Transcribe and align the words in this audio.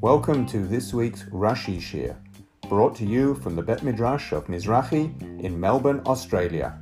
Welcome 0.00 0.46
to 0.46 0.64
this 0.64 0.94
week's 0.94 1.24
Rashi 1.24 1.78
Shiur, 1.78 2.16
brought 2.68 2.94
to 2.96 3.04
you 3.04 3.34
from 3.34 3.56
the 3.56 3.62
Bet 3.62 3.82
Midrash 3.82 4.30
of 4.30 4.46
Mizrahi 4.46 5.42
in 5.42 5.58
Melbourne, 5.58 6.00
Australia. 6.06 6.78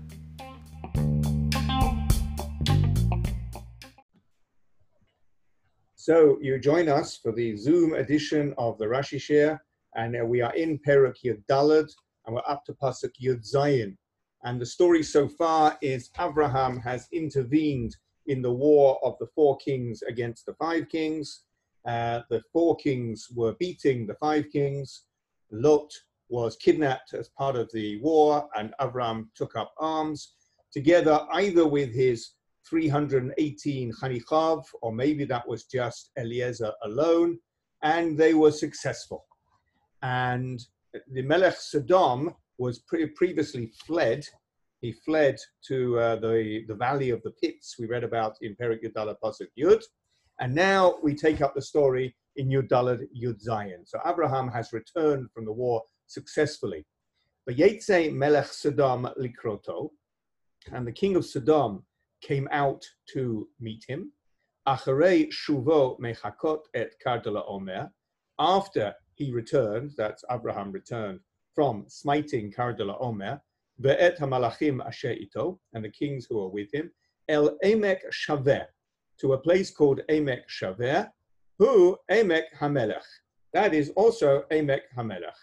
So 5.94 6.38
you 6.42 6.58
join 6.58 6.90
us 6.90 7.16
for 7.16 7.32
the 7.32 7.56
Zoom 7.56 7.94
edition 7.94 8.52
of 8.58 8.76
the 8.76 8.84
Rashi 8.84 9.18
Shiur, 9.18 9.58
and 9.94 10.20
uh, 10.20 10.26
we 10.26 10.42
are 10.42 10.54
in 10.54 10.78
Perak 10.78 11.16
Yud 11.24 11.42
Dalad, 11.48 11.90
and 12.26 12.34
we're 12.34 12.42
up 12.46 12.66
to 12.66 12.74
Pasuk 12.74 13.12
Yud 13.22 13.50
Zayin. 13.50 13.96
And 14.44 14.60
the 14.60 14.66
story 14.66 15.02
so 15.02 15.28
far 15.28 15.78
is 15.80 16.10
Abraham 16.18 16.78
has 16.80 17.08
intervened 17.10 17.96
in 18.26 18.42
the 18.42 18.52
war 18.52 18.98
of 19.02 19.16
the 19.18 19.26
four 19.34 19.56
kings 19.58 20.02
against 20.02 20.46
the 20.46 20.54
five 20.54 20.88
kings. 20.88 21.42
Uh, 21.86 22.20
the 22.28 22.42
four 22.52 22.76
kings 22.76 23.28
were 23.34 23.54
beating 23.58 24.06
the 24.06 24.14
five 24.14 24.46
kings. 24.52 25.04
Lot 25.50 25.90
was 26.28 26.56
kidnapped 26.56 27.14
as 27.14 27.28
part 27.30 27.56
of 27.56 27.70
the 27.72 28.00
war, 28.00 28.48
and 28.56 28.72
Abraham 28.80 29.30
took 29.34 29.56
up 29.56 29.74
arms 29.78 30.34
together 30.72 31.26
either 31.32 31.66
with 31.66 31.92
his 31.92 32.32
318 32.68 33.92
Chanichav, 33.92 34.64
or 34.82 34.92
maybe 34.92 35.24
that 35.24 35.46
was 35.46 35.64
just 35.64 36.10
Eliezer 36.16 36.72
alone, 36.84 37.38
and 37.82 38.16
they 38.16 38.34
were 38.34 38.52
successful. 38.52 39.24
And 40.02 40.60
the 41.12 41.22
Melech 41.22 41.56
Sodom 41.56 42.34
was 42.58 42.78
pre- 42.80 43.06
previously 43.06 43.72
fled. 43.86 44.24
He 44.80 44.92
fled 44.92 45.38
to 45.68 45.98
uh, 45.98 46.16
the, 46.16 46.64
the 46.66 46.74
valley 46.74 47.10
of 47.10 47.22
the 47.22 47.32
pits 47.32 47.76
we 47.78 47.86
read 47.86 48.04
about 48.04 48.36
in 48.40 48.56
Perik 48.56 48.82
Yudala 48.82 49.14
Pasuk 49.22 49.48
Yud. 49.58 49.82
And 50.40 50.54
now 50.54 50.96
we 51.02 51.14
take 51.14 51.42
up 51.42 51.54
the 51.54 51.62
story 51.62 52.16
in 52.36 52.48
Yud 52.48 52.68
Dalad 52.68 53.02
Yud 53.14 53.44
Zayin. 53.46 53.86
So 53.86 54.00
Abraham 54.06 54.48
has 54.48 54.72
returned 54.72 55.30
from 55.32 55.44
the 55.44 55.52
war 55.52 55.82
successfully. 56.06 56.86
But 57.46 57.56
Yetze 57.56 58.12
Melech 58.12 58.46
Sodom 58.46 59.08
Likroto, 59.18 59.90
and 60.72 60.86
the 60.86 60.92
king 60.92 61.16
of 61.16 61.24
Sodom 61.24 61.84
came 62.22 62.48
out 62.50 62.84
to 63.12 63.48
meet 63.60 63.84
him. 63.86 64.12
Acharei 64.68 65.30
Shuvo 65.30 65.98
Mechakot 66.00 66.60
et 66.74 66.92
Kardala 67.04 67.44
Omer, 67.48 67.90
after 68.38 68.94
he 69.14 69.30
returned, 69.30 69.92
that's 69.96 70.24
Abraham 70.30 70.70
returned 70.72 71.20
from 71.54 71.84
smiting 71.88 72.52
Kardala 72.52 72.96
Omer, 73.00 73.40
Ve'et 73.82 74.18
Hamalachim 74.18 74.84
Asher 74.84 75.12
Ito, 75.12 75.58
and 75.72 75.84
the 75.84 75.88
kings 75.88 76.26
who 76.28 76.40
are 76.40 76.48
with 76.48 76.72
him, 76.72 76.90
El 77.28 77.56
Emek 77.64 78.00
Shaver, 78.10 78.66
to 79.20 79.32
a 79.32 79.38
place 79.38 79.70
called 79.70 80.00
Emek 80.10 80.42
Shaver, 80.48 81.10
who 81.58 81.96
Emek 82.10 82.44
Hamelech. 82.58 83.04
That 83.52 83.74
is 83.74 83.90
also 83.96 84.44
Emek 84.50 84.82
Hamelech. 84.96 85.38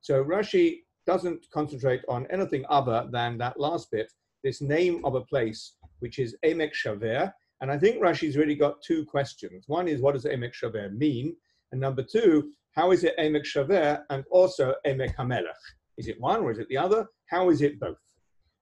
So 0.00 0.24
Rashi 0.24 0.80
doesn't 1.06 1.46
concentrate 1.52 2.02
on 2.08 2.26
anything 2.30 2.64
other 2.68 3.08
than 3.12 3.38
that 3.38 3.58
last 3.60 3.90
bit, 3.90 4.10
this 4.42 4.60
name 4.60 5.04
of 5.04 5.14
a 5.14 5.22
place 5.22 5.76
which 6.00 6.18
is 6.18 6.36
Emek 6.44 6.74
Shaver. 6.74 7.32
And 7.60 7.70
I 7.70 7.78
think 7.78 8.02
Rashi's 8.02 8.36
really 8.36 8.54
got 8.54 8.82
two 8.82 9.04
questions. 9.04 9.64
One 9.66 9.88
is, 9.88 10.00
what 10.00 10.14
does 10.14 10.24
Emek 10.24 10.54
Shaver 10.54 10.90
mean? 10.90 11.36
And 11.72 11.80
number 11.80 12.02
two, 12.02 12.52
how 12.72 12.92
is 12.92 13.04
it 13.04 13.16
Emek 13.18 13.44
Shaver 13.44 14.04
and 14.10 14.24
also 14.30 14.74
Emek 14.86 15.14
Hamelech? 15.16 15.52
Is 15.96 16.08
it 16.08 16.20
one 16.20 16.40
or 16.40 16.50
is 16.50 16.58
it 16.58 16.68
the 16.68 16.76
other? 16.76 17.06
How 17.26 17.50
is 17.50 17.62
it 17.62 17.78
both? 17.78 17.98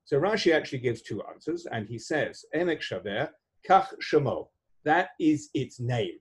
So 0.05 0.21
Rashi 0.21 0.55
actually 0.55 0.81
gives 0.81 1.03
two 1.03 1.23
answers, 1.33 1.67
and 1.71 1.87
he 1.87 1.99
says, 1.99 2.45
Emek 2.55 2.81
Shaver, 2.81 3.31
Kach 3.69 3.89
Shemo. 4.03 4.49
That 4.85 5.11
is 5.21 5.51
its 5.55 5.79
name. 5.79 6.19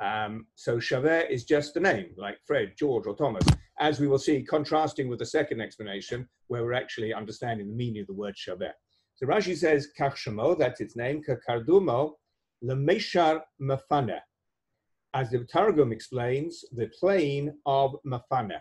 Um, 0.00 0.46
so 0.56 0.78
Shaver 0.78 1.20
is 1.20 1.44
just 1.44 1.76
a 1.76 1.80
name, 1.80 2.10
like 2.16 2.38
Fred, 2.46 2.74
George, 2.78 3.06
or 3.06 3.16
Thomas, 3.16 3.44
as 3.80 3.98
we 3.98 4.08
will 4.08 4.18
see, 4.18 4.42
contrasting 4.42 5.08
with 5.08 5.20
the 5.20 5.26
second 5.26 5.60
explanation, 5.60 6.28
where 6.48 6.64
we're 6.64 6.72
actually 6.74 7.14
understanding 7.14 7.68
the 7.68 7.74
meaning 7.74 8.02
of 8.02 8.08
the 8.08 8.12
word 8.12 8.36
Shaver. 8.36 8.72
So 9.14 9.26
Rashi 9.26 9.56
says, 9.56 9.88
Kach 9.98 10.16
Shemo, 10.16 10.58
that's 10.58 10.80
its 10.80 10.96
name, 10.96 11.22
Kakardumo, 11.22 12.12
Lemeshar 12.62 13.40
Mafana. 13.60 14.18
As 15.14 15.30
the 15.30 15.44
Targum 15.44 15.92
explains, 15.92 16.64
the 16.72 16.90
plain 16.98 17.54
of 17.66 17.96
Mafana. 18.06 18.60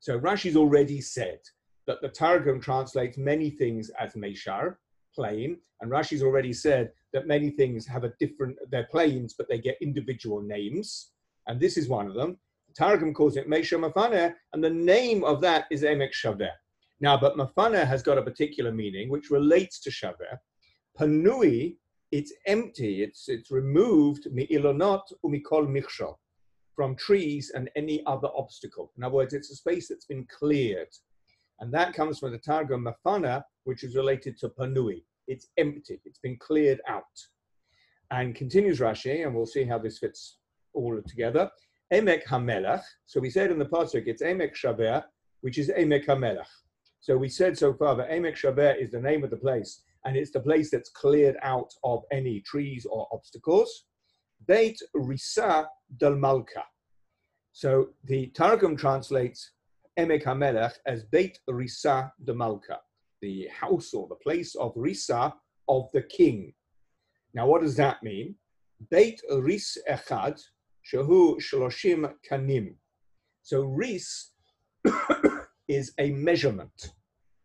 So 0.00 0.18
Rashi's 0.18 0.56
already 0.56 1.00
said 1.02 1.40
that 1.86 2.00
the 2.00 2.08
Targum 2.08 2.60
translates 2.60 3.18
many 3.18 3.50
things 3.50 3.90
as 4.00 4.14
Meshar, 4.14 4.76
plain, 5.14 5.58
and 5.80 5.90
Rashi's 5.90 6.22
already 6.22 6.54
said 6.54 6.92
that 7.12 7.26
many 7.26 7.50
things 7.50 7.86
have 7.86 8.04
a 8.04 8.12
different, 8.18 8.56
they're 8.70 8.88
planes, 8.90 9.34
but 9.36 9.48
they 9.48 9.58
get 9.58 9.76
individual 9.82 10.40
names, 10.40 11.10
and 11.46 11.60
this 11.60 11.76
is 11.76 11.88
one 11.88 12.06
of 12.06 12.14
them. 12.14 12.38
The 12.68 12.74
Targum 12.74 13.12
calls 13.12 13.36
it 13.36 13.48
Meshar 13.48 13.78
Mafana, 13.78 14.34
and 14.52 14.64
the 14.64 14.70
name 14.70 15.22
of 15.22 15.40
that 15.42 15.66
is 15.70 15.82
Emek 15.82 16.12
Shaver. 16.12 16.50
Now, 17.00 17.18
but 17.18 17.36
Mafana 17.36 17.86
has 17.86 18.02
got 18.02 18.18
a 18.18 18.22
particular 18.22 18.72
meaning 18.72 19.10
which 19.10 19.30
relates 19.30 19.80
to 19.80 19.90
Shaver. 19.90 20.40
Panui, 20.98 21.76
it's 22.10 22.32
empty, 22.46 23.02
it's, 23.02 23.28
it's 23.28 23.50
removed, 23.50 24.28
mi'ilonot 24.32 25.02
umikol 25.24 25.66
michshol, 25.66 26.16
from 26.80 26.96
trees 26.96 27.52
and 27.54 27.68
any 27.76 28.02
other 28.06 28.28
obstacle. 28.34 28.90
In 28.96 29.04
other 29.04 29.16
words, 29.16 29.34
it's 29.34 29.50
a 29.50 29.54
space 29.54 29.86
that's 29.88 30.06
been 30.06 30.26
cleared. 30.30 30.88
And 31.58 31.70
that 31.74 31.92
comes 31.92 32.18
from 32.18 32.32
the 32.32 32.38
Targum 32.38 32.86
Mafana, 32.86 33.42
which 33.64 33.84
is 33.84 33.96
related 33.96 34.38
to 34.38 34.48
Panui. 34.48 35.02
It's 35.28 35.48
empty, 35.58 36.00
it's 36.06 36.20
been 36.20 36.38
cleared 36.38 36.80
out. 36.88 37.04
And 38.10 38.34
continues 38.34 38.80
Rashi, 38.80 39.26
and 39.26 39.34
we'll 39.34 39.44
see 39.44 39.64
how 39.64 39.76
this 39.76 39.98
fits 39.98 40.38
all 40.72 40.98
together. 41.06 41.50
Emek 41.92 42.24
HaMelech, 42.24 42.82
so 43.04 43.20
we 43.20 43.28
said 43.28 43.50
in 43.50 43.58
the 43.58 43.66
Pasuk, 43.66 44.06
it's 44.06 44.22
Emek 44.22 44.54
Shaver, 44.54 45.04
which 45.42 45.58
is 45.58 45.68
Emek 45.68 46.06
HaMelech. 46.06 46.48
So 47.00 47.14
we 47.14 47.28
said 47.28 47.58
so 47.58 47.74
far 47.74 47.94
that 47.96 48.08
Emek 48.08 48.36
Shaver 48.36 48.72
is 48.72 48.90
the 48.90 49.02
name 49.02 49.22
of 49.22 49.28
the 49.28 49.36
place, 49.36 49.82
and 50.06 50.16
it's 50.16 50.30
the 50.30 50.40
place 50.40 50.70
that's 50.70 50.88
cleared 50.88 51.36
out 51.42 51.74
of 51.84 52.04
any 52.10 52.40
trees 52.40 52.86
or 52.90 53.06
obstacles. 53.12 53.84
Beit 54.46 54.80
Risa 54.96 55.66
del 55.98 56.16
Malka. 56.16 56.64
So 57.52 57.90
the 58.04 58.26
Targum 58.28 58.76
translates 58.76 59.52
Emek 59.98 60.24
HaMelech 60.24 60.74
as 60.86 61.04
Beit 61.04 61.38
Risa 61.48 62.10
de 62.24 62.34
Malka, 62.34 62.78
the 63.20 63.48
house 63.48 63.92
or 63.92 64.08
the 64.08 64.14
place 64.16 64.54
of 64.54 64.74
Risa 64.74 65.32
of 65.68 65.90
the 65.92 66.02
king. 66.02 66.54
Now, 67.34 67.46
what 67.46 67.62
does 67.62 67.76
that 67.76 68.02
mean? 68.02 68.34
Beit 68.90 69.20
Ris 69.30 69.76
Echad, 69.88 70.40
Shahu 70.90 71.36
Shloshim 71.38 72.12
Kanim. 72.28 72.74
So 73.42 73.62
Ris 73.62 74.30
is 75.68 75.92
a 75.98 76.10
measurement. 76.12 76.92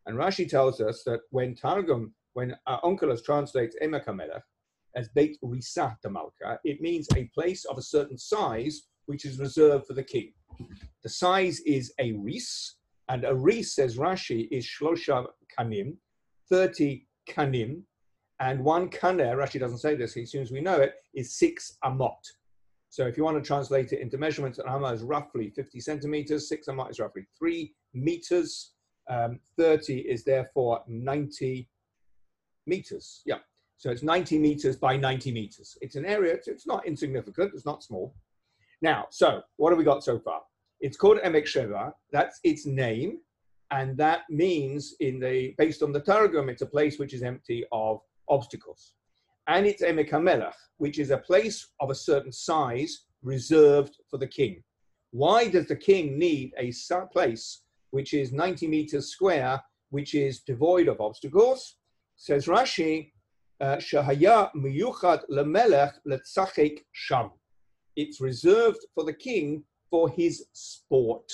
And 0.06 0.18
Rashi 0.18 0.48
tells 0.48 0.82
us 0.82 1.04
that 1.06 1.22
when 1.32 1.56
Targum, 1.56 2.14
when 2.34 2.56
Onkelos 2.68 3.24
translates 3.24 3.76
Emek 3.82 4.06
HaMelech 4.06 4.42
as 4.96 5.10
Beit 5.10 5.38
Risa 5.44 5.96
de 6.02 6.10
Malka, 6.10 6.60
it 6.64 6.82
means 6.82 7.08
a 7.16 7.30
place 7.34 7.66
of 7.66 7.78
a 7.78 7.82
certain 7.82 8.18
size 8.18 8.84
which 9.06 9.26
is 9.26 9.40
reserved 9.40 9.86
for 9.88 9.94
the 9.94 10.04
king. 10.04 10.34
The 11.04 11.10
size 11.10 11.60
is 11.62 11.94
a 12.00 12.14
ris, 12.14 12.76
and 13.10 13.26
a 13.26 13.36
ris, 13.36 13.76
says 13.76 13.98
Rashi, 13.98 14.48
is 14.52 14.66
shlosha 14.66 15.28
kanim, 15.58 15.98
30 16.50 17.06
kanim, 17.30 17.82
and 18.40 18.64
one 18.64 18.90
kaner, 18.90 19.36
Rashi 19.36 19.60
doesn't 19.60 19.78
say 19.80 19.96
this, 19.96 20.18
as 20.18 20.32
soon 20.32 20.42
as 20.42 20.52
we 20.52 20.62
know 20.62 20.78
it, 20.78 20.96
is 21.14 21.38
six 21.38 21.78
amot. 21.84 22.18
So 22.90 23.06
if 23.08 23.18
you 23.18 23.24
want 23.24 23.42
to 23.42 23.46
translate 23.46 23.92
it 23.94 24.00
into 24.00 24.18
measurements, 24.18 24.60
an 24.60 24.66
amma 24.68 24.94
is 24.94 25.04
roughly 25.04 25.50
50 25.50 25.80
centimeters, 25.80 26.48
six 26.48 26.68
amot 26.68 26.92
is 26.92 27.00
roughly 27.00 27.26
three 27.38 27.74
meters, 27.94 28.72
um, 29.10 29.40
30 29.58 30.00
is 30.00 30.24
therefore 30.24 30.82
90 30.88 31.68
meters. 32.66 33.22
Yeah, 33.26 33.40
so 33.78 33.90
it's 33.92 34.04
90 34.04 34.40
meters 34.40 34.76
by 34.76 34.98
90 34.98 35.32
meters. 35.32 35.78
It's 35.82 35.96
an 35.96 36.06
area, 36.06 36.38
it's, 36.46 36.68
not 36.68 36.86
insignificant, 36.88 37.52
it's 37.54 37.66
not 37.66 37.84
small. 37.84 38.16
Now, 38.82 39.08
so 39.10 39.42
what 39.58 39.72
have 39.72 39.78
we 39.78 39.84
got 39.84 40.04
so 40.04 40.20
far? 40.20 40.42
It's 40.80 40.98
called 40.98 41.20
Emek 41.20 41.44
Sheva. 41.46 41.94
That's 42.12 42.40
its 42.44 42.66
name, 42.66 43.20
and 43.72 43.98
that 43.98 44.22
means, 44.30 44.96
in 45.00 45.20
the 45.20 45.56
based 45.58 45.82
on 45.82 45.92
the 45.92 46.00
Targum, 46.00 46.50
it's 46.50 46.62
a 46.62 46.68
place 46.68 47.00
which 47.00 47.14
is 47.14 47.24
empty 47.24 47.66
of 47.72 48.00
obstacles. 48.30 48.94
And 49.48 49.66
it's 49.66 49.82
Emek 49.82 50.10
HaMelech, 50.10 50.54
which 50.78 51.00
is 51.00 51.12
a 51.12 51.18
place 51.18 51.68
of 51.80 51.90
a 51.90 51.96
certain 51.96 52.32
size 52.32 53.06
reserved 53.24 53.98
for 54.10 54.18
the 54.18 54.28
king. 54.28 54.64
Why 55.12 55.48
does 55.48 55.68
the 55.68 55.76
king 55.76 56.18
need 56.18 56.54
a 56.58 56.74
place 57.12 57.62
which 57.92 58.14
is 58.14 58.32
90 58.32 58.68
meters 58.68 59.08
square, 59.08 59.62
which 59.90 60.14
is 60.14 60.42
devoid 60.42 60.88
of 60.88 61.00
obstacles? 61.00 61.78
Says 62.18 62.48
Rashi, 62.48 63.12
Shahaya 63.62 64.52
miyuchat 64.56 65.22
lemelech 65.30 65.94
letzachek 66.08 66.80
sham 66.92 67.32
it's 67.96 68.20
reserved 68.22 68.86
for 68.94 69.04
the 69.04 69.14
king 69.14 69.64
for 69.90 70.10
his 70.10 70.46
sport. 70.54 71.32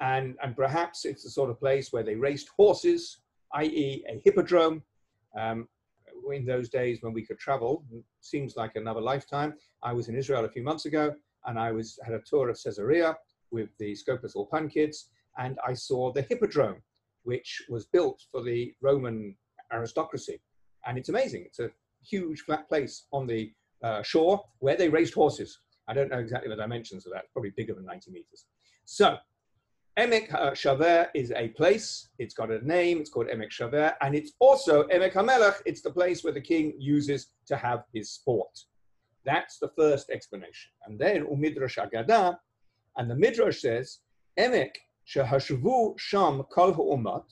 And, 0.00 0.36
and 0.42 0.54
perhaps 0.54 1.04
it's 1.04 1.24
the 1.24 1.30
sort 1.30 1.50
of 1.50 1.58
place 1.58 1.92
where 1.92 2.02
they 2.02 2.14
raced 2.14 2.50
horses, 2.56 3.18
i.e., 3.54 4.04
a 4.08 4.20
hippodrome. 4.24 4.82
Um, 5.38 5.68
in 6.32 6.44
those 6.44 6.68
days 6.68 6.98
when 7.02 7.12
we 7.12 7.24
could 7.24 7.38
travel, 7.38 7.84
seems 8.20 8.56
like 8.56 8.74
another 8.74 9.00
lifetime. 9.00 9.54
I 9.82 9.92
was 9.92 10.08
in 10.08 10.16
Israel 10.16 10.44
a 10.44 10.48
few 10.48 10.62
months 10.62 10.86
ago, 10.86 11.14
and 11.44 11.58
I 11.58 11.70
was 11.70 11.98
had 12.04 12.14
a 12.14 12.20
tour 12.20 12.48
of 12.48 12.58
Caesarea 12.62 13.16
with 13.50 13.68
the 13.78 13.94
Scopus 13.94 14.34
Ulpan 14.34 14.70
kids, 14.72 15.10
and 15.38 15.58
I 15.66 15.74
saw 15.74 16.12
the 16.12 16.22
Hippodrome, 16.22 16.82
which 17.22 17.62
was 17.68 17.86
built 17.86 18.22
for 18.32 18.42
the 18.42 18.74
Roman 18.80 19.36
aristocracy. 19.72 20.40
And 20.86 20.96
it's 20.96 21.08
amazing. 21.08 21.44
It's 21.46 21.58
a 21.58 21.70
huge 22.02 22.40
flat 22.42 22.68
place 22.68 23.06
on 23.12 23.26
the 23.26 23.52
uh, 23.82 24.02
shore 24.02 24.42
where 24.60 24.76
they 24.76 24.88
raised 24.88 25.14
horses. 25.14 25.58
I 25.88 25.94
don't 25.94 26.10
know 26.10 26.18
exactly 26.18 26.48
the 26.48 26.56
dimensions 26.56 27.06
of 27.06 27.12
that, 27.12 27.24
probably 27.32 27.52
bigger 27.56 27.74
than 27.74 27.84
90 27.84 28.10
meters. 28.10 28.46
So, 28.84 29.16
Emek 29.98 30.54
Shaver 30.54 31.08
is 31.14 31.32
a 31.32 31.48
place, 31.48 32.10
it's 32.18 32.34
got 32.34 32.50
a 32.50 32.66
name, 32.66 32.98
it's 33.00 33.08
called 33.08 33.28
Emek 33.28 33.50
Shaver, 33.50 33.94
and 34.02 34.14
it's 34.14 34.32
also 34.40 34.84
Emek 34.88 35.14
HaMelech, 35.14 35.62
it's 35.64 35.80
the 35.80 35.90
place 35.90 36.22
where 36.22 36.34
the 36.34 36.40
king 36.40 36.74
uses 36.78 37.28
to 37.46 37.56
have 37.56 37.84
his 37.94 38.10
sport. 38.10 38.58
That's 39.24 39.58
the 39.58 39.70
first 39.76 40.10
explanation. 40.10 40.70
And 40.84 40.98
then 40.98 41.24
Umidrash 41.24 41.78
Agada, 41.78 42.36
and 42.96 43.10
the 43.10 43.14
Midrash 43.14 43.60
says, 43.60 44.00
Emek 44.38 44.72
Shehashvu 45.08 45.98
Sham 45.98 46.42
Kol 46.52 46.74
Ha'umat, 46.74 47.24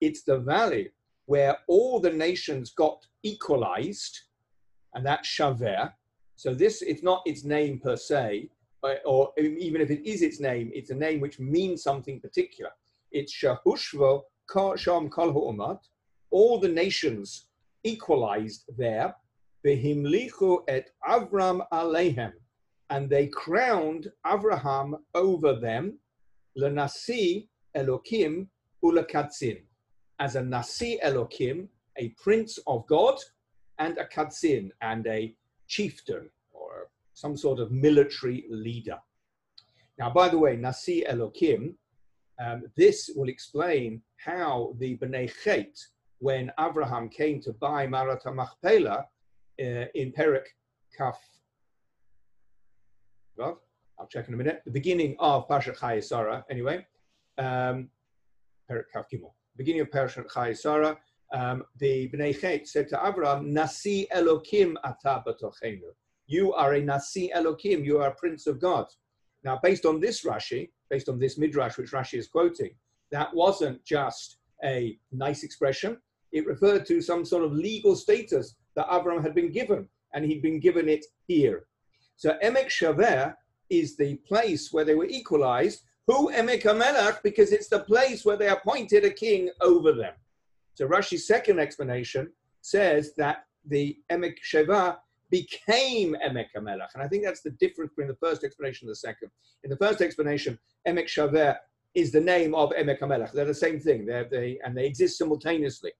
it's 0.00 0.22
the 0.22 0.38
valley 0.38 0.90
where 1.30 1.56
all 1.68 2.00
the 2.00 2.10
nations 2.10 2.70
got 2.70 3.06
equalized, 3.22 4.18
and 4.94 5.06
that's 5.06 5.28
Shaver. 5.28 5.94
So 6.34 6.52
this, 6.52 6.82
it's 6.82 7.04
not 7.04 7.22
its 7.24 7.44
name 7.44 7.78
per 7.78 7.96
se, 7.96 8.50
or 9.04 9.32
even 9.38 9.80
if 9.80 9.92
it 9.92 10.04
is 10.04 10.22
its 10.22 10.40
name, 10.40 10.72
it's 10.74 10.90
a 10.90 11.02
name 11.06 11.20
which 11.20 11.38
means 11.38 11.84
something 11.84 12.18
particular. 12.18 12.72
It's 13.12 13.32
Shahushvo 13.32 14.22
Sham 14.76 15.08
Kol 15.08 15.32
Ha'umat, 15.32 15.78
all 16.32 16.58
the 16.58 16.74
nations 16.84 17.46
equalized 17.84 18.64
there, 18.76 19.14
Behimlichu 19.64 20.64
et 20.66 20.90
Avram 21.08 21.60
Alehem, 21.72 22.32
and 22.88 23.08
they 23.08 23.28
crowned 23.28 24.10
Avraham 24.26 24.94
over 25.14 25.54
them, 25.54 25.96
Lenasi 26.58 27.46
Elokim 27.76 28.48
Ulakatzin, 28.84 29.60
as 30.20 30.36
a 30.36 30.42
Nasi 30.42 30.98
Elokim, 31.04 31.66
a 31.96 32.10
prince 32.10 32.58
of 32.66 32.86
God, 32.86 33.18
and 33.78 33.98
a 33.98 34.04
Katzin, 34.04 34.70
and 34.82 35.06
a 35.06 35.34
chieftain, 35.66 36.30
or 36.52 36.88
some 37.14 37.36
sort 37.36 37.58
of 37.58 37.72
military 37.72 38.44
leader. 38.50 38.98
Now, 39.98 40.10
by 40.10 40.28
the 40.28 40.38
way, 40.38 40.56
Nasi 40.56 41.04
Elokim, 41.08 41.74
um, 42.38 42.64
this 42.76 43.10
will 43.16 43.28
explain 43.28 44.02
how 44.16 44.74
the 44.78 44.96
Bnei 44.98 45.30
Chet, 45.42 45.76
when 46.18 46.52
Abraham 46.60 47.08
came 47.08 47.40
to 47.40 47.52
buy 47.54 47.86
Marat 47.86 48.22
Machpelah 48.26 49.06
uh, 49.60 49.84
in 49.94 50.12
Perik 50.12 50.44
Kaf 50.96 51.18
I'll 54.00 54.06
check 54.08 54.28
in 54.28 54.34
a 54.34 54.36
minute. 54.36 54.62
The 54.64 54.70
beginning 54.70 55.16
of 55.18 55.48
Parshat 55.48 55.76
Chayei 55.78 56.02
Sarah, 56.02 56.44
anyway. 56.50 56.86
Um, 57.38 57.88
beginning 59.60 59.82
of 59.82 59.90
Parshat 59.90 60.26
Chayei 60.26 60.56
Sarah, 60.56 60.96
um, 61.34 61.64
the 61.78 62.08
Bnei 62.08 62.40
Chet 62.40 62.66
said 62.66 62.88
to 62.88 63.06
Abraham, 63.06 63.52
Nasi 63.52 64.06
Elokim 64.10 64.74
ata 64.82 65.22
batochenu. 65.26 65.90
You 66.26 66.54
are 66.54 66.72
a 66.72 66.80
Nasi 66.80 67.30
Elokim, 67.36 67.84
you 67.84 67.98
are 67.98 68.08
a 68.08 68.14
prince 68.14 68.46
of 68.46 68.58
God. 68.58 68.86
Now, 69.44 69.60
based 69.62 69.84
on 69.84 70.00
this 70.00 70.24
Rashi, 70.24 70.70
based 70.88 71.10
on 71.10 71.18
this 71.18 71.36
Midrash 71.36 71.76
which 71.76 71.90
Rashi 71.90 72.18
is 72.18 72.26
quoting, 72.26 72.70
that 73.10 73.34
wasn't 73.34 73.84
just 73.84 74.38
a 74.64 74.98
nice 75.12 75.42
expression. 75.42 75.98
It 76.32 76.46
referred 76.46 76.86
to 76.86 77.02
some 77.02 77.26
sort 77.26 77.44
of 77.44 77.52
legal 77.52 77.96
status 77.96 78.54
that 78.76 78.88
Abraham 78.90 79.22
had 79.22 79.34
been 79.34 79.52
given, 79.52 79.86
and 80.14 80.24
he'd 80.24 80.40
been 80.40 80.58
given 80.58 80.88
it 80.88 81.04
here. 81.26 81.66
So 82.16 82.38
Emek 82.42 82.70
Shaver 82.70 83.36
is 83.68 83.94
the 83.98 84.14
place 84.26 84.72
where 84.72 84.86
they 84.86 84.94
were 84.94 85.04
equalized. 85.20 85.82
Who 86.10 86.32
Emek 86.32 86.62
HaMelech? 86.62 87.22
Because 87.22 87.52
it's 87.52 87.68
the 87.68 87.78
place 87.78 88.24
where 88.24 88.36
they 88.36 88.48
appointed 88.48 89.04
a 89.04 89.10
king 89.10 89.48
over 89.60 89.92
them. 89.92 90.14
So 90.74 90.88
Rashi's 90.88 91.24
second 91.24 91.60
explanation 91.60 92.32
says 92.62 93.12
that 93.16 93.44
the 93.64 93.96
Emek 94.10 94.38
Shaver 94.42 94.96
became 95.30 96.16
Emek 96.26 96.46
HaMelech. 96.56 96.88
And 96.94 97.02
I 97.04 97.06
think 97.06 97.24
that's 97.24 97.42
the 97.42 97.50
difference 97.50 97.92
between 97.92 98.08
the 98.08 98.16
first 98.16 98.42
explanation 98.42 98.88
and 98.88 98.90
the 98.90 98.96
second. 98.96 99.30
In 99.62 99.70
the 99.70 99.76
first 99.76 100.00
explanation, 100.00 100.58
Emek 100.88 101.06
Shaver 101.06 101.56
is 101.94 102.10
the 102.10 102.20
name 102.20 102.56
of 102.56 102.70
Emek 102.70 102.98
HaMelech. 102.98 103.30
They're 103.30 103.44
the 103.44 103.54
same 103.54 103.78
thing, 103.78 104.04
they, 104.04 104.58
and 104.64 104.76
they 104.76 104.86
exist 104.86 105.16
simultaneously. 105.16 105.92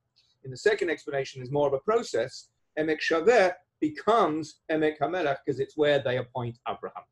In 0.43 0.51
the 0.51 0.57
second 0.57 0.91
explanation 0.91 1.41
is 1.41 1.53
more 1.53 1.69
of 1.69 1.73
a 1.73 1.79
process. 1.79 2.49
Emek 2.77 3.01
Shaver 3.01 3.55
becomes 3.81 4.57
Emek 4.73 4.99
HaMelech 4.99 5.37
because 5.47 5.61
it's 5.61 5.77
where 5.77 6.01
they 6.01 6.17
appoint 6.17 6.59
Abraham. 6.69 7.05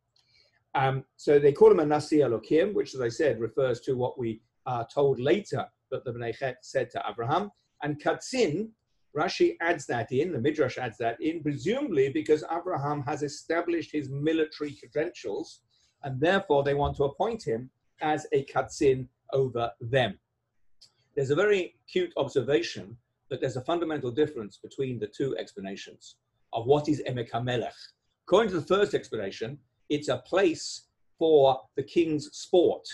Um, 0.75 1.05
so 1.17 1.39
they 1.39 1.53
call 1.53 1.71
him 1.71 1.81
a 1.81 1.87
Nasi 1.87 2.19
Elokim, 2.19 2.75
which, 2.75 2.95
as 2.95 3.01
I 3.01 3.09
said, 3.09 3.41
refers 3.41 3.81
to 3.81 3.95
what 3.95 4.19
we 4.19 4.43
are 4.67 4.87
told 4.93 5.19
later 5.19 5.67
that 5.91 6.05
the 6.05 6.13
Bnei 6.13 6.37
Chet 6.37 6.59
said 6.63 6.91
to 6.91 7.03
Abraham. 7.09 7.51
And 7.83 8.01
Katzin, 8.03 8.71
Rashi 9.17 9.57
adds 9.61 9.87
that 9.87 10.13
in, 10.13 10.33
the 10.33 10.41
Midrash 10.41 10.79
adds 10.79 10.99
that 10.99 11.21
in, 11.21 11.43
presumably 11.43 12.11
because 12.11 12.45
Abraham 12.53 13.03
has 13.03 13.23
established 13.23 13.91
his 13.93 14.11
military 14.11 14.73
credentials, 14.73 15.61
and 16.05 16.21
therefore 16.21 16.63
they 16.63 16.75
want 16.75 16.97
to 16.97 17.05
appoint 17.05 17.43
him 17.43 17.71
as 18.03 18.27
a 18.33 18.45
Katzin 18.45 19.09
over 19.33 19.73
them. 19.81 20.19
There's 21.17 21.31
a 21.31 21.35
very 21.35 21.75
cute 21.91 22.13
observation 22.17 22.97
that 23.31 23.41
there's 23.41 23.57
a 23.57 23.63
fundamental 23.63 24.11
difference 24.11 24.59
between 24.59 24.99
the 24.99 25.09
two 25.09 25.37
explanations 25.37 26.17
of 26.53 26.67
what 26.67 26.89
is 26.89 27.03
Emek 27.09 27.31
HaMelech. 27.31 27.73
According 28.27 28.53
to 28.53 28.61
the 28.61 28.67
first 28.67 28.95
explanation, 28.95 29.59
it's 29.89 30.09
a 30.09 30.19
place 30.19 30.87
for 31.19 31.61
the 31.77 31.83
king's 31.83 32.31
sport, 32.37 32.87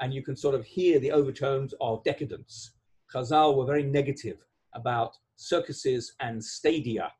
and 0.00 0.14
you 0.14 0.22
can 0.22 0.36
sort 0.36 0.54
of 0.54 0.64
hear 0.64 0.98
the 0.98 1.12
overtones 1.12 1.74
of 1.80 2.04
decadence. 2.04 2.72
Chazal 3.12 3.56
were 3.56 3.66
very 3.66 3.82
negative 3.82 4.38
about 4.74 5.16
circuses 5.36 6.14
and 6.20 6.42
stadia. 6.42 7.12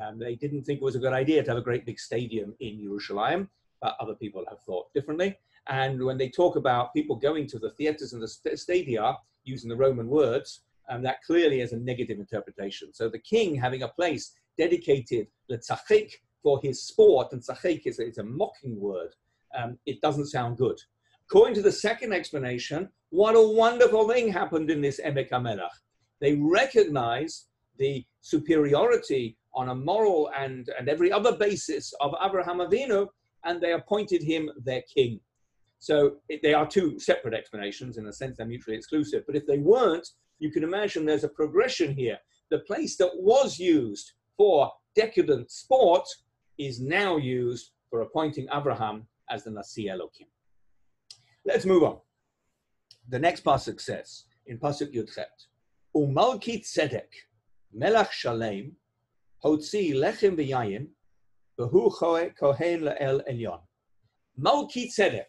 Um, 0.00 0.18
they 0.18 0.34
didn't 0.34 0.64
think 0.64 0.80
it 0.80 0.84
was 0.84 0.96
a 0.96 1.00
good 1.00 1.12
idea 1.12 1.42
to 1.42 1.50
have 1.50 1.58
a 1.58 1.62
great 1.62 1.86
big 1.86 1.98
stadium 1.98 2.54
in 2.60 2.80
Jerusalem, 2.82 3.48
but 3.80 3.96
other 4.00 4.14
people 4.14 4.44
have 4.48 4.60
thought 4.60 4.92
differently. 4.94 5.38
And 5.68 6.02
when 6.02 6.18
they 6.18 6.28
talk 6.28 6.56
about 6.56 6.94
people 6.94 7.16
going 7.16 7.46
to 7.48 7.58
the 7.58 7.70
theaters 7.70 8.12
and 8.12 8.22
the 8.22 8.28
st- 8.28 8.58
stadia 8.58 9.16
using 9.44 9.68
the 9.68 9.76
Roman 9.76 10.08
words, 10.08 10.62
um, 10.88 11.02
that 11.02 11.22
clearly 11.22 11.60
is 11.60 11.72
a 11.72 11.78
negative 11.78 12.18
interpretation. 12.18 12.92
So 12.92 13.08
the 13.08 13.18
king 13.18 13.54
having 13.54 13.82
a 13.82 13.88
place 13.88 14.32
dedicated 14.56 15.28
letzachik 15.50 16.12
for 16.42 16.60
his 16.62 16.82
sport, 16.82 17.32
and 17.32 17.42
tzachik 17.42 17.82
is, 17.86 17.98
is 17.98 18.18
a 18.18 18.24
mocking 18.24 18.80
word, 18.80 19.14
um, 19.58 19.78
it 19.86 20.00
doesn't 20.00 20.26
sound 20.26 20.56
good. 20.56 20.78
According 21.28 21.54
to 21.56 21.62
the 21.62 21.72
second 21.72 22.12
explanation, 22.12 22.88
what 23.10 23.34
a 23.34 23.54
wonderful 23.56 24.08
thing 24.08 24.32
happened 24.32 24.70
in 24.70 24.80
this 24.80 25.00
Emek 25.04 25.30
HaMelech. 25.30 25.68
They 26.20 26.34
recognize 26.34 27.46
the 27.78 28.04
superiority 28.20 29.36
on 29.54 29.70
a 29.70 29.74
moral 29.74 30.30
and, 30.36 30.68
and 30.78 30.88
every 30.88 31.10
other 31.10 31.36
basis 31.36 31.92
of 32.00 32.14
Abraham 32.24 32.58
Avinu, 32.58 33.08
and 33.44 33.60
they 33.60 33.72
appointed 33.72 34.22
him 34.22 34.50
their 34.64 34.82
king. 34.82 35.20
So 35.78 36.16
they 36.42 36.54
are 36.54 36.66
two 36.66 36.98
separate 36.98 37.34
explanations. 37.34 37.98
In 37.98 38.06
a 38.06 38.12
sense, 38.12 38.36
they're 38.36 38.46
mutually 38.46 38.76
exclusive. 38.76 39.24
But 39.26 39.36
if 39.36 39.46
they 39.46 39.58
weren't, 39.58 40.08
you 40.38 40.50
can 40.50 40.64
imagine 40.64 41.04
there's 41.04 41.24
a 41.24 41.28
progression 41.28 41.94
here. 41.94 42.18
The 42.50 42.60
place 42.60 42.96
that 42.96 43.10
was 43.14 43.58
used 43.58 44.12
for 44.36 44.70
decadent 44.96 45.50
sport 45.50 46.06
is 46.58 46.80
now 46.80 47.16
used 47.16 47.70
for 47.90 48.02
appointing 48.02 48.46
Abraham 48.52 49.06
as 49.30 49.44
the 49.44 49.50
Nasi 49.50 49.88
Elohim. 49.88 50.28
Let's 51.44 51.64
move 51.64 51.84
on. 51.84 51.98
The 53.08 53.18
next 53.18 53.44
pasuk 53.44 53.80
says 53.80 54.24
in 54.46 54.58
pasuk 54.58 54.92
Yudchet, 54.94 55.34
Umalki 55.96 56.62
Tzedek, 56.62 57.08
Melach 57.74 58.10
Shalem, 58.10 58.72
Hotzi 59.44 59.94
Lechem 59.94 60.36
v'Yayin, 60.36 60.88
Behu 61.58 61.90
Kohen 62.38 62.80
Le'el 62.82 63.22
Elyon. 63.30 63.60
Malki 64.38 64.86
Tzedek, 64.86 65.26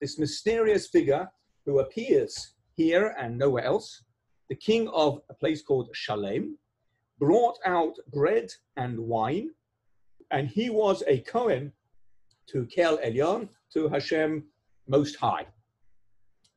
this 0.00 0.18
mysterious 0.18 0.88
figure 0.88 1.28
who 1.66 1.80
appears 1.80 2.54
here 2.76 3.14
and 3.18 3.36
nowhere 3.36 3.64
else, 3.64 4.04
the 4.48 4.54
king 4.54 4.88
of 4.88 5.20
a 5.28 5.34
place 5.34 5.62
called 5.62 5.90
Shalem, 5.92 6.56
brought 7.18 7.58
out 7.66 7.94
bread 8.12 8.48
and 8.76 8.98
wine, 8.98 9.50
and 10.30 10.48
he 10.48 10.70
was 10.70 11.02
a 11.06 11.20
Cohen 11.20 11.72
to 12.48 12.66
Kel 12.66 12.98
Elyon, 12.98 13.48
to 13.74 13.88
Hashem 13.88 14.44
Most 14.86 15.16
High. 15.16 15.46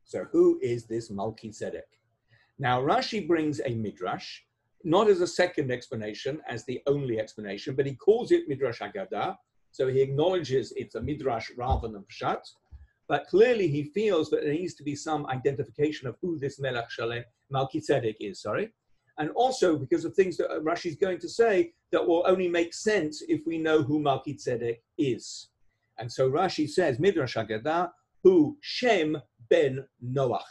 So 0.05 0.25
who 0.31 0.59
is 0.61 0.85
this 0.85 1.09
Melchizedek? 1.09 1.87
Now 2.59 2.81
Rashi 2.81 3.27
brings 3.27 3.59
a 3.65 3.73
midrash, 3.75 4.41
not 4.83 5.09
as 5.09 5.21
a 5.21 5.27
second 5.27 5.71
explanation, 5.71 6.41
as 6.47 6.65
the 6.65 6.81
only 6.87 7.19
explanation, 7.19 7.75
but 7.75 7.85
he 7.85 7.95
calls 7.95 8.31
it 8.31 8.47
Midrash 8.47 8.81
Agadah, 8.81 9.35
so 9.71 9.87
he 9.87 10.01
acknowledges 10.01 10.73
it's 10.75 10.95
a 10.95 11.01
midrash 11.01 11.49
rather 11.57 11.87
than 11.87 12.03
pshat. 12.11 12.41
But 13.07 13.27
clearly 13.27 13.67
he 13.67 13.83
feels 13.83 14.29
that 14.29 14.43
there 14.43 14.53
needs 14.53 14.75
to 14.75 14.83
be 14.83 14.95
some 14.95 15.25
identification 15.27 16.07
of 16.07 16.15
who 16.21 16.39
this 16.39 16.59
Shalem, 16.89 17.23
Melchizedek 17.49 18.17
is, 18.19 18.41
sorry. 18.41 18.73
and 19.17 19.29
also 19.31 19.77
because 19.77 20.05
of 20.05 20.13
things 20.13 20.37
that 20.37 20.49
Rashi 20.63 20.87
is 20.87 20.95
going 20.95 21.19
to 21.19 21.29
say 21.29 21.73
that 21.91 22.05
will 22.05 22.23
only 22.25 22.47
make 22.47 22.73
sense 22.73 23.21
if 23.27 23.41
we 23.45 23.57
know 23.57 23.83
who 23.83 23.99
Melchizedek 23.99 24.81
is. 24.97 25.49
And 25.97 26.11
so 26.11 26.29
Rashi 26.29 26.69
says, 26.69 26.99
Midrash 26.99 27.35
Haggadah, 27.35 27.91
who 28.23 28.57
Shem 28.61 29.17
ben 29.49 29.85
Noach. 30.03 30.41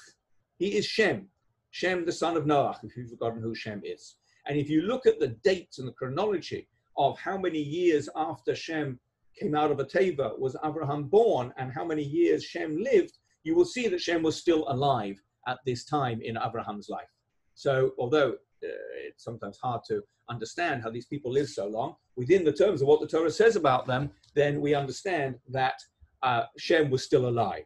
He 0.59 0.77
is 0.77 0.87
Shem, 0.87 1.29
Shem 1.71 2.05
the 2.05 2.13
son 2.13 2.37
of 2.37 2.45
Noach, 2.45 2.85
if 2.85 2.97
you've 2.97 3.11
forgotten 3.11 3.43
who 3.43 3.55
Shem 3.55 3.81
is. 3.85 4.17
And 4.47 4.59
if 4.59 4.69
you 4.69 4.83
look 4.83 5.07
at 5.07 5.19
the 5.19 5.37
dates 5.43 5.79
and 5.79 5.89
the 5.89 5.93
chronology 5.93 6.69
of 6.97 7.19
how 7.19 7.39
many 7.39 7.59
years 7.59 8.09
after 8.15 8.55
Shem 8.55 8.99
came 9.39 9.55
out 9.55 9.71
of 9.71 9.81
a 9.81 9.85
teva 9.85 10.39
was 10.39 10.57
Abraham 10.65 11.05
born 11.05 11.53
and 11.57 11.73
how 11.73 11.85
many 11.85 12.03
years 12.03 12.45
Shem 12.45 12.77
lived, 12.77 13.17
you 13.43 13.55
will 13.55 13.65
see 13.65 13.89
that 13.89 14.01
Shem 14.01 14.23
was 14.23 14.37
still 14.37 14.67
alive 14.69 15.21
at 15.47 15.59
this 15.65 15.85
time 15.85 16.21
in 16.23 16.37
Abraham's 16.37 16.89
life. 16.89 17.09
So, 17.55 17.93
although 17.99 18.37
it's 18.63 19.25
sometimes 19.25 19.59
hard 19.63 19.83
to 19.89 20.03
understand 20.29 20.83
how 20.83 20.91
these 20.91 21.07
people 21.07 21.31
live 21.31 21.49
so 21.49 21.67
long, 21.67 21.97
within 22.17 22.45
the 22.45 22.53
terms 22.53 22.83
of 22.83 22.89
what 22.89 23.01
the 23.01 23.07
Torah 23.07 23.31
says 23.31 23.57
about 23.57 23.87
them, 23.87 24.11
then 24.35 24.61
we 24.61 24.75
understand 24.75 25.37
that 25.49 25.75
uh, 26.23 26.45
Shem 26.59 26.91
was 26.91 27.05
still 27.05 27.29
alive. 27.29 27.65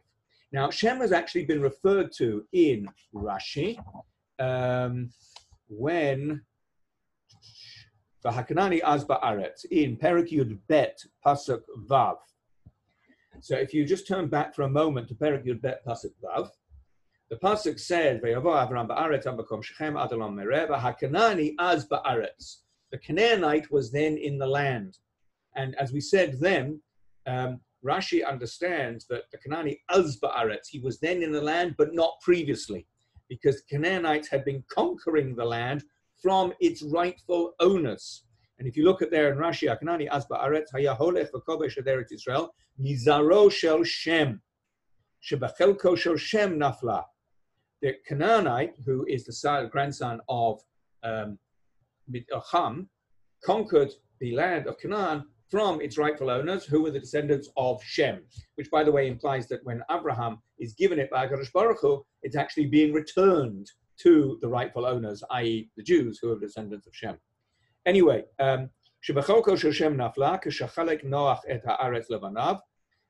Now, 0.51 0.69
Shem 0.69 0.97
has 0.99 1.11
actually 1.11 1.45
been 1.45 1.61
referred 1.61 2.11
to 2.17 2.45
in 2.53 2.87
Rashi 3.13 3.77
um, 4.39 5.11
when 5.67 6.41
the 8.23 8.29
Hakanani 8.29 8.81
Azba 8.83 9.19
Aretz 9.23 9.65
in 9.65 9.97
Perik 9.97 10.31
Yud 10.31 10.57
Bet 10.67 10.99
Pasuk 11.25 11.61
Vav. 11.87 12.15
So 13.41 13.55
if 13.55 13.73
you 13.73 13.85
just 13.85 14.07
turn 14.07 14.27
back 14.27 14.55
for 14.55 14.63
a 14.63 14.69
moment 14.69 15.07
to 15.09 15.15
Perik 15.15 15.45
Yud 15.45 15.61
Bet 15.61 15.85
Pasuk 15.85 16.13
Vav, 16.23 16.49
the 17.29 17.37
pasuk 17.37 17.79
says, 17.79 18.21
"Vayavo 18.21 18.53
Avram 18.53 19.63
shechem 19.63 19.95
hakanani 19.95 21.55
az 21.57 21.87
ba'aretz." 21.87 22.57
The 22.91 22.99
Canaanite 22.99 23.71
was 23.71 23.91
then 23.91 24.17
in 24.17 24.37
the 24.37 24.45
land, 24.45 24.99
and 25.55 25.75
as 25.75 25.91
we 25.91 25.99
said 25.99 26.39
then, 26.39 26.81
um, 27.25 27.61
Rashi 27.83 28.25
understands 28.25 29.07
that 29.07 29.23
the 29.31 29.39
Canaanite 29.39 29.79
az 29.89 30.19
ba'aretz. 30.19 30.67
He 30.69 30.79
was 30.79 30.99
then 30.99 31.23
in 31.23 31.31
the 31.31 31.41
land, 31.41 31.75
but 31.77 31.95
not 31.95 32.21
previously, 32.21 32.85
because 33.27 33.57
the 33.57 33.75
Canaanites 33.75 34.27
had 34.27 34.45
been 34.45 34.63
conquering 34.69 35.35
the 35.35 35.45
land 35.45 35.83
from 36.21 36.53
its 36.59 36.83
rightful 36.83 37.55
owners. 37.59 38.23
And 38.59 38.67
if 38.67 38.77
you 38.77 38.85
look 38.85 39.01
at 39.01 39.09
there 39.09 39.31
in 39.31 39.39
Rashi, 39.39 39.67
Hakanani 39.67 40.07
az 40.11 40.27
ba'aretz 40.27 40.67
hayaholech 40.75 41.31
v'kovesh 41.31 41.79
aderet 41.79 42.11
Israel 42.11 42.53
mizaro 42.79 43.51
shel 43.51 43.83
Shem. 43.83 44.43
Shebachelko 45.23 45.97
shel 45.97 46.17
Shem 46.17 46.59
nafla 46.59 47.03
the 47.85 47.93
Canaanite, 48.07 48.73
who 48.83 49.05
is 49.07 49.25
the 49.25 49.31
son, 49.31 49.69
grandson 49.71 50.19
of 50.27 50.59
um, 51.03 51.37
conquered 53.43 53.91
the 54.19 54.35
land 54.35 54.65
of 54.65 54.79
Canaan 54.79 55.23
from 55.51 55.79
its 55.81 55.95
rightful 55.95 56.31
owners, 56.31 56.65
who 56.65 56.81
were 56.81 56.89
the 56.89 56.99
descendants 56.99 57.47
of 57.57 57.83
Shem, 57.83 58.23
which, 58.55 58.71
by 58.71 58.83
the 58.83 58.91
way, 58.91 59.07
implies 59.07 59.47
that 59.49 59.63
when 59.65 59.83
Abraham 59.91 60.39
is 60.57 60.73
given 60.73 60.97
it 60.97 61.11
by 61.11 61.27
HaKadosh 61.27 61.53
Baruch 61.53 61.81
Hu, 61.81 62.03
it's 62.23 62.35
actually 62.35 62.65
being 62.65 62.91
returned 62.91 63.69
to 63.99 64.39
the 64.41 64.47
rightful 64.47 64.87
owners, 64.87 65.23
i.e., 65.29 65.69
the 65.77 65.83
Jews, 65.83 66.17
who 66.19 66.31
are 66.31 66.39
descendants 66.39 66.87
of 66.87 66.95
Shem. 66.95 67.17
Anyway, 67.85 68.23
um, 68.39 68.71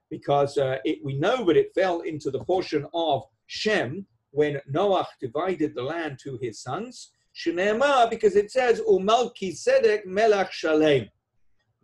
because 0.09 0.57
uh, 0.57 0.77
it, 0.83 0.99
we 1.01 1.17
know 1.17 1.45
that 1.45 1.55
it 1.55 1.73
fell 1.73 2.01
into 2.01 2.29
the 2.29 2.43
portion 2.43 2.85
of 2.93 3.23
Shem, 3.47 4.05
when 4.35 4.59
Noach 4.69 5.07
divided 5.21 5.73
the 5.73 5.81
land 5.81 6.19
to 6.21 6.37
his 6.41 6.61
sons, 6.61 7.11
Shnema, 7.33 8.09
because 8.09 8.35
it 8.35 8.51
says, 8.51 8.81
Umalki 8.81 9.53
Tzedek 9.53 10.05
Melach 10.05 10.51
Shalem. 10.51 11.09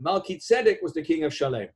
Malki 0.04 0.38
Tzedek 0.38 0.82
was 0.82 0.94
the 0.94 1.02
king 1.02 1.24
of 1.24 1.34
Shalem. 1.34 1.70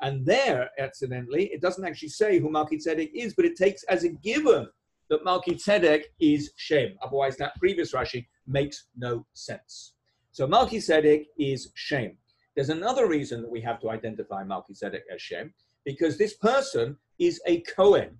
And 0.00 0.24
there, 0.24 0.70
incidentally, 0.78 1.50
it 1.52 1.60
doesn't 1.60 1.84
actually 1.84 2.08
say 2.08 2.38
who 2.38 2.48
Malki 2.48 2.78
Tzedek 2.82 3.10
is, 3.14 3.34
but 3.34 3.44
it 3.44 3.56
takes 3.56 3.82
as 3.84 4.04
a 4.04 4.08
given 4.08 4.66
that 5.10 5.22
Malki 5.22 5.62
Tzedek 5.62 6.04
is 6.18 6.50
Shem. 6.56 6.96
Otherwise, 7.02 7.36
that 7.36 7.52
previous 7.58 7.92
Rashi 7.92 8.26
makes 8.46 8.86
no 8.96 9.26
sense. 9.34 9.92
So 10.32 10.46
Malki 10.46 10.78
Tzedek 10.78 11.26
is 11.38 11.72
Shem. 11.74 12.16
There's 12.54 12.70
another 12.70 13.06
reason 13.06 13.42
that 13.42 13.50
we 13.50 13.60
have 13.60 13.80
to 13.80 13.90
identify 13.90 14.44
Malki 14.44 14.82
Tzedek 14.82 15.02
as 15.14 15.20
Shem, 15.20 15.52
because 15.84 16.16
this 16.16 16.34
person 16.34 16.96
is 17.18 17.38
a 17.46 17.60
Cohen 17.60 18.18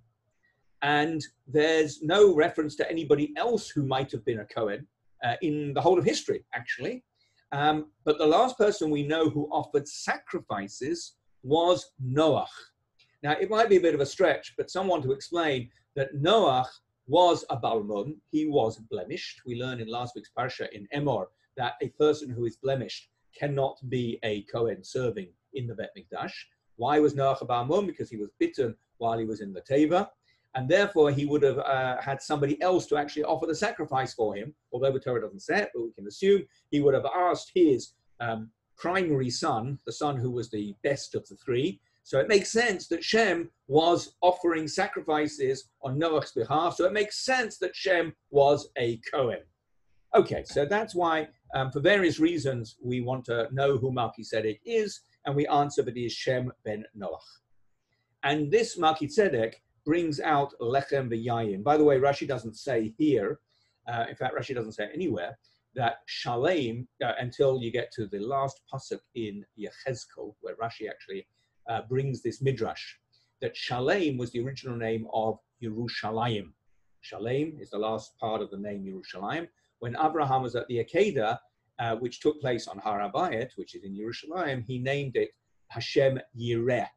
and 0.81 1.23
there's 1.47 2.01
no 2.01 2.35
reference 2.35 2.75
to 2.75 2.89
anybody 2.89 3.33
else 3.37 3.69
who 3.69 3.85
might 3.85 4.11
have 4.11 4.23
been 4.25 4.39
a 4.39 4.45
Cohen 4.45 4.85
uh, 5.23 5.35
in 5.41 5.73
the 5.73 5.81
whole 5.81 5.97
of 5.97 6.05
history, 6.05 6.43
actually. 6.53 7.03
Um, 7.51 7.87
but 8.05 8.17
the 8.17 8.27
last 8.27 8.57
person 8.57 8.89
we 8.89 9.07
know 9.07 9.29
who 9.29 9.49
offered 9.51 9.87
sacrifices 9.87 11.15
was 11.43 11.91
Noach. 12.05 12.47
Now, 13.23 13.31
it 13.31 13.49
might 13.49 13.69
be 13.69 13.77
a 13.77 13.81
bit 13.81 13.95
of 13.95 14.01
a 14.01 14.05
stretch, 14.05 14.53
but 14.57 14.69
someone 14.69 15.01
to 15.01 15.13
explain 15.13 15.69
that 15.95 16.15
Noach 16.15 16.67
was 17.07 17.45
a 17.49 17.57
Ba'al 17.57 17.85
Mum, 17.85 18.21
he 18.31 18.47
was 18.47 18.77
blemished. 18.91 19.41
We 19.45 19.55
learn 19.55 19.79
in 19.79 19.87
last 19.87 20.13
week's 20.15 20.31
parsha 20.37 20.67
in 20.73 20.87
Emor 20.93 21.25
that 21.55 21.73
a 21.81 21.89
person 21.89 22.29
who 22.29 22.45
is 22.45 22.57
blemished 22.57 23.09
cannot 23.37 23.77
be 23.89 24.19
a 24.23 24.43
Cohen 24.43 24.83
serving 24.83 25.29
in 25.53 25.67
the 25.67 25.73
Bet 25.73 25.91
Mikdash. 25.97 26.33
Why 26.75 26.99
was 26.99 27.15
Noach 27.15 27.41
a 27.41 27.45
Ba'al 27.45 27.67
Mum? 27.67 27.87
Because 27.87 28.09
he 28.09 28.17
was 28.17 28.29
bitten 28.39 28.75
while 28.97 29.17
he 29.17 29.25
was 29.25 29.41
in 29.41 29.53
the 29.53 29.61
Teva 29.61 30.09
and 30.57 30.67
therefore 30.67 31.11
he 31.11 31.27
would 31.27 31.43
have 31.43 31.59
uh, 31.59 32.01
had 32.01 32.19
somebody 32.19 32.59
else 32.63 32.87
to 32.87 32.97
actually 32.97 33.23
offer 33.23 33.45
the 33.45 33.53
sacrifice 33.53 34.15
for 34.15 34.35
him. 34.35 34.55
Although 34.73 34.91
the 34.91 34.99
Torah 34.99 35.21
doesn't 35.21 35.41
say 35.41 35.59
it, 35.59 35.69
but 35.71 35.83
we 35.83 35.91
can 35.91 36.07
assume 36.07 36.41
he 36.71 36.79
would 36.79 36.95
have 36.95 37.05
asked 37.05 37.51
his 37.53 37.93
um, 38.19 38.49
primary 38.75 39.29
son, 39.29 39.77
the 39.85 39.91
son 39.91 40.17
who 40.17 40.31
was 40.31 40.49
the 40.49 40.75
best 40.83 41.13
of 41.13 41.27
the 41.27 41.35
three. 41.35 41.79
So 42.01 42.19
it 42.19 42.27
makes 42.27 42.51
sense 42.51 42.87
that 42.87 43.03
Shem 43.03 43.51
was 43.67 44.15
offering 44.21 44.67
sacrifices 44.67 45.69
on 45.83 45.99
Noah's 45.99 46.31
behalf. 46.31 46.73
So 46.73 46.85
it 46.85 46.93
makes 46.93 47.23
sense 47.23 47.59
that 47.59 47.75
Shem 47.75 48.15
was 48.31 48.69
a 48.79 48.99
Cohen. 49.13 49.41
Okay, 50.15 50.43
so 50.43 50.65
that's 50.65 50.95
why, 50.95 51.27
um, 51.53 51.69
for 51.69 51.81
various 51.81 52.19
reasons, 52.19 52.77
we 52.81 53.01
want 53.01 53.25
to 53.25 53.47
know 53.51 53.77
who 53.77 53.91
Melchizedek 53.91 54.59
is, 54.65 55.01
and 55.25 55.35
we 55.35 55.45
answer 55.45 55.83
that 55.83 55.95
he 55.95 56.07
is 56.07 56.13
Shem 56.13 56.51
ben 56.65 56.83
Noach. 56.99 57.19
And 58.23 58.49
this 58.49 58.79
Melchizedek 58.79 59.61
brings 59.87 60.19
out 60.19 60.51
lechem 60.59 61.07
v'yayin. 61.09 61.63
By 61.63 61.77
the 61.77 61.83
way, 61.85 61.97
Rashi 61.97 62.27
doesn't 62.27 62.57
say 62.57 62.93
here, 62.97 63.39
uh, 63.87 64.03
in 64.09 64.15
fact, 64.17 64.35
Rashi 64.37 64.53
doesn't 64.53 64.73
say 64.73 64.89
anywhere, 64.93 65.37
that 65.75 65.99
shalem, 66.07 66.85
uh, 67.05 67.13
until 67.19 67.61
you 67.61 67.71
get 67.71 67.89
to 67.93 68.05
the 68.05 68.19
last 68.19 68.59
pasuk 68.69 68.99
in 69.15 69.45
Yechezkel, 69.57 70.35
where 70.41 70.57
Rashi 70.57 70.89
actually 70.89 71.25
uh, 71.69 71.83
brings 71.87 72.21
this 72.21 72.41
midrash, 72.41 72.85
that 73.41 73.55
shalem 73.55 74.17
was 74.17 74.29
the 74.31 74.43
original 74.43 74.75
name 74.75 75.07
of 75.13 75.39
Yerushalayim. 75.63 76.51
Shalem 76.99 77.57
is 77.57 77.69
the 77.69 77.77
last 77.77 78.17
part 78.19 78.41
of 78.41 78.51
the 78.51 78.57
name 78.57 78.83
Yerushalayim. 78.83 79.47
When 79.79 79.95
Abraham 80.03 80.41
was 80.41 80.57
at 80.57 80.67
the 80.67 80.83
Akedah, 80.83 81.39
uh, 81.79 81.95
which 81.95 82.19
took 82.19 82.41
place 82.41 82.67
on 82.67 82.77
Har 82.79 82.99
Habayit, 82.99 83.51
which 83.55 83.73
is 83.73 83.83
in 83.85 83.95
Yerushalayim, 83.95 84.65
he 84.65 84.79
named 84.79 85.15
it 85.15 85.29
Hashem 85.69 86.19
Yireh, 86.37 86.87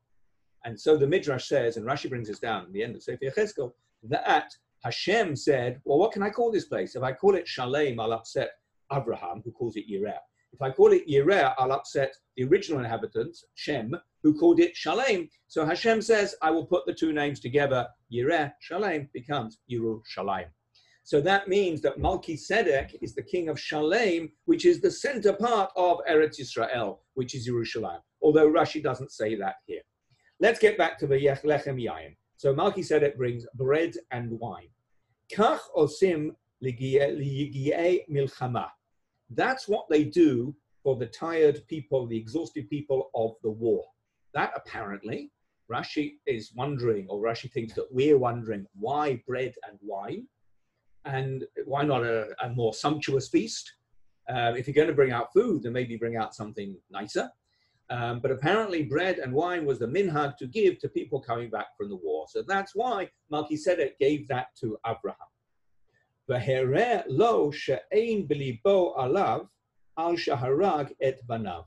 and 0.65 0.79
so 0.79 0.97
the 0.97 1.07
Midrash 1.07 1.49
says, 1.49 1.77
and 1.77 1.87
Rashi 1.87 2.09
brings 2.09 2.31
us 2.31 2.39
down 2.39 2.63
at 2.63 2.73
the 2.73 2.83
end 2.83 2.97
of 2.97 3.03
Sefer 3.03 3.25
Yechezkel, 3.25 3.73
that 4.05 4.51
Hashem 4.83 5.37
said, 5.37 5.81
well, 5.85 5.99
what 5.99 6.13
can 6.13 6.23
I 6.23 6.31
call 6.31 6.51
this 6.51 6.67
place? 6.67 6.97
If 6.97 7.03
I 7.03 7.13
call 7.13 7.35
it 7.35 7.47
Shalem, 7.47 8.01
I'll 8.01 8.13
upset 8.13 8.53
Abraham, 8.93 9.43
who 9.45 9.53
calls 9.53 9.77
it 9.77 9.91
Yireh. 9.91 10.19
If 10.53 10.63
I 10.63 10.71
call 10.71 10.93
it 10.93 11.07
Yireh, 11.09 11.55
I'll 11.59 11.73
upset 11.73 12.15
the 12.37 12.45
original 12.45 12.81
inhabitants, 12.81 13.45
Shem, 13.55 13.95
who 14.23 14.39
called 14.39 14.59
it 14.59 14.75
Shalem. 14.75 15.29
So 15.49 15.65
Hashem 15.65 16.03
says, 16.03 16.35
I 16.43 16.51
will 16.51 16.67
put 16.67 16.87
the 16.87 16.95
two 16.95 17.13
names 17.13 17.41
together. 17.41 17.87
Yireh, 18.13 18.53
Shalem 18.61 19.09
becomes 19.13 19.59
Yerushalayim. 19.71 20.49
So 21.05 21.21
that 21.21 21.49
means 21.49 21.81
that 21.83 21.99
Melchizedek 21.99 22.99
is 23.01 23.15
the 23.15 23.23
king 23.23 23.49
of 23.49 23.59
Shalem, 23.59 24.31
which 24.45 24.67
is 24.67 24.81
the 24.81 24.91
center 24.91 25.33
part 25.33 25.71
of 25.77 25.99
Eretz 26.09 26.39
Yisrael, 26.41 26.99
which 27.15 27.35
is 27.35 27.49
Yerushalayim. 27.49 28.01
Although 28.23 28.51
Rashi 28.51 28.83
doesn't 28.83 29.13
say 29.13 29.35
that 29.37 29.57
here. 29.67 29.83
Let's 30.41 30.59
get 30.59 30.79
back 30.79 30.99
to 31.01 31.07
the 31.07 31.17
lechem 31.17 31.79
yayin. 31.79 32.17
So 32.37 32.55
Malki 32.55 32.79
Tzedek 32.79 33.19
brings 33.19 33.45
bread 33.55 33.93
and 34.11 34.41
wine. 34.41 34.71
Kach 35.31 35.61
osim 35.77 36.31
milchama. 36.65 38.67
That's 39.29 39.69
what 39.69 39.87
they 39.91 40.05
do 40.05 40.57
for 40.83 40.97
the 40.97 41.07
tired 41.07 41.61
people, 41.69 42.07
the 42.07 42.17
exhausted 42.17 42.71
people 42.71 43.11
of 43.15 43.33
the 43.43 43.51
war. 43.51 43.85
That 44.33 44.53
apparently, 44.57 45.31
Rashi 45.71 46.15
is 46.27 46.53
wondering, 46.57 47.07
or 47.11 47.21
Rashi 47.21 47.53
thinks 47.53 47.75
that 47.75 47.93
we're 47.93 48.19
wondering, 48.19 48.65
why 48.75 49.23
bread 49.27 49.55
and 49.69 49.79
wine? 49.83 50.27
And 51.05 51.45
why 51.67 51.85
not 51.85 52.03
a, 52.03 52.29
a 52.43 52.49
more 52.49 52.73
sumptuous 52.73 53.29
feast? 53.29 53.75
Uh, 54.29 54.55
if 54.57 54.67
you're 54.67 54.75
going 54.75 54.89
to 54.89 54.95
bring 54.95 55.13
out 55.13 55.33
food, 55.35 55.65
then 55.65 55.75
maybe 55.75 55.97
bring 55.97 56.17
out 56.17 56.35
something 56.35 56.79
nicer. 56.91 57.29
Um, 57.91 58.21
but 58.21 58.31
apparently, 58.31 58.85
bread 58.85 59.19
and 59.19 59.33
wine 59.33 59.67
was 59.67 59.81
the 59.81 59.87
minhag 59.87 60.37
to 60.37 60.47
give 60.47 60.79
to 60.79 60.89
people 60.89 61.21
coming 61.21 61.51
back 61.51 61.77
from 61.77 61.89
the 61.89 61.97
war. 61.97 62.27
So 62.29 62.43
that's 62.47 62.73
why 62.75 63.11
Melchizedek 63.31 63.99
gave 63.99 64.29
that 64.29 64.47
to 64.61 64.79
Abraham. 64.87 65.17
Lo 66.29 67.51
alav 67.51 69.49
al 69.99 70.13
shaharag 70.15 70.93
et 71.01 71.27
banav. 71.27 71.65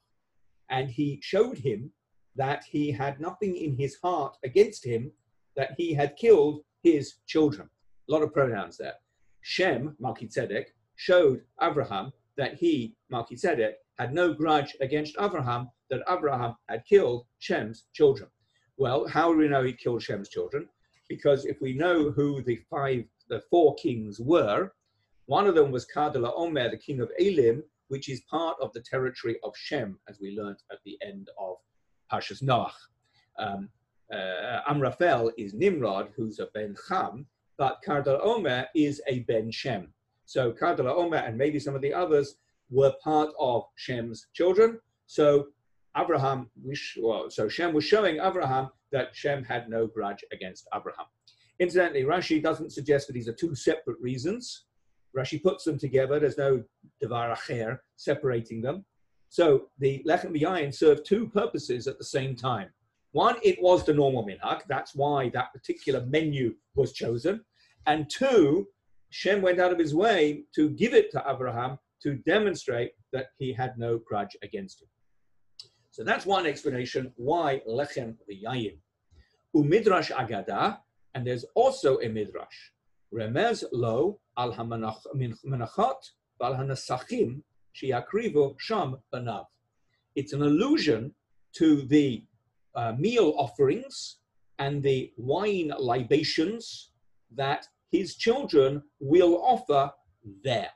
And 0.70 0.90
he 0.90 1.20
showed 1.22 1.58
him 1.58 1.92
that 2.38 2.64
he 2.64 2.90
had 2.90 3.20
nothing 3.20 3.58
in 3.58 3.76
his 3.76 3.98
heart 4.02 4.38
against 4.46 4.86
him, 4.86 5.12
that 5.58 5.72
he 5.78 5.94
had 5.94 6.16
killed 6.16 6.62
his 6.84 7.16
children. 7.28 7.70
A 8.08 8.12
lot 8.12 8.24
of 8.24 8.34
pronouns 8.34 8.78
there. 8.78 8.96
Shem, 9.42 9.96
Melchizedek, 10.00 10.74
showed 10.96 11.42
Abraham 11.62 12.14
that 12.38 12.56
he, 12.56 12.96
Melchizedek, 13.10 13.76
had 14.00 14.14
no 14.14 14.34
grudge 14.34 14.76
against 14.82 15.16
Abraham, 15.20 15.70
that 15.94 16.12
Abraham 16.12 16.56
had 16.70 16.84
killed 16.86 17.26
Shem's 17.40 17.86
children. 17.94 18.30
Well, 18.78 19.08
how 19.08 19.32
do 19.32 19.38
we 19.38 19.48
know 19.48 19.64
he 19.64 19.74
killed 19.74 20.02
Shem's 20.02 20.30
children? 20.30 20.68
Because 21.08 21.46
if 21.46 21.62
we 21.62 21.74
know 21.74 22.10
who 22.10 22.42
the 22.42 22.60
five, 22.70 23.06
the 23.30 23.42
four 23.52 23.76
kings 23.76 24.20
were, 24.20 24.72
one 25.26 25.48
of 25.48 25.56
them 25.56 25.72
was 25.72 25.86
Kadala 25.96 26.34
Omer, 26.36 26.70
the 26.70 26.78
king 26.78 27.00
of 27.00 27.12
Eilam, 27.22 27.62
which 27.90 28.10
is 28.10 28.22
part 28.22 28.58
of 28.60 28.74
the 28.74 28.82
territory 28.82 29.38
of 29.44 29.54
Shem, 29.56 30.00
as 30.10 30.20
we 30.20 30.38
learned 30.38 30.58
at 30.72 30.80
the 30.86 30.98
end 31.06 31.30
of 31.40 31.58
Pashas 32.12 32.42
Noach. 32.42 32.72
Um, 33.38 33.70
uh, 34.12 34.62
Amraphel 34.68 35.32
is 35.38 35.54
Nimrod, 35.54 36.10
who's 36.16 36.40
a 36.40 36.48
Ben 36.54 36.76
Cham, 36.88 37.28
but 37.58 37.78
Kardala 37.86 38.20
Omer 38.24 38.68
is 38.76 39.02
a 39.08 39.20
Ben 39.20 39.52
Shem. 39.52 39.94
So 40.26 40.52
Kardala 40.52 40.96
Omer 40.96 41.18
and 41.18 41.38
maybe 41.38 41.60
some 41.60 41.76
of 41.76 41.82
the 41.82 41.94
others 41.94 42.36
were 42.70 42.94
part 43.04 43.30
of 43.40 43.64
Shem's 43.76 44.28
children. 44.34 44.80
So 45.06 45.48
Abraham, 45.96 46.50
well, 47.00 47.30
so 47.30 47.48
Shem 47.48 47.74
was 47.74 47.84
showing 47.84 48.20
Abraham 48.20 48.70
that 48.92 49.16
Shem 49.16 49.44
had 49.44 49.70
no 49.70 49.88
grudge 49.88 50.24
against 50.32 50.68
Abraham. 50.74 51.06
Incidentally, 51.60 52.04
Rashi 52.04 52.42
doesn't 52.42 52.72
suggest 52.74 53.08
that 53.08 53.14
these 53.14 53.28
are 53.28 53.34
two 53.34 53.54
separate 53.54 54.00
reasons. 54.00 54.66
Rashi 55.16 55.42
puts 55.42 55.64
them 55.64 55.78
together. 55.78 56.20
There's 56.20 56.38
no 56.38 56.64
devar 57.00 57.36
acher 57.36 57.78
separating 57.96 58.62
them. 58.62 58.86
So 59.30 59.68
the 59.80 60.04
lechem 60.08 60.36
v'yayin 60.36 60.74
served 60.74 61.06
two 61.06 61.28
purposes 61.28 61.88
at 61.88 61.98
the 61.98 62.04
same 62.04 62.36
time. 62.36 62.70
One, 63.12 63.36
it 63.44 63.62
was 63.62 63.86
the 63.86 63.94
normal 63.94 64.26
minhag. 64.26 64.62
That's 64.68 64.96
why 64.96 65.30
that 65.30 65.54
particular 65.54 66.04
menu 66.08 66.56
was 66.76 66.94
chosen. 66.94 67.46
And 67.86 68.10
two, 68.10 68.68
Shem 69.12 69.44
went 69.44 69.60
out 69.60 69.72
of 69.72 69.78
his 69.78 69.94
way 69.94 70.46
to 70.56 70.72
give 70.72 70.96
it 70.96 71.12
to 71.12 71.24
Abraham 71.28 71.78
to 72.02 72.16
demonstrate 72.16 72.94
that 73.12 73.28
he 73.38 73.54
had 73.54 73.78
no 73.78 74.00
grudge 74.00 74.36
against 74.42 74.82
him. 74.82 74.88
So 75.94 76.04
that's 76.04 76.26
one 76.26 76.48
explanation 76.48 77.14
why 77.18 77.62
lechem 77.70 78.16
v'yayin. 78.28 78.78
Umidrash 79.56 80.10
agada, 80.12 80.80
and 81.14 81.26
there's 81.26 81.46
also 81.54 82.00
a 82.00 82.10
midrash. 82.10 82.72
Remez 83.14 83.64
lo 83.72 84.20
al 84.36 84.54
hamanachot 84.54 86.02
val 86.42 86.56
hanasachim 86.56 87.44
shiakrivu 87.80 88.60
sham 88.60 88.98
banav. 89.14 89.46
It's 90.16 90.34
an 90.34 90.42
allusion 90.42 91.14
to 91.58 91.84
the 91.84 92.24
uh, 92.74 92.94
meal 92.98 93.36
offerings 93.38 94.18
and 94.58 94.82
the 94.82 95.12
wine 95.16 95.72
libations 95.78 96.90
that 97.36 97.68
his 97.92 98.16
children 98.16 98.82
will 99.00 99.40
offer 99.46 99.92
there. 100.44 100.72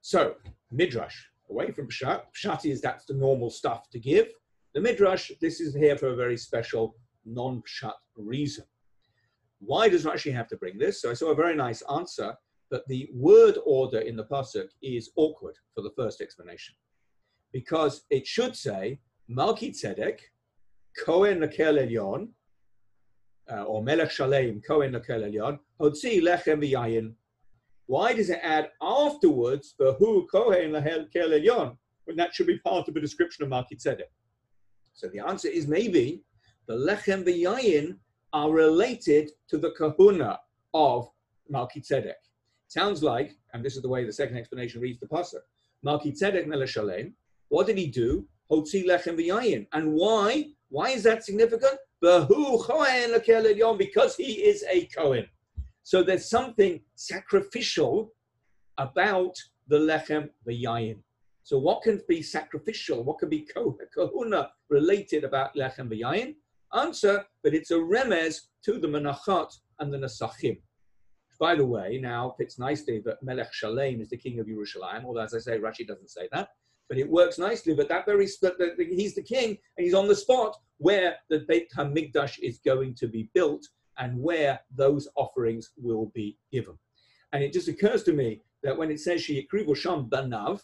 So, 0.00 0.36
Midrash, 0.70 1.16
away 1.50 1.70
from 1.70 1.88
Pshat. 1.88 2.22
Pshat 2.34 2.64
is 2.64 2.80
that's 2.80 3.06
the 3.06 3.14
normal 3.14 3.50
stuff 3.50 3.90
to 3.90 3.98
give. 3.98 4.28
The 4.74 4.80
Midrash, 4.80 5.32
this 5.40 5.60
is 5.60 5.74
here 5.74 5.96
for 5.96 6.08
a 6.08 6.16
very 6.16 6.36
special 6.36 6.96
non 7.24 7.62
Pshat 7.62 7.94
reason. 8.16 8.64
Why 9.60 9.88
does 9.88 10.04
Rashi 10.04 10.32
have 10.32 10.48
to 10.48 10.56
bring 10.56 10.78
this? 10.78 11.02
So 11.02 11.10
I 11.10 11.14
saw 11.14 11.30
a 11.30 11.34
very 11.34 11.56
nice 11.56 11.82
answer 11.92 12.34
that 12.70 12.86
the 12.86 13.08
word 13.14 13.58
order 13.64 14.00
in 14.00 14.16
the 14.16 14.24
Pasuk 14.24 14.68
is 14.82 15.10
awkward 15.16 15.56
for 15.74 15.82
the 15.82 15.92
first 15.96 16.20
explanation. 16.20 16.74
Because 17.52 18.04
it 18.10 18.26
should 18.26 18.54
say, 18.54 19.00
Malki 19.30 19.70
Tzedek, 19.70 20.20
Kohen 21.04 21.40
Lakel 21.40 21.78
Elyon, 21.86 22.28
uh, 23.50 23.64
or 23.64 23.82
Melech 23.82 24.10
Shalem, 24.10 24.60
Kohen 24.60 24.92
Lakel 24.92 25.30
Elyon, 25.30 25.58
Hotzi 25.80 26.20
Lechem 26.22 26.62
V'yayin. 26.62 27.14
Why 27.88 28.12
does 28.12 28.28
it 28.28 28.40
add 28.42 28.70
afterwards, 28.82 29.74
Behu 29.80 30.26
Kohen 30.30 30.72
Lakel 30.72 31.08
Elyon, 31.16 31.74
when 32.04 32.18
that 32.18 32.34
should 32.34 32.46
be 32.46 32.58
part 32.58 32.86
of 32.86 32.92
the 32.92 33.00
description 33.00 33.44
of 33.44 33.50
Malki 33.50 33.82
Tzedek? 33.82 34.12
So 34.92 35.08
the 35.08 35.20
answer 35.20 35.48
is 35.48 35.66
maybe 35.66 36.22
the 36.66 36.74
Lechem 36.74 37.24
V'yayin 37.24 37.96
are 38.34 38.50
related 38.50 39.30
to 39.48 39.56
the 39.56 39.70
kahuna 39.70 40.38
of 40.74 41.08
Malki 41.50 41.78
Tzedek. 41.78 42.20
Sounds 42.66 43.02
like, 43.02 43.34
and 43.54 43.64
this 43.64 43.74
is 43.74 43.80
the 43.80 43.88
way 43.88 44.04
the 44.04 44.12
second 44.12 44.36
explanation 44.36 44.82
reads 44.82 45.00
the 45.00 45.06
pasuk, 45.06 45.40
Malki 45.82 46.12
Tzedek 46.12 46.68
Shalem. 46.68 47.14
What 47.48 47.66
did 47.66 47.78
he 47.78 47.86
do? 47.86 48.28
Hotzi 48.52 48.84
lechem 48.86 49.16
v'yayin. 49.16 49.66
And 49.72 49.94
why? 49.94 50.48
Why 50.68 50.90
is 50.90 51.04
that 51.04 51.24
significant? 51.24 51.78
The 52.02 52.26
hu 52.26 52.58
lahel 52.58 53.78
because 53.78 54.14
he 54.14 54.44
is 54.44 54.62
a 54.70 54.84
Kohen. 54.94 55.26
So 55.88 56.02
there's 56.02 56.28
something 56.28 56.82
sacrificial 56.96 58.12
about 58.76 59.34
the 59.68 59.78
lechem 59.78 60.28
v'yayin. 60.46 60.98
So 61.44 61.58
what 61.58 61.80
can 61.80 62.02
be 62.06 62.20
sacrificial? 62.20 63.02
What 63.04 63.20
can 63.20 63.30
be 63.30 63.48
kahuna 63.94 64.50
related 64.68 65.24
about 65.24 65.56
lechem 65.56 65.88
v'yayin? 65.88 66.34
Answer, 66.74 67.24
but 67.42 67.54
it's 67.54 67.70
a 67.70 67.76
remez 67.76 68.34
to 68.66 68.78
the 68.78 68.86
menachot 68.86 69.50
and 69.78 69.90
the 69.90 69.96
nasachim. 69.96 70.58
By 71.40 71.54
the 71.54 71.64
way, 71.64 71.98
now 72.02 72.34
fits 72.36 72.58
nicely 72.58 73.00
that 73.06 73.22
Melech 73.22 73.54
Shalem 73.54 74.02
is 74.02 74.10
the 74.10 74.18
king 74.18 74.40
of 74.40 74.46
Yerushalayim, 74.46 75.06
although 75.06 75.20
as 75.20 75.32
I 75.32 75.38
say, 75.38 75.58
Rashi 75.58 75.86
doesn't 75.86 76.10
say 76.10 76.28
that. 76.32 76.50
But 76.90 76.98
it 76.98 77.08
works 77.08 77.38
nicely. 77.38 77.72
But 77.72 77.88
that 77.88 78.04
very 78.04 78.26
he's 78.26 79.14
the 79.14 79.24
king 79.26 79.56
and 79.78 79.84
he's 79.86 79.94
on 79.94 80.06
the 80.06 80.14
spot 80.14 80.54
where 80.76 81.16
the 81.30 81.46
Beit 81.48 81.70
Hamikdash 81.74 82.40
is 82.42 82.58
going 82.58 82.94
to 82.96 83.08
be 83.08 83.30
built 83.32 83.66
and 83.98 84.18
where 84.18 84.60
those 84.74 85.08
offerings 85.16 85.70
will 85.76 86.06
be 86.14 86.38
given. 86.52 86.78
And 87.32 87.42
it 87.42 87.52
just 87.52 87.68
occurs 87.68 88.02
to 88.04 88.12
me 88.12 88.42
that 88.62 88.76
when 88.76 88.90
it 88.90 89.00
says 89.00 89.22
Sham 89.22 89.44
Banav, 89.48 90.60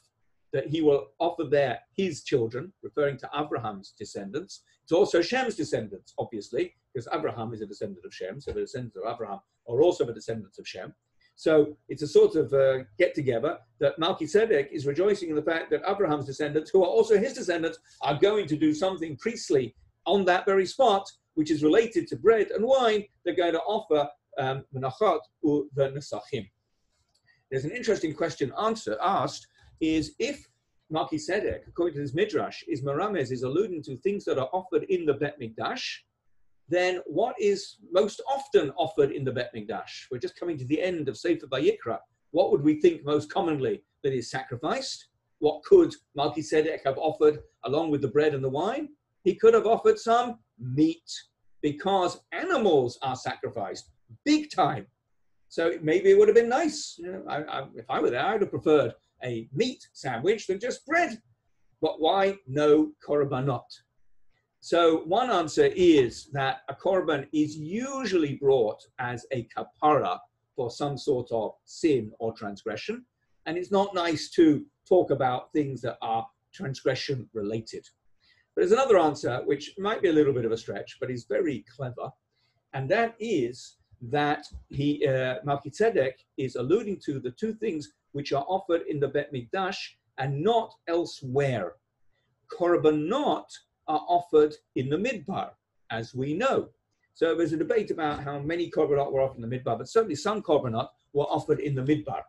that 0.52 0.68
he 0.68 0.80
will 0.80 1.08
offer 1.18 1.44
there 1.44 1.80
his 1.96 2.22
children, 2.22 2.72
referring 2.82 3.18
to 3.18 3.30
Abraham's 3.36 3.92
descendants. 3.98 4.62
It's 4.84 4.92
also 4.92 5.20
Shem's 5.20 5.56
descendants, 5.56 6.14
obviously, 6.16 6.74
because 6.92 7.08
Abraham 7.12 7.52
is 7.52 7.60
a 7.60 7.66
descendant 7.66 8.04
of 8.06 8.14
Shem, 8.14 8.40
so 8.40 8.52
the 8.52 8.60
descendants 8.60 8.96
of 8.96 9.02
Abraham 9.12 9.40
are 9.68 9.82
also 9.82 10.04
the 10.04 10.12
descendants 10.12 10.58
of 10.58 10.68
Shem. 10.68 10.94
So 11.34 11.76
it's 11.88 12.02
a 12.02 12.06
sort 12.06 12.36
of 12.36 12.52
uh, 12.52 12.84
get 12.98 13.14
together 13.14 13.58
that 13.80 13.98
Melchizedek 13.98 14.68
is 14.70 14.86
rejoicing 14.86 15.30
in 15.30 15.34
the 15.34 15.42
fact 15.42 15.70
that 15.70 15.82
Abraham's 15.88 16.26
descendants, 16.26 16.70
who 16.70 16.84
are 16.84 16.88
also 16.88 17.18
his 17.18 17.32
descendants, 17.32 17.78
are 18.02 18.16
going 18.16 18.46
to 18.46 18.56
do 18.56 18.72
something 18.72 19.16
priestly 19.16 19.74
on 20.06 20.24
that 20.26 20.46
very 20.46 20.66
spot, 20.66 21.10
which 21.34 21.50
is 21.50 21.62
related 21.62 22.06
to 22.08 22.16
bread 22.16 22.48
and 22.50 22.64
wine. 22.64 23.04
They're 23.24 23.34
going 23.34 23.52
to 23.52 23.60
offer 23.60 24.08
um, 24.38 24.64
menachot 24.74 25.20
um, 25.46 25.68
the 25.74 25.90
nesachim. 25.90 26.48
There's 27.50 27.64
an 27.64 27.70
interesting 27.70 28.14
question 28.14 28.52
answer 28.60 28.96
asked 29.02 29.46
is 29.80 30.14
if 30.18 30.46
Melchizedek, 30.90 31.64
according 31.68 31.94
to 31.94 32.00
this 32.00 32.14
midrash, 32.14 32.62
is 32.68 32.82
Marames, 32.82 33.32
is 33.32 33.42
alluding 33.42 33.82
to 33.84 33.96
things 33.96 34.24
that 34.24 34.38
are 34.38 34.48
offered 34.52 34.84
in 34.84 35.06
the 35.06 35.14
Bet 35.14 35.40
Mikdash, 35.40 35.82
then 36.68 37.00
what 37.06 37.34
is 37.38 37.76
most 37.92 38.22
often 38.28 38.70
offered 38.76 39.10
in 39.10 39.24
the 39.24 39.32
Bet 39.32 39.50
Mikdash? 39.54 40.06
We're 40.10 40.18
just 40.18 40.38
coming 40.38 40.58
to 40.58 40.64
the 40.64 40.80
end 40.80 41.08
of 41.08 41.16
Sefer 41.16 41.46
Vayikra. 41.46 41.98
What 42.30 42.50
would 42.50 42.62
we 42.62 42.80
think 42.80 43.04
most 43.04 43.32
commonly 43.32 43.82
that 44.02 44.12
is 44.12 44.30
sacrificed? 44.30 45.08
What 45.38 45.62
could 45.64 45.94
Melchizedek 46.14 46.82
have 46.84 46.98
offered 46.98 47.40
along 47.64 47.90
with 47.90 48.00
the 48.00 48.08
bread 48.08 48.34
and 48.34 48.42
the 48.42 48.48
wine? 48.48 48.88
He 49.24 49.34
could 49.34 49.54
have 49.54 49.66
offered 49.66 49.98
some 49.98 50.38
meat 50.58 51.10
because 51.62 52.20
animals 52.32 52.98
are 53.02 53.16
sacrificed 53.16 53.90
big 54.24 54.50
time. 54.50 54.86
So 55.48 55.72
maybe 55.82 56.10
it 56.10 56.18
would 56.18 56.28
have 56.28 56.34
been 56.34 56.48
nice. 56.48 56.96
You 56.98 57.12
know, 57.12 57.24
I, 57.28 57.42
I, 57.42 57.66
if 57.74 57.88
I 57.88 58.00
were 58.00 58.10
there, 58.10 58.24
I 58.24 58.32
would 58.32 58.42
have 58.42 58.50
preferred 58.50 58.92
a 59.22 59.48
meat 59.52 59.86
sandwich 59.92 60.46
than 60.46 60.60
just 60.60 60.84
bread. 60.86 61.20
But 61.80 62.00
why 62.00 62.38
no 62.46 62.92
korbanot? 63.06 63.64
So 64.60 64.98
one 65.04 65.30
answer 65.30 65.70
is 65.76 66.30
that 66.32 66.62
a 66.68 66.74
korban 66.74 67.28
is 67.32 67.56
usually 67.56 68.36
brought 68.36 68.82
as 68.98 69.26
a 69.30 69.46
kapara 69.54 70.18
for 70.56 70.70
some 70.70 70.96
sort 70.96 71.30
of 71.30 71.52
sin 71.66 72.12
or 72.18 72.32
transgression. 72.32 73.04
And 73.46 73.58
it's 73.58 73.70
not 73.70 73.94
nice 73.94 74.30
to 74.30 74.64
talk 74.88 75.10
about 75.10 75.52
things 75.52 75.82
that 75.82 75.98
are 76.00 76.26
transgression 76.52 77.28
related. 77.34 77.86
There's 78.56 78.72
another 78.72 78.98
answer, 78.98 79.42
which 79.44 79.74
might 79.78 80.02
be 80.02 80.08
a 80.08 80.12
little 80.12 80.32
bit 80.32 80.44
of 80.44 80.52
a 80.52 80.56
stretch, 80.56 80.98
but 81.00 81.10
is 81.10 81.24
very 81.24 81.64
clever. 81.74 82.10
And 82.72 82.88
that 82.90 83.14
is 83.18 83.76
that 84.02 84.44
he, 84.68 85.06
uh, 85.06 85.36
Melchizedek 85.44 86.24
is 86.36 86.56
alluding 86.56 87.00
to 87.06 87.18
the 87.18 87.32
two 87.32 87.54
things 87.54 87.92
which 88.12 88.32
are 88.32 88.44
offered 88.48 88.82
in 88.88 89.00
the 89.00 89.08
Bet 89.08 89.32
Mikdash 89.32 89.78
and 90.18 90.42
not 90.42 90.72
elsewhere. 90.86 91.74
Korbanot 92.52 93.46
are 93.88 94.04
offered 94.08 94.54
in 94.76 94.88
the 94.88 94.96
Midbar, 94.96 95.50
as 95.90 96.14
we 96.14 96.34
know. 96.34 96.68
So 97.14 97.36
there's 97.36 97.52
a 97.52 97.56
debate 97.56 97.92
about 97.92 98.24
how 98.24 98.40
many 98.40 98.68
korbanot 98.68 99.12
were 99.12 99.20
offered 99.20 99.42
in 99.42 99.48
the 99.48 99.56
midbar, 99.56 99.78
but 99.78 99.88
certainly 99.88 100.16
some 100.16 100.42
korbanot 100.42 100.88
were 101.12 101.24
offered 101.24 101.60
in 101.60 101.76
the 101.76 101.82
midbar. 101.82 102.22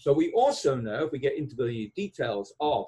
So 0.00 0.12
we 0.12 0.32
also 0.32 0.74
know, 0.74 1.04
if 1.04 1.12
we 1.12 1.20
get 1.20 1.38
into 1.38 1.54
the 1.54 1.92
details 1.94 2.52
of 2.58 2.86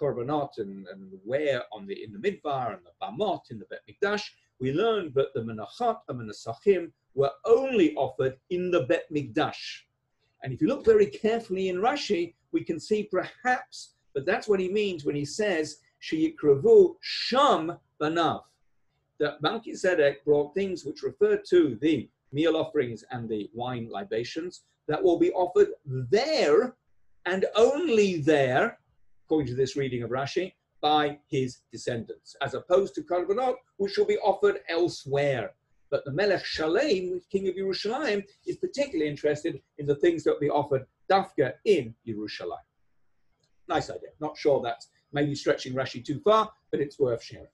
korbanot 0.00 0.58
and, 0.58 0.86
and 0.88 1.10
where 1.24 1.62
on 1.72 1.86
the 1.86 2.02
in 2.02 2.12
the 2.12 2.18
midbar 2.18 2.74
and 2.74 2.82
the 2.84 2.92
bamot 3.02 3.50
in 3.50 3.58
the 3.58 3.66
Bet 3.66 3.80
Mikdash, 3.88 4.22
we 4.60 4.72
learned 4.72 5.14
that 5.14 5.34
the 5.34 5.40
menachot 5.40 5.98
and 6.08 6.20
menasachim 6.20 6.90
were 7.14 7.32
only 7.44 7.94
offered 7.94 8.36
in 8.50 8.70
the 8.70 8.82
Bet 8.82 9.04
Mikdash. 9.12 9.82
And 10.42 10.52
if 10.52 10.60
you 10.60 10.68
look 10.68 10.84
very 10.84 11.06
carefully 11.06 11.68
in 11.68 11.76
Rashi, 11.76 12.34
we 12.52 12.62
can 12.62 12.78
see 12.78 13.04
perhaps 13.04 13.96
but 14.16 14.24
that's 14.24 14.48
what 14.48 14.60
he 14.60 14.70
means 14.70 15.04
when 15.04 15.14
he 15.14 15.26
says 15.26 15.76
sheyikravu 16.02 16.94
sham 17.02 17.76
banav. 18.00 18.40
That 19.20 19.42
Melchizedek 19.42 20.24
brought 20.24 20.54
things 20.54 20.86
which 20.86 21.02
refer 21.02 21.36
to 21.50 21.78
the 21.82 22.08
meal 22.32 22.56
offerings 22.56 23.04
and 23.10 23.28
the 23.28 23.50
wine 23.52 23.90
libations 23.90 24.62
that 24.88 25.02
will 25.02 25.18
be 25.18 25.32
offered 25.32 25.68
there 25.84 26.76
and 27.26 27.44
only 27.56 28.22
there, 28.22 28.78
according 29.26 29.48
to 29.48 29.54
this 29.54 29.76
reading 29.76 30.02
of 30.02 30.10
Rashi, 30.10 30.52
by 30.80 31.18
his 31.28 31.58
descendants, 31.72 32.36
as 32.42 32.54
opposed 32.54 32.94
to 32.94 33.02
korbanot, 33.02 33.56
which 33.78 33.98
will 33.98 34.06
be 34.06 34.18
offered 34.18 34.60
elsewhere. 34.68 35.52
But 35.90 36.04
the 36.04 36.12
Melech 36.12 36.44
Shalem, 36.44 37.20
king 37.30 37.48
of 37.48 37.54
Yerushalayim, 37.54 38.24
is 38.46 38.56
particularly 38.56 39.10
interested 39.10 39.60
in 39.78 39.86
the 39.86 39.96
things 39.96 40.22
that 40.24 40.32
will 40.32 40.40
be 40.40 40.50
offered 40.50 40.86
dafka 41.10 41.54
in 41.64 41.94
Yerushalayim. 42.06 42.66
Nice 43.68 43.90
idea. 43.90 44.10
Not 44.20 44.36
sure 44.36 44.60
that's 44.62 44.88
maybe 45.12 45.34
stretching 45.34 45.74
Rashi 45.74 46.04
too 46.04 46.20
far, 46.20 46.50
but 46.70 46.80
it's 46.80 46.98
worth 46.98 47.22
sharing. 47.22 47.46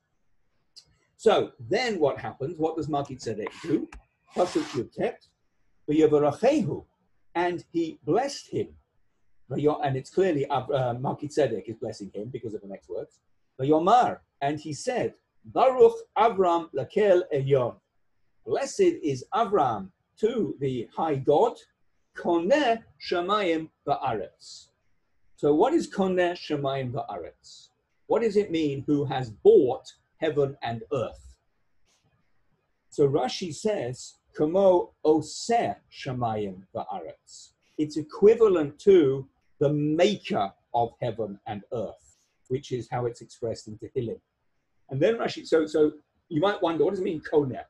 So 1.16 1.52
then 1.70 2.00
what 2.00 2.18
happens? 2.18 2.58
What 2.58 2.76
does 2.76 2.88
Melchizedek 2.88 3.52
do? 3.62 3.88
Pasuk 4.36 4.64
Yutet, 4.74 5.28
and 7.34 7.64
he 7.72 7.98
blessed 8.04 8.48
him. 8.50 8.68
And 9.54 9.96
it's 9.96 10.10
clearly 10.10 10.46
uh, 10.46 10.94
Melchizedek 10.94 11.64
is 11.68 11.76
blessing 11.76 12.10
him 12.14 12.28
because 12.28 12.54
of 12.54 12.60
the 12.62 12.68
next 12.68 12.88
words. 12.88 13.20
V'yomar, 13.60 14.18
and 14.40 14.58
he 14.58 14.72
said, 14.72 15.14
Baruch 15.44 15.96
Avram 16.16 16.68
lakel 16.72 17.22
elyon. 17.34 17.76
Blessed 18.46 18.80
is 19.02 19.24
Avram 19.34 19.88
to 20.18 20.56
the 20.60 20.88
high 20.94 21.16
God, 21.16 21.54
koneh 22.16 22.82
Shemayim 23.00 23.68
ba'aretz. 23.86 24.68
So 25.36 25.54
what 25.54 25.72
is 25.74 25.90
koneh 25.90 26.32
Shemayim 26.32 26.92
ba'aretz? 26.92 27.68
What 28.06 28.22
does 28.22 28.36
it 28.36 28.50
mean 28.50 28.84
who 28.86 29.04
has 29.04 29.30
bought 29.30 29.84
heaven 30.18 30.56
and 30.62 30.82
earth? 30.92 31.36
So 32.90 33.08
Rashi 33.08 33.54
says, 33.54 34.14
Kamo 34.36 34.92
oseh 35.04 35.76
Shemayim 35.90 36.62
ba'aretz. 36.74 37.52
It's 37.78 37.96
equivalent 37.96 38.78
to 38.80 39.26
the 39.62 39.72
maker 39.72 40.52
of 40.74 40.90
heaven 41.00 41.38
and 41.46 41.62
earth, 41.72 42.16
which 42.48 42.72
is 42.72 42.88
how 42.90 43.06
it's 43.06 43.20
expressed 43.20 43.68
in 43.68 43.78
Tehillim. 43.78 44.20
And 44.90 45.00
then 45.00 45.14
Rashi, 45.18 45.46
so 45.46 45.66
so 45.66 45.92
you 46.28 46.40
might 46.40 46.60
wonder, 46.60 46.84
what 46.84 46.90
does 46.90 47.00
it 47.00 47.04
mean 47.04 47.22
koneh? 47.32 47.64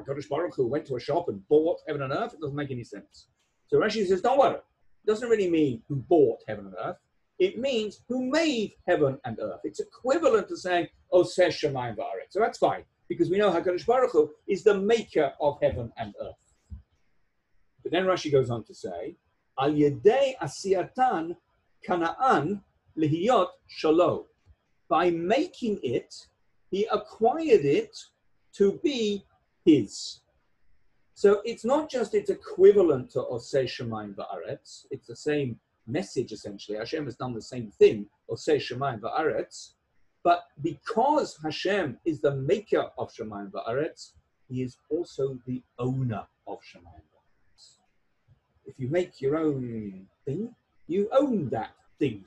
HaKadosh 0.00 0.30
Baruch 0.30 0.54
Hu 0.56 0.66
went 0.66 0.86
to 0.86 0.96
a 0.96 1.00
shop 1.00 1.28
and 1.28 1.46
bought 1.48 1.80
heaven 1.86 2.00
and 2.02 2.12
earth, 2.12 2.32
it 2.32 2.40
doesn't 2.40 2.56
make 2.56 2.70
any 2.70 2.84
sense. 2.84 3.26
So 3.66 3.78
Rashi 3.78 4.06
says, 4.06 4.22
don't 4.22 4.38
worry. 4.38 4.54
It 4.54 5.06
doesn't 5.06 5.28
really 5.28 5.50
mean 5.50 5.82
who 5.88 5.96
bought 5.96 6.38
heaven 6.48 6.64
and 6.66 6.74
earth. 6.82 6.96
It 7.38 7.58
means 7.58 8.00
who 8.08 8.24
made 8.24 8.72
heaven 8.86 9.18
and 9.26 9.38
earth. 9.40 9.60
It's 9.64 9.80
equivalent 9.80 10.48
to 10.48 10.56
saying, 10.56 10.88
oh, 11.12 11.22
says 11.22 11.52
Shemayim 11.54 11.96
Va'aret. 11.96 12.30
So 12.30 12.40
that's 12.40 12.56
fine, 12.56 12.84
because 13.10 13.28
we 13.28 13.36
know 13.36 13.50
HaKadosh 13.50 13.84
Baruch 13.84 14.12
Hu 14.12 14.30
is 14.48 14.64
the 14.64 14.78
maker 14.78 15.32
of 15.38 15.58
heaven 15.60 15.92
and 15.98 16.14
earth. 16.22 16.46
But 17.82 17.92
then 17.92 18.04
Rashi 18.06 18.32
goes 18.32 18.48
on 18.48 18.64
to 18.64 18.74
say, 18.74 19.16
Yedei 19.66 20.36
Asiyatan 20.38 21.36
Kanaan 21.86 22.62
Lihiyot 22.96 23.48
Shalom. 23.66 24.24
By 24.88 25.10
making 25.10 25.80
it, 25.82 26.14
he 26.70 26.86
acquired 26.86 27.64
it 27.64 27.96
to 28.54 28.78
be 28.82 29.24
his. 29.64 30.20
So 31.14 31.42
it's 31.44 31.64
not 31.64 31.90
just 31.90 32.14
its 32.14 32.30
equivalent 32.30 33.10
to 33.10 33.18
Osei 33.18 33.64
Shemaim 33.64 34.14
Va'aretz, 34.14 34.86
it's 34.90 35.08
the 35.08 35.16
same 35.16 35.58
message 35.86 36.32
essentially. 36.32 36.78
Hashem 36.78 37.04
has 37.06 37.16
done 37.16 37.34
the 37.34 37.42
same 37.42 37.70
thing, 37.72 38.06
Osei 38.30 38.56
Shemaim 38.56 39.00
Va'aretz, 39.00 39.72
but 40.22 40.44
because 40.62 41.38
Hashem 41.42 41.98
is 42.04 42.20
the 42.20 42.36
maker 42.36 42.90
of 42.98 43.12
Shemaim 43.12 43.50
Va'aretz, 43.50 44.12
he 44.48 44.62
is 44.62 44.76
also 44.90 45.38
the 45.46 45.62
owner 45.78 46.24
of 46.46 46.58
Shemaim. 46.60 47.07
If 48.68 48.78
you 48.78 48.88
make 48.90 49.22
your 49.22 49.36
own 49.38 50.06
thing, 50.26 50.54
you 50.88 51.08
own 51.12 51.48
that 51.48 51.70
thing. 51.98 52.22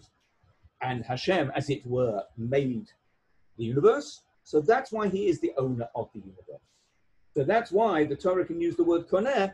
And 0.82 1.06
Hashem, 1.06 1.51
as 1.56 1.69
it 1.69 1.86
were, 1.86 2.23
made 2.36 2.88
the 3.58 3.65
universe, 3.65 4.23
so 4.43 4.60
that's 4.60 4.91
why 4.91 5.08
he 5.08 5.27
is 5.27 5.39
the 5.39 5.54
owner 5.58 5.88
of 5.93 6.10
the 6.13 6.19
universe. 6.19 6.65
So 7.36 7.43
that's 7.43 7.71
why 7.71 8.06
the 8.06 8.15
Torah 8.15 8.43
can 8.43 8.60
use 8.60 8.75
the 8.75 8.84
word 8.84 9.08
koneh 9.08 9.54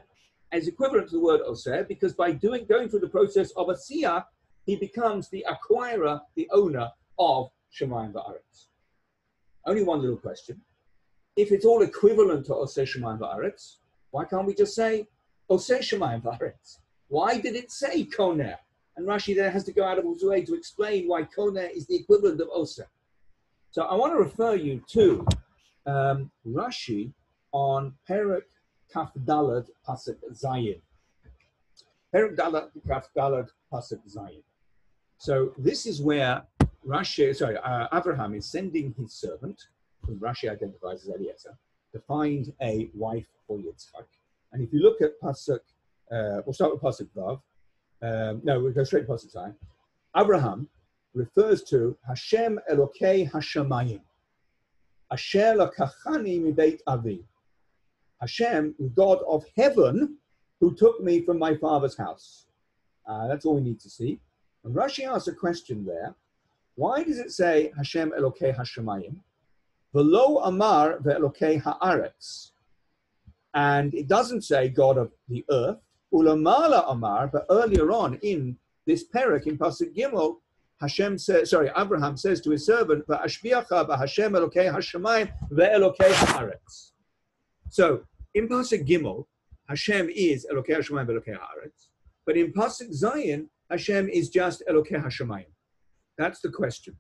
as 0.54 0.70
equivalent 0.70 1.10
to 1.10 1.16
the 1.18 1.22
word 1.22 1.42
oseh, 1.42 1.86
because 1.90 2.14
by 2.14 2.32
doing 2.32 2.66
going 2.66 2.88
through 2.88 3.02
the 3.02 3.10
process 3.10 3.52
of 3.58 3.68
asiyah, 3.68 4.24
he 4.66 4.78
becomes 4.78 5.28
the 5.30 5.46
acquirer, 5.50 6.22
the 6.36 6.50
owner 6.54 6.90
of 7.20 7.50
Shemayim 7.78 8.14
Va'aretz. 8.14 8.68
Only 9.66 9.84
one 9.84 10.00
little 10.00 10.16
question. 10.16 10.62
If 11.36 11.52
it's 11.52 11.66
all 11.66 11.82
equivalent 11.82 12.46
to 12.46 12.54
Oseh 12.54 12.88
Shemayim 12.88 13.20
Va'aretz, 13.20 13.78
why 14.12 14.24
can't 14.24 14.48
we 14.48 14.56
just 14.56 14.74
say 14.74 15.08
Shemayim? 15.50 16.54
Why 17.08 17.40
did 17.40 17.56
it 17.56 17.72
say 17.72 18.06
Koneh? 18.06 18.58
And 18.96 19.08
Rashi 19.08 19.36
then 19.36 19.52
has 19.52 19.64
to 19.66 19.72
go 19.72 19.84
out 19.84 20.00
of 20.00 20.06
his 20.06 20.24
way 20.24 20.44
to 20.44 20.56
explain 20.56 21.08
why 21.08 21.24
Koneh 21.24 21.70
is 21.72 21.86
the 21.88 21.96
equivalent 21.96 22.42
of 22.42 22.50
Oseh. 22.50 22.86
So 23.72 23.84
I 23.84 23.94
want 23.96 24.14
to 24.14 24.18
refer 24.18 24.56
you 24.56 24.82
to 24.88 25.26
um, 25.86 26.32
Rashi 26.48 27.14
on 27.52 27.94
Perik 28.10 28.44
Kaf 28.92 29.12
Dalad 29.26 29.68
Pasuk 29.88 30.18
Zayin. 30.34 30.82
Perik 32.14 32.36
Dalad 32.36 32.70
Kaf 32.88 33.10
Dalad 33.16 33.50
Pasuk 33.72 34.00
Zayin. 34.12 34.44
So 35.20 35.54
this 35.58 35.86
is 35.86 36.02
where 36.02 36.42
Rashi, 36.86 37.36
sorry, 37.36 37.58
uh, 37.58 37.88
Abraham 37.94 38.34
is 38.34 38.50
sending 38.50 38.96
his 38.98 39.14
servant, 39.14 39.68
whom 40.06 40.20
Rashi 40.20 40.50
identifies 40.50 41.04
as 41.04 41.10
Eliezer, 41.10 41.58
to 41.94 42.00
find 42.00 42.54
a 42.62 42.90
wife 42.94 43.28
for 43.46 43.58
Yitzchak. 43.58 44.06
And 44.54 44.64
if 44.64 44.74
you 44.74 44.80
look 44.80 45.02
at 45.02 45.20
Pasuk, 45.22 45.60
uh, 46.12 46.42
we'll 46.46 46.54
start 46.54 46.72
with 46.74 46.82
Pasuk 46.82 47.10
Vav. 47.16 47.42
Um, 48.02 48.42
no, 48.44 48.60
we'll 48.60 48.74
go 48.74 48.84
straight 48.84 49.06
to 49.08 49.12
Pasuk 49.12 49.36
Zayin. 49.36 49.56
Abraham 50.16 50.68
refers 51.14 51.64
to 51.64 51.98
Hashem 52.08 52.60
Elokei 52.72 53.30
Hashemayim. 53.32 54.02
Asher 55.12 55.56
lakachani 55.56 56.80
avi. 56.88 57.24
Hashem, 58.20 58.76
God 58.96 59.20
of 59.28 59.46
heaven, 59.56 60.18
who 60.60 60.76
took 60.76 61.02
me 61.02 61.22
from 61.22 61.40
my 61.40 61.56
father's 61.56 61.98
house. 61.98 62.48
Uh, 63.08 63.28
that's 63.28 63.46
all 63.46 63.56
we 63.56 63.62
need 63.62 63.80
to 63.80 63.90
see. 63.90 64.20
And 64.64 64.76
Rashi 64.76 65.06
asks 65.08 65.28
a 65.28 65.34
question 65.34 65.86
there. 65.86 66.16
Why 66.76 67.04
does 67.04 67.20
it 67.20 67.32
say 67.32 67.72
Hashem 67.78 68.12
Elokei 68.20 68.56
Hashemayim? 68.56 69.16
Below 69.94 70.40
Amar 70.40 70.98
ve'Elokei 71.00 71.62
Haaretz. 71.62 72.52
And 73.58 73.96
it 73.96 74.08
doesn't 74.08 74.44
say 74.44 74.70
God 74.70 75.00
of 75.00 75.12
the 75.28 75.44
earth. 75.50 75.80
Ulamala 76.14 76.86
Amar, 76.88 77.28
but 77.28 77.48
earlier 77.50 77.92
on 77.92 78.20
in 78.22 78.56
this 78.86 79.04
parak 79.14 79.48
in 79.48 79.58
Pasuk 79.58 79.96
Gimel, 79.96 80.36
Hashem 80.80 81.18
says, 81.18 81.50
sorry, 81.50 81.72
Abraham 81.76 82.16
says 82.16 82.40
to 82.42 82.52
his 82.52 82.68
servant, 82.68 83.08
"Va'ashbiacha 83.08 83.90
b'Hashem 83.90 84.32
Elokei 84.38 84.72
Hashemayim 84.72 85.32
ve'Elokei 85.52 86.12
Haaretz." 86.22 86.92
So 87.70 88.04
in 88.36 88.48
Pasuk 88.48 88.88
Gimel, 88.88 89.26
Hashem 89.68 90.08
is 90.10 90.46
Elokei 90.52 90.76
Hashemayim 90.78 91.08
Elokei 91.08 91.36
Haaretz, 91.36 91.88
but 92.28 92.38
in 92.38 92.54
Pasuk 92.54 92.90
Zayin, 93.04 93.48
Hashem 93.72 94.08
is 94.08 94.30
just 94.30 94.62
Elokei 94.70 95.04
Hashemayim. 95.04 95.52
That's 96.20 96.42
the 96.42 96.52
question. 96.52 96.96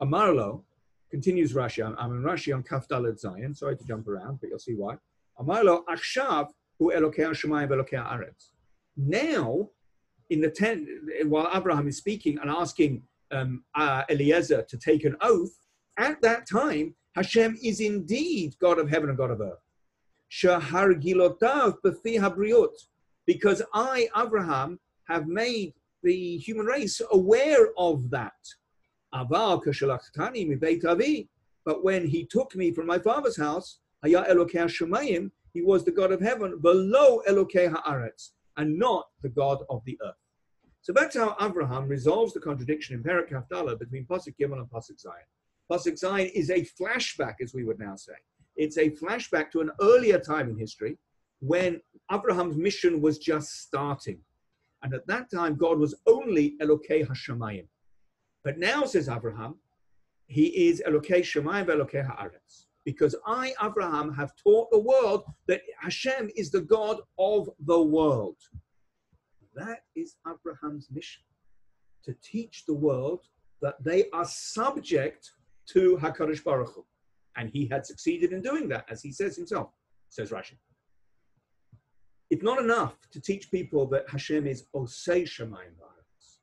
Amarlo 0.00 0.62
continues 1.10 1.54
Rashi. 1.54 1.84
I'm, 1.84 2.12
in 2.12 2.22
Rashi 2.22 2.54
on 2.54 2.62
Kaf 2.62 2.86
Zayin. 2.86 3.56
Sorry 3.56 3.76
to 3.76 3.84
jump 3.84 4.06
around, 4.06 4.38
but 4.40 4.48
you'll 4.48 4.60
see 4.60 4.74
why. 4.74 4.96
Hashemayim 7.26 7.70
Elokei 7.70 8.04
Haaretz. 8.04 8.50
Now, 8.96 9.70
in 10.30 10.40
the 10.40 10.50
ten, 10.50 10.86
while 11.26 11.50
Abraham 11.54 11.88
is 11.88 11.96
speaking 11.98 12.38
and 12.38 12.50
asking 12.50 13.02
um, 13.30 13.64
uh, 13.74 14.02
Eliezer 14.10 14.62
to 14.62 14.76
take 14.78 15.04
an 15.04 15.16
oath, 15.20 15.54
at 15.98 16.20
that 16.22 16.48
time 16.48 16.94
Hashem 17.14 17.58
is 17.62 17.80
indeed 17.80 18.54
God 18.58 18.78
of 18.78 18.88
heaven 18.88 19.08
and 19.10 19.18
God 19.18 19.30
of 19.30 19.40
earth. 19.40 19.58
Because 23.26 23.62
I, 23.74 24.08
Abraham, 24.16 24.80
have 25.08 25.26
made 25.26 25.74
the 26.02 26.38
human 26.38 26.66
race 26.66 27.00
aware 27.12 27.68
of 27.76 28.10
that. 28.10 28.32
But 31.64 31.84
when 31.84 32.06
he 32.06 32.24
took 32.24 32.56
me 32.56 32.72
from 32.72 32.86
my 32.86 32.98
father's 32.98 33.36
house, 33.36 33.78
Haya 34.02 34.24
Elokei 34.30 34.54
Hashemayim, 34.54 35.30
he 35.52 35.62
was 35.62 35.84
the 35.84 35.92
God 35.92 36.12
of 36.12 36.20
heaven, 36.20 36.58
below 36.60 37.22
Elokei 37.28 37.72
Haaretz, 37.72 38.30
and 38.56 38.78
not 38.78 39.06
the 39.22 39.28
God 39.28 39.58
of 39.70 39.82
the 39.84 39.98
earth. 40.04 40.14
So 40.80 40.92
that's 40.92 41.16
how 41.16 41.36
Abraham 41.40 41.86
resolves 41.86 42.32
the 42.32 42.40
contradiction 42.40 42.96
in 42.96 43.02
Perak 43.04 43.30
Kaf 43.30 43.48
Dalad 43.48 43.78
between 43.78 44.04
Pasuk 44.04 44.34
Gimel 44.40 44.58
and 44.58 44.68
Pasuk 44.68 45.00
Zayin. 45.04 45.28
Pasuk 45.70 45.92
Zayin 45.92 46.30
is 46.32 46.50
a 46.50 46.66
flashback, 46.80 47.34
as 47.40 47.54
we 47.54 47.64
would 47.64 47.78
now 47.78 47.94
say. 47.94 48.14
It's 48.56 48.78
a 48.78 48.90
flashback 48.90 49.50
to 49.52 49.60
an 49.60 49.70
earlier 49.80 50.18
time 50.18 50.50
in 50.50 50.58
history 50.58 50.98
when 51.40 51.80
Abraham's 52.10 52.56
mission 52.56 53.00
was 53.00 53.18
just 53.18 53.62
starting. 53.62 54.18
And 54.82 54.92
at 54.92 55.06
that 55.06 55.30
time, 55.30 55.54
God 55.54 55.78
was 55.78 55.94
only 56.06 56.56
Elokei 56.60 57.06
Hashemayim. 57.06 57.66
But 58.42 58.58
now, 58.58 58.84
says 58.84 59.08
Abraham, 59.08 59.56
he 60.26 60.68
is 60.68 60.82
Elokei 60.86 61.20
Shemayim 61.20 61.66
Elokei 61.66 62.04
Haaretz. 62.04 62.66
Because 62.84 63.14
I, 63.26 63.54
Abraham, 63.62 64.12
have 64.14 64.32
taught 64.36 64.70
the 64.70 64.78
world 64.78 65.24
that 65.46 65.62
Hashem 65.80 66.30
is 66.36 66.50
the 66.50 66.62
God 66.62 67.00
of 67.18 67.48
the 67.66 67.80
world. 67.80 68.36
That 69.54 69.80
is 69.94 70.16
Abraham's 70.26 70.88
mission 70.90 71.22
to 72.04 72.14
teach 72.22 72.64
the 72.66 72.74
world 72.74 73.20
that 73.60 73.82
they 73.84 74.10
are 74.12 74.24
subject 74.24 75.30
to 75.68 75.96
HaKadosh 75.98 76.42
Baruch 76.42 76.74
Hu. 76.74 76.84
And 77.36 77.48
he 77.48 77.66
had 77.66 77.86
succeeded 77.86 78.32
in 78.32 78.42
doing 78.42 78.68
that, 78.68 78.86
as 78.90 79.02
he 79.02 79.12
says 79.12 79.36
himself, 79.36 79.70
says 80.08 80.30
Rashi. 80.30 80.56
It's 82.30 82.42
not 82.42 82.60
enough 82.62 82.94
to 83.12 83.20
teach 83.20 83.50
people 83.50 83.86
that 83.88 84.08
Hashem 84.08 84.46
is 84.46 84.64
Osei 84.74 85.22
Shemayim 85.22 85.76
Va'aretz. 85.80 86.38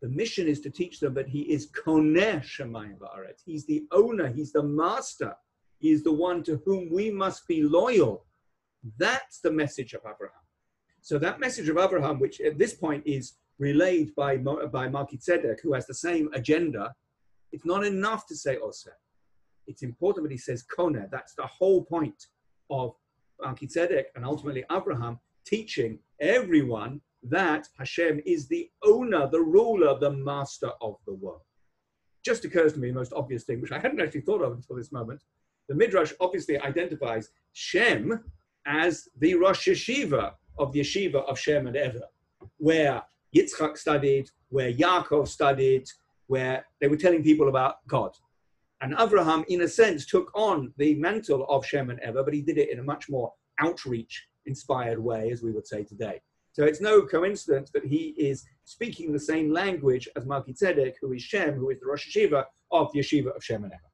The 0.00 0.08
mission 0.08 0.46
is 0.46 0.60
to 0.60 0.70
teach 0.70 1.00
them 1.00 1.14
that 1.14 1.28
he 1.28 1.40
is 1.40 1.70
Koneh 1.70 2.42
Shemayim 2.42 2.98
Va'aretz. 2.98 3.42
He's 3.44 3.66
the 3.66 3.84
owner, 3.92 4.28
he's 4.28 4.52
the 4.52 4.62
master, 4.62 5.34
is 5.82 6.02
the 6.02 6.12
one 6.12 6.42
to 6.44 6.60
whom 6.64 6.90
we 6.90 7.10
must 7.10 7.46
be 7.46 7.62
loyal. 7.62 8.24
That's 8.98 9.40
the 9.40 9.52
message 9.52 9.94
of 9.94 10.00
Abraham. 10.00 10.42
So 11.00 11.18
that 11.18 11.40
message 11.40 11.68
of 11.68 11.78
Abraham, 11.78 12.18
which 12.20 12.40
at 12.40 12.58
this 12.58 12.74
point 12.74 13.02
is 13.06 13.34
relayed 13.58 14.14
by, 14.14 14.36
by 14.36 14.88
Melchizedek, 14.88 15.60
who 15.62 15.72
has 15.74 15.86
the 15.86 15.94
same 15.94 16.30
agenda, 16.32 16.94
it's 17.50 17.64
not 17.64 17.84
enough 17.84 18.26
to 18.28 18.36
say 18.36 18.56
Oseh. 18.56 18.88
It's 19.66 19.82
important 19.82 20.24
that 20.24 20.32
he 20.32 20.38
says 20.38 20.64
Koneh. 20.76 21.10
That's 21.10 21.34
the 21.34 21.46
whole 21.46 21.84
point 21.84 22.26
of 22.70 22.94
Melchizedek 23.40 24.06
and 24.14 24.24
ultimately 24.24 24.64
Abraham 24.70 25.18
teaching 25.44 25.98
everyone 26.20 27.00
that 27.24 27.68
Hashem 27.78 28.20
is 28.26 28.48
the 28.48 28.68
owner, 28.84 29.28
the 29.28 29.40
ruler, 29.40 29.98
the 29.98 30.10
master 30.10 30.70
of 30.80 30.96
the 31.06 31.14
world. 31.14 31.42
Just 32.24 32.44
occurs 32.44 32.72
to 32.72 32.78
me 32.78 32.88
the 32.88 32.94
most 32.94 33.12
obvious 33.12 33.44
thing, 33.44 33.60
which 33.60 33.72
I 33.72 33.78
hadn't 33.78 34.00
actually 34.00 34.22
thought 34.22 34.42
of 34.42 34.52
until 34.52 34.76
this 34.76 34.92
moment. 34.92 35.22
The 35.68 35.74
Midrash 35.74 36.12
obviously 36.20 36.58
identifies 36.58 37.30
Shem 37.52 38.24
as 38.66 39.08
the 39.18 39.34
Rosh 39.34 39.68
Yeshiva 39.68 40.32
of 40.58 40.72
the 40.72 40.80
yeshiva 40.80 41.24
of 41.28 41.38
Shem 41.38 41.66
and 41.66 41.76
Ever, 41.76 42.02
where 42.58 43.02
Yitzchak 43.34 43.76
studied, 43.76 44.30
where 44.50 44.72
Yaakov 44.72 45.28
studied, 45.28 45.88
where 46.26 46.64
they 46.80 46.88
were 46.88 46.96
telling 46.96 47.22
people 47.22 47.48
about 47.48 47.86
God. 47.86 48.12
And 48.80 48.94
Abraham, 48.98 49.44
in 49.48 49.62
a 49.62 49.68
sense, 49.68 50.06
took 50.06 50.30
on 50.34 50.72
the 50.76 50.94
mantle 50.96 51.46
of 51.48 51.64
Shem 51.64 51.90
and 51.90 52.00
Ever, 52.00 52.22
but 52.22 52.34
he 52.34 52.42
did 52.42 52.58
it 52.58 52.70
in 52.70 52.80
a 52.80 52.82
much 52.82 53.08
more 53.08 53.32
outreach 53.60 54.26
inspired 54.46 54.98
way, 54.98 55.30
as 55.30 55.42
we 55.42 55.52
would 55.52 55.66
say 55.66 55.84
today. 55.84 56.20
So 56.52 56.64
it's 56.64 56.80
no 56.80 57.02
coincidence 57.02 57.70
that 57.70 57.84
he 57.84 58.14
is 58.18 58.44
speaking 58.64 59.12
the 59.12 59.20
same 59.20 59.52
language 59.52 60.08
as 60.16 60.26
Melchizedek, 60.26 60.96
who 61.00 61.12
is 61.12 61.22
Shem, 61.22 61.54
who 61.54 61.70
is 61.70 61.80
the 61.80 61.86
Rosh 61.86 62.14
Yeshiva 62.14 62.44
of 62.70 62.92
the 62.92 63.00
Yeshiva 63.00 63.34
of 63.34 63.42
Shem 63.42 63.64
and 63.64 63.72
Ever. 63.72 63.90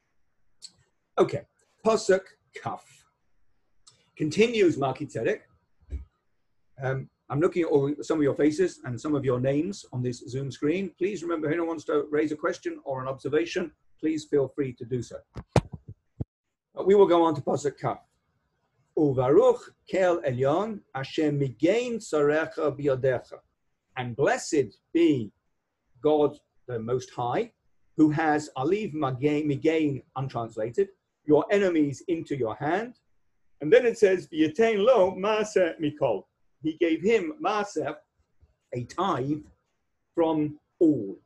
Okay, 1.18 1.42
Pasuk 1.88 2.20
Kaf. 2.54 2.84
Continues 4.14 4.76
Melchizedek 4.76 5.40
um, 6.82 7.08
I'm 7.30 7.40
looking 7.40 7.62
at 7.62 7.68
all, 7.68 7.94
some 8.02 8.18
of 8.18 8.22
your 8.22 8.34
faces 8.34 8.80
and 8.84 9.00
some 9.00 9.14
of 9.14 9.24
your 9.24 9.40
names 9.40 9.86
on 9.90 10.02
this 10.02 10.18
Zoom 10.28 10.50
screen. 10.50 10.90
Please 10.98 11.22
remember, 11.22 11.48
anyone 11.48 11.68
wants 11.68 11.84
to 11.84 12.04
raise 12.10 12.30
a 12.30 12.36
question 12.36 12.78
or 12.84 13.00
an 13.00 13.08
observation, 13.08 13.72
please 13.98 14.26
feel 14.26 14.48
free 14.48 14.74
to 14.74 14.84
do 14.84 15.00
so. 15.00 15.16
Uh, 15.56 16.82
we 16.84 16.94
will 16.94 17.06
go 17.06 17.24
on 17.24 17.34
to 17.34 17.40
Pasuk 17.40 17.78
Kaf. 17.80 18.00
Uvaruch 18.98 19.60
kel 19.90 20.20
elyon 20.20 20.80
Hashem 20.94 21.40
migain 21.40 21.96
sarecha 21.96 22.78
biyadecha. 22.78 23.38
And 23.96 24.14
blessed 24.14 24.76
be 24.92 25.32
God 26.02 26.36
the 26.66 26.78
Most 26.78 27.08
High, 27.16 27.50
who 27.96 28.10
has 28.10 28.50
aliv 28.58 28.92
migain 28.92 30.02
untranslated, 30.16 30.88
your 31.28 31.44
enemies 31.52 32.02
into 32.08 32.36
your 32.36 32.56
hand. 32.56 32.94
And 33.60 33.72
then 33.72 33.86
it 33.86 33.98
says, 33.98 34.26
V'yatein 34.32 34.84
lo 34.84 35.14
maaseh 35.16 35.80
mikol 35.80 36.24
he 36.62 36.74
gave 36.74 37.02
him 37.02 37.34
Maaseh, 37.44 37.94
a 38.74 38.84
tithe 38.84 39.44
from 40.14 40.58
all. 40.78 41.18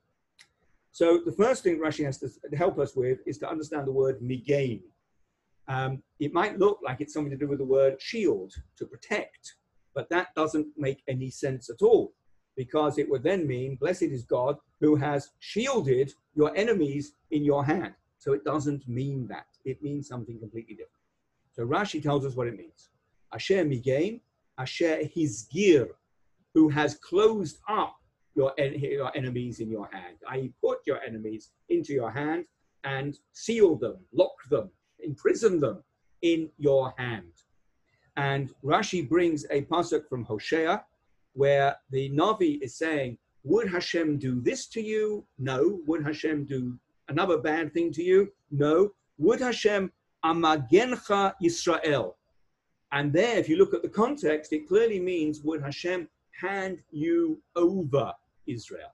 So 0.92 1.20
the 1.24 1.32
first 1.32 1.62
thing 1.62 1.78
Rashi 1.78 2.04
has 2.04 2.18
to 2.18 2.28
help 2.56 2.78
us 2.78 2.94
with 2.94 3.18
is 3.26 3.38
to 3.38 3.48
understand 3.48 3.86
the 3.86 3.92
word 3.92 4.20
migain. 4.20 4.82
Um, 5.68 6.02
it 6.20 6.32
might 6.34 6.58
look 6.58 6.80
like 6.84 7.00
it's 7.00 7.14
something 7.14 7.30
to 7.30 7.36
do 7.36 7.48
with 7.48 7.60
the 7.60 7.64
word 7.64 8.00
shield, 8.00 8.52
to 8.76 8.84
protect, 8.84 9.54
but 9.94 10.10
that 10.10 10.28
doesn't 10.36 10.66
make 10.76 11.02
any 11.08 11.30
sense 11.30 11.70
at 11.70 11.82
all 11.82 12.12
because 12.56 12.98
it 12.98 13.08
would 13.08 13.22
then 13.22 13.46
mean, 13.46 13.76
blessed 13.76 14.02
is 14.02 14.24
God 14.24 14.56
who 14.80 14.94
has 14.96 15.30
shielded 15.38 16.12
your 16.34 16.54
enemies 16.54 17.14
in 17.30 17.44
your 17.44 17.64
hand. 17.64 17.94
So 18.22 18.34
it 18.34 18.44
doesn't 18.44 18.86
mean 18.86 19.26
that. 19.26 19.48
It 19.64 19.82
means 19.82 20.06
something 20.06 20.38
completely 20.38 20.74
different. 20.74 21.02
So 21.50 21.66
Rashi 21.66 22.00
tells 22.00 22.24
us 22.24 22.36
what 22.36 22.46
it 22.46 22.56
means. 22.56 22.90
Asher 23.34 23.64
migain 23.64 24.20
Asher 24.56 24.98
Hizgir, 25.16 25.88
who 26.54 26.68
has 26.68 26.94
closed 26.94 27.58
up 27.68 27.96
your, 28.36 28.52
en- 28.58 28.78
your 28.78 29.10
enemies 29.16 29.58
in 29.58 29.68
your 29.68 29.88
hand. 29.92 30.18
I 30.28 30.52
put 30.60 30.78
your 30.86 31.00
enemies 31.02 31.50
into 31.68 31.92
your 31.94 32.12
hand 32.12 32.44
and 32.84 33.18
seal 33.32 33.74
them, 33.74 33.96
lock 34.12 34.36
them, 34.50 34.70
imprison 35.00 35.58
them 35.58 35.82
in 36.22 36.48
your 36.58 36.94
hand. 36.98 37.32
And 38.16 38.54
Rashi 38.62 39.08
brings 39.08 39.44
a 39.50 39.62
pasuk 39.62 40.08
from 40.08 40.22
Hosea 40.26 40.84
where 41.32 41.76
the 41.90 42.08
Navi 42.10 42.62
is 42.62 42.76
saying, 42.76 43.18
Would 43.42 43.68
Hashem 43.68 44.18
do 44.18 44.40
this 44.40 44.68
to 44.68 44.80
you? 44.80 45.26
No. 45.40 45.80
Would 45.88 46.04
Hashem 46.04 46.44
do 46.44 46.78
another 47.12 47.38
bad 47.38 47.72
thing 47.72 47.92
to 47.92 48.02
you? 48.02 48.32
No. 48.50 48.90
Would 49.18 49.40
Hashem 49.40 49.92
amagencha 50.24 51.34
Yisrael? 51.42 52.14
And 52.90 53.12
there, 53.12 53.38
if 53.38 53.48
you 53.48 53.56
look 53.56 53.74
at 53.74 53.82
the 53.82 53.88
context, 53.88 54.52
it 54.52 54.68
clearly 54.68 54.98
means 54.98 55.42
would 55.42 55.62
Hashem 55.62 56.08
hand 56.40 56.82
you 56.90 57.40
over 57.56 58.12
Israel. 58.46 58.92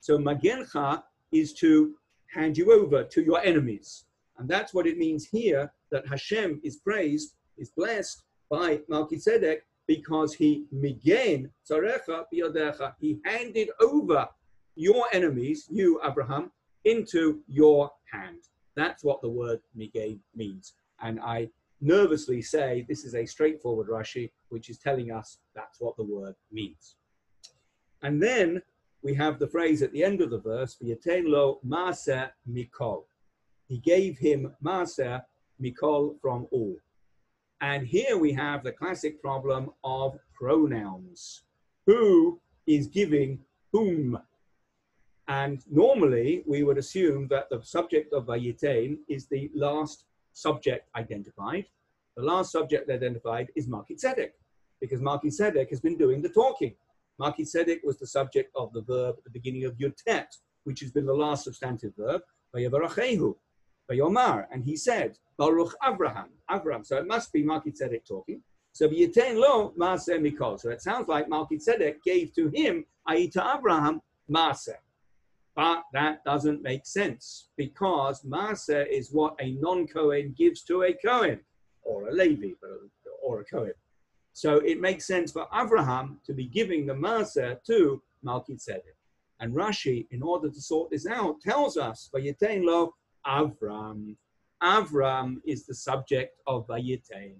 So 0.00 0.18
magencha 0.18 1.02
is 1.32 1.52
to 1.54 1.94
hand 2.34 2.56
you 2.56 2.72
over 2.72 3.04
to 3.04 3.22
your 3.22 3.40
enemies. 3.42 4.04
And 4.38 4.48
that's 4.48 4.72
what 4.74 4.86
it 4.86 4.98
means 4.98 5.26
here 5.26 5.72
that 5.90 6.06
Hashem 6.06 6.60
is 6.62 6.76
praised, 6.76 7.34
is 7.56 7.70
blessed 7.70 8.22
by 8.50 8.80
Melchizedek 8.88 9.64
because 9.86 10.34
he 10.34 10.66
migen 10.74 11.50
tzarecha 11.68 12.24
biyadecha. 12.32 12.94
He 13.00 13.18
handed 13.24 13.70
over 13.80 14.28
your 14.74 15.06
enemies, 15.12 15.66
you 15.70 16.00
Abraham, 16.04 16.50
into 16.86 17.40
your 17.48 17.90
hand. 18.10 18.38
That's 18.76 19.04
what 19.04 19.20
the 19.20 19.28
word 19.28 19.60
migen 19.76 20.20
means. 20.34 20.74
And 21.02 21.20
I 21.20 21.50
nervously 21.80 22.40
say 22.40 22.86
this 22.88 23.04
is 23.04 23.14
a 23.14 23.26
straightforward 23.26 23.88
Rashi, 23.88 24.30
which 24.48 24.70
is 24.70 24.78
telling 24.78 25.10
us 25.10 25.38
that's 25.54 25.80
what 25.80 25.96
the 25.96 26.04
word 26.04 26.34
means. 26.50 26.96
And 28.02 28.22
then 28.22 28.62
we 29.02 29.14
have 29.14 29.38
the 29.38 29.48
phrase 29.48 29.82
at 29.82 29.92
the 29.92 30.04
end 30.04 30.20
of 30.20 30.30
the 30.30 30.38
verse, 30.38 30.76
lo 30.80 31.58
maser 31.66 32.30
mikol. 32.48 33.04
He 33.68 33.78
gave 33.78 34.16
him 34.18 34.54
maser 34.64 35.22
mikol 35.60 36.20
from 36.20 36.46
all. 36.50 36.76
And 37.60 37.86
here 37.86 38.16
we 38.16 38.32
have 38.32 38.62
the 38.62 38.72
classic 38.72 39.20
problem 39.20 39.70
of 39.82 40.18
pronouns. 40.34 41.42
Who 41.86 42.40
is 42.66 42.86
giving 42.86 43.40
whom? 43.72 44.18
And 45.28 45.62
normally 45.70 46.42
we 46.46 46.62
would 46.62 46.78
assume 46.78 47.26
that 47.28 47.50
the 47.50 47.60
subject 47.62 48.12
of 48.12 48.26
Vayitain 48.26 48.98
is 49.08 49.26
the 49.26 49.50
last 49.54 50.04
subject 50.32 50.88
identified. 50.94 51.66
The 52.16 52.22
last 52.22 52.52
subject 52.52 52.88
identified 52.88 53.50
is 53.56 53.68
Melchizedek, 53.68 54.34
because 54.80 55.00
Melchizedek 55.00 55.68
has 55.70 55.80
been 55.80 55.98
doing 55.98 56.22
the 56.22 56.28
talking. 56.28 56.74
Melchizedek 57.18 57.80
was 57.82 57.98
the 57.98 58.06
subject 58.06 58.50
of 58.54 58.72
the 58.72 58.82
verb 58.82 59.16
at 59.18 59.24
the 59.24 59.30
beginning 59.30 59.64
of 59.64 59.76
Yutet, 59.78 60.28
which 60.64 60.80
has 60.80 60.92
been 60.92 61.06
the 61.06 61.14
last 61.14 61.44
substantive 61.44 61.92
verb, 61.96 62.22
Vayavarachehu, 62.54 63.34
Vayomar, 63.90 64.46
and 64.52 64.64
he 64.64 64.76
said, 64.76 65.18
Baruch 65.38 65.74
Abraham, 65.86 66.28
Abraham. 66.50 66.84
So 66.84 66.96
it 66.98 67.06
must 67.06 67.32
be 67.32 67.42
Melchizedek 67.42 68.04
talking. 68.06 68.42
So 68.72 68.88
V'yitain 68.88 69.36
lo 69.36 69.72
Maaseh 69.78 70.20
Mikol. 70.20 70.60
So 70.60 70.70
it 70.70 70.82
sounds 70.82 71.08
like 71.08 71.28
Melchizedek 71.28 72.02
gave 72.04 72.34
to 72.34 72.48
him, 72.48 72.84
to 73.08 73.54
Abraham, 73.56 74.00
Maaseh. 74.30 74.76
But 75.56 75.84
that 75.94 76.22
doesn't 76.24 76.62
make 76.62 76.84
sense 76.86 77.48
because 77.56 78.20
Maaseh 78.22 78.86
is 78.88 79.10
what 79.10 79.34
a 79.40 79.52
non 79.52 79.86
Kohen 79.86 80.34
gives 80.36 80.62
to 80.64 80.82
a 80.82 80.92
Kohen. 80.92 81.40
or 81.82 82.08
a 82.08 82.12
Levi, 82.12 82.50
or 83.22 83.40
a 83.40 83.44
Kohen. 83.44 83.72
So 84.32 84.56
it 84.58 84.80
makes 84.80 85.06
sense 85.06 85.32
for 85.32 85.46
Abraham 85.54 86.20
to 86.26 86.34
be 86.34 86.46
giving 86.46 86.84
the 86.84 86.92
Maser 86.92 87.62
to 87.68 88.02
Melchizedek. 88.22 88.96
And 89.40 89.54
Rashi, 89.54 90.06
in 90.10 90.22
order 90.22 90.50
to 90.50 90.60
sort 90.60 90.90
this 90.90 91.06
out, 91.06 91.40
tells 91.40 91.76
us, 91.76 92.10
Vayetain 92.14 92.64
lo 92.64 92.94
Avram. 93.26 94.16
Avram 94.62 95.36
is 95.46 95.64
the 95.64 95.74
subject 95.74 96.40
of 96.46 96.66
Vayetain. 96.66 97.36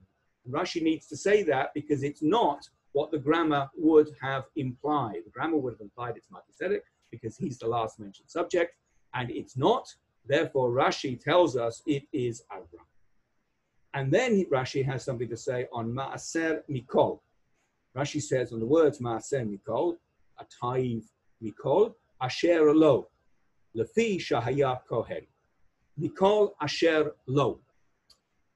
Rashi 0.49 0.81
needs 0.81 1.07
to 1.09 1.17
say 1.17 1.43
that 1.43 1.75
because 1.75 2.03
it's 2.03 2.23
not 2.23 2.69
what 2.93 3.11
the 3.11 3.19
grammar 3.19 3.69
would 3.77 4.09
have 4.23 4.45
implied. 4.55 5.23
The 5.25 5.31
grammar 5.31 5.57
would 5.59 5.75
have 5.75 5.81
implied 5.81 6.17
it's 6.17 6.31
Melchizedek 6.31 6.85
because 7.21 7.37
he's 7.37 7.59
the 7.59 7.67
last 7.67 7.99
mentioned 7.99 8.29
subject, 8.29 8.75
and 9.15 9.31
it's 9.31 9.57
not. 9.57 9.87
Therefore, 10.27 10.71
Rashi 10.71 11.19
tells 11.21 11.57
us 11.57 11.83
it 11.87 12.05
is 12.13 12.43
Avram. 12.53 12.87
And 13.95 14.13
then 14.13 14.45
Rashi 14.53 14.85
has 14.85 15.05
something 15.05 15.29
to 15.29 15.37
say 15.37 15.67
on 15.73 15.93
Maaser 15.93 16.61
Mikol. 16.71 17.21
Rashi 17.97 18.21
says 18.21 18.53
on 18.53 18.61
the 18.61 18.67
words 18.67 18.99
Maaser 18.99 19.47
Mikol, 19.47 19.97
Ataiv 20.43 21.05
Mikol, 21.43 21.95
Asher 22.21 22.75
Lo, 22.75 23.09
Lefi 23.77 24.19
Shahaya 24.19 24.81
Kohen. 24.89 25.27
Mikol 25.99 26.51
Asher 26.61 27.13
Lo. 27.27 27.61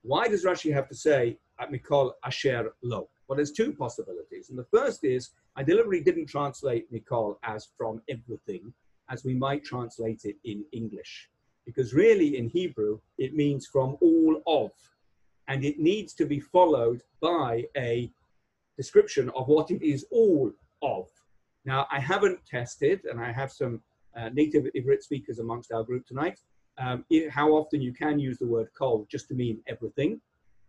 Why 0.03 0.29
does 0.29 0.45
Rashi 0.45 0.73
have 0.73 0.89
to 0.89 0.95
say 0.95 1.39
at 1.59 1.71
Mikol 1.71 2.13
Asher 2.25 2.73
Lo? 2.83 3.09
Well, 3.31 3.37
there's 3.37 3.53
two 3.53 3.73
possibilities. 3.73 4.51
And 4.51 4.59
the 4.59 4.67
first 4.77 5.05
is 5.05 5.31
I 5.55 5.63
deliberately 5.63 6.03
didn't 6.03 6.27
translate 6.27 6.93
Mikol 6.93 7.37
as 7.45 7.69
from 7.79 8.03
everything, 8.09 8.75
as 9.09 9.25
we 9.25 9.35
might 9.35 9.63
translate 9.63 10.23
it 10.25 10.35
in 10.43 10.65
English. 10.73 11.29
Because 11.65 11.95
really 11.95 12.39
in 12.39 12.49
Hebrew, 12.49 12.99
it 13.19 13.37
means 13.37 13.69
from 13.69 13.97
all 14.01 14.43
of. 14.49 14.73
And 15.47 15.65
it 15.65 15.79
needs 15.79 16.13
to 16.15 16.27
be 16.27 16.41
followed 16.41 17.03
by 17.21 17.67
a 17.77 18.11
description 18.77 19.31
of 19.37 19.47
what 19.47 19.71
it 19.71 19.81
is 19.81 20.05
all 20.11 20.51
of. 20.83 21.07
Now, 21.65 21.87
I 21.93 22.01
haven't 22.01 22.45
tested, 22.47 23.05
and 23.05 23.21
I 23.21 23.31
have 23.31 23.53
some 23.53 23.81
uh, 24.17 24.31
native 24.31 24.65
Ivrit 24.77 25.03
speakers 25.05 25.39
amongst 25.39 25.71
our 25.71 25.85
group 25.85 26.05
tonight, 26.05 26.41
um, 26.79 27.05
it, 27.11 27.31
how 27.31 27.51
often 27.51 27.81
you 27.81 27.93
can 27.93 28.19
use 28.19 28.39
the 28.39 28.49
word 28.49 28.71
kol 28.77 29.07
just 29.09 29.29
to 29.29 29.35
mean 29.35 29.63
everything. 29.69 30.21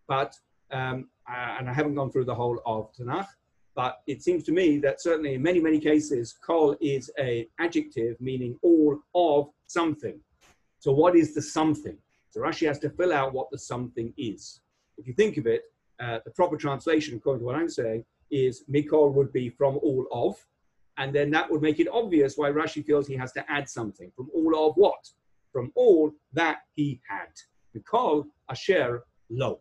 But 0.08 0.36
um, 0.72 1.10
uh, 1.32 1.56
and 1.60 1.70
I 1.70 1.74
haven't 1.74 1.96
gone 1.96 2.12
through 2.12 2.26
the 2.26 2.36
whole 2.36 2.60
of 2.66 2.92
Tanakh, 2.94 3.28
but 3.76 4.02
it 4.08 4.22
seems 4.22 4.44
to 4.46 4.52
me 4.52 4.80
that 4.80 5.02
certainly 5.02 5.36
in 5.36 5.42
many, 5.42 5.60
many 5.60 5.80
cases, 5.80 6.36
kol 6.46 6.76
is 6.82 7.10
a 7.18 7.48
adjective 7.60 8.20
meaning 8.20 8.58
all 8.62 9.00
of 9.16 9.50
something. 9.68 10.20
So 10.80 10.92
what 10.92 11.16
is 11.16 11.34
the 11.34 11.42
something? 11.42 11.98
So 12.32 12.42
Rashi 12.42 12.68
has 12.68 12.80
to 12.80 12.90
fill 12.90 13.14
out 13.14 13.34
what 13.34 13.50
the 13.52 13.58
something 13.58 14.14
is. 14.18 14.60
If 14.98 15.08
you 15.08 15.14
think 15.14 15.38
of 15.38 15.48
it, 15.48 15.64
uh, 16.00 16.20
the 16.26 16.32
proper 16.32 16.58
translation, 16.58 17.16
according 17.16 17.42
to 17.42 17.46
what 17.46 17.56
I'm 17.56 17.70
saying, 17.70 18.04
is 18.30 18.64
mikol 18.70 19.14
would 19.14 19.32
be 19.32 19.50
from 19.50 19.78
all 19.78 20.06
of, 20.12 20.36
and 20.98 21.14
then 21.14 21.32
that 21.32 21.50
would 21.50 21.62
make 21.62 21.80
it 21.80 21.88
obvious 21.92 22.38
why 22.38 22.50
Rashi 22.50 22.86
feels 22.86 23.08
he 23.08 23.16
has 23.16 23.32
to 23.34 23.52
add 23.52 23.70
something. 23.70 24.12
From 24.16 24.30
all 24.34 24.70
of 24.70 24.76
what? 24.76 25.08
From 25.52 25.72
all 25.76 26.12
that 26.34 26.62
he 26.74 27.00
had. 27.08 27.30
Mikol 27.76 28.26
asher 28.50 29.04
lo. 29.30 29.60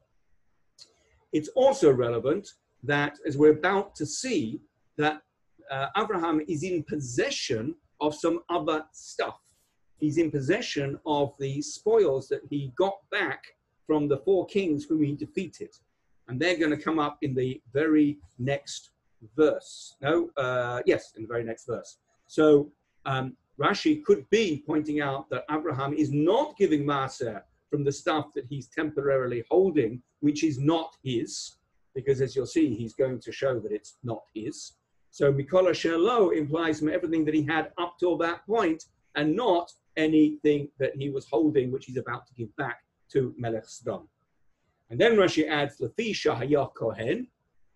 It's 1.33 1.49
also 1.55 1.93
relevant 1.93 2.49
that, 2.83 3.19
as 3.27 3.37
we're 3.37 3.53
about 3.53 3.95
to 3.97 4.07
see, 4.07 4.61
that 4.97 5.23
uh, 5.71 5.87
Abraham 5.97 6.43
is 6.49 6.62
in 6.62 6.83
possession 6.83 7.75
of 8.01 8.14
some 8.14 8.40
other 8.49 8.85
stuff. 8.93 9.38
He's 9.99 10.19
in 10.19 10.31
possession 10.31 10.99
of 11.07 11.35
the 11.38 11.61
spoils 11.61 12.29
that 12.29 12.40
he 12.49 12.73
got 12.77 12.95
back 13.11 13.45
from 13.87 14.09
the 14.09 14.19
four 14.19 14.47
kings 14.47 14.85
whom 14.85 15.03
he 15.03 15.12
defeated. 15.12 15.71
And 16.29 16.40
they're 16.40 16.57
going 16.57 16.71
to 16.71 16.77
come 16.77 16.99
up 16.99 17.19
in 17.23 17.35
the 17.35 17.61
very 17.73 18.19
next 18.38 18.90
verse. 19.37 19.97
No, 20.01 20.31
uh, 20.37 20.81
yes, 20.87 21.12
in 21.16 21.23
the 21.23 21.29
very 21.29 21.45
next 21.45 21.66
verse. 21.66 21.99
So 22.27 22.71
um, 23.05 23.37
Rashi 23.61 24.03
could 24.03 24.29
be 24.31 24.62
pointing 24.66 25.01
out 25.01 25.29
that 25.31 25.45
Abraham 25.51 25.93
is 25.93 26.11
not 26.12 26.57
giving 26.57 26.85
Maser 26.85 27.43
from 27.70 27.85
the 27.85 27.92
stuff 27.92 28.26
that 28.35 28.46
he's 28.48 28.68
temporarily 28.68 29.44
holding, 29.50 30.02
which 30.20 30.44
is 30.44 30.59
not 30.59 30.96
his, 31.02 31.56
because 31.94 32.20
as 32.20 32.35
you'll 32.37 32.46
see, 32.46 32.74
he's 32.74 32.94
going 32.94 33.20
to 33.20 33.33
show 33.33 33.59
that 33.61 33.72
it's 33.72 33.96
not 34.02 34.22
his. 34.35 34.72
So 35.11 35.33
Mikol 35.33 35.70
Asher 35.70 35.98
Lo 35.98 36.30
implies 36.30 36.78
from 36.78 36.90
everything 36.90 37.24
that 37.24 37.35
he 37.35 37.42
had 37.42 37.72
up 37.78 37.94
till 37.98 38.16
that 38.18 38.46
point, 38.46 38.85
and 39.16 39.35
not 39.35 39.72
anything 39.96 40.68
that 40.78 40.94
he 40.96 41.11
was 41.11 41.26
holding, 41.28 41.72
which 41.72 41.87
he's 41.87 41.96
about 41.96 42.26
to 42.28 42.35
give 42.35 42.54
back 42.56 42.80
to 43.12 43.35
Melech 43.37 43.64
Sodom. 43.66 44.09
And 44.90 45.00
then 45.00 45.16
Rashi 45.16 45.48
adds 45.48 45.78
Lafi 45.78 46.11
Shahayah 46.11 46.74
Kohen, 46.74 47.26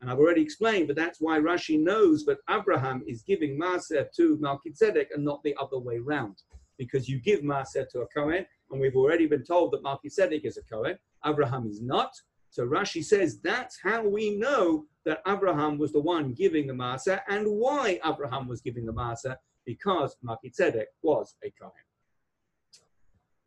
and 0.00 0.10
I've 0.10 0.18
already 0.18 0.42
explained, 0.42 0.86
but 0.88 0.96
that's 0.96 1.20
why 1.20 1.38
Rashi 1.38 1.80
knows 1.80 2.24
that 2.26 2.38
Abraham 2.50 3.02
is 3.06 3.22
giving 3.22 3.58
Maser 3.58 4.06
to 4.16 4.36
Melchizedek 4.38 5.08
and 5.14 5.24
not 5.24 5.42
the 5.42 5.56
other 5.60 5.78
way 5.78 5.98
round. 5.98 6.42
Because 6.76 7.08
you 7.08 7.20
give 7.20 7.40
Maser 7.40 7.88
to 7.88 8.00
a 8.00 8.06
Kohen, 8.08 8.44
and 8.74 8.80
we've 8.80 8.96
already 8.96 9.26
been 9.26 9.44
told 9.44 9.72
that 9.72 9.84
Melchizedek 9.84 10.44
is 10.44 10.58
a 10.58 10.62
Kohen, 10.62 10.98
Abraham 11.24 11.68
is 11.68 11.80
not. 11.80 12.10
So 12.50 12.66
Rashi 12.66 13.04
says 13.04 13.38
that's 13.40 13.78
how 13.80 14.06
we 14.06 14.36
know 14.36 14.84
that 15.04 15.22
Abraham 15.28 15.78
was 15.78 15.92
the 15.92 16.00
one 16.00 16.32
giving 16.34 16.66
the 16.66 16.72
Maser 16.72 17.20
and 17.28 17.46
why 17.46 18.00
Abraham 18.04 18.48
was 18.48 18.60
giving 18.60 18.84
the 18.84 18.92
Maser, 18.92 19.36
because 19.64 20.16
Melchizedek 20.22 20.88
was 21.02 21.36
a 21.44 21.52
Kohen. 21.58 21.72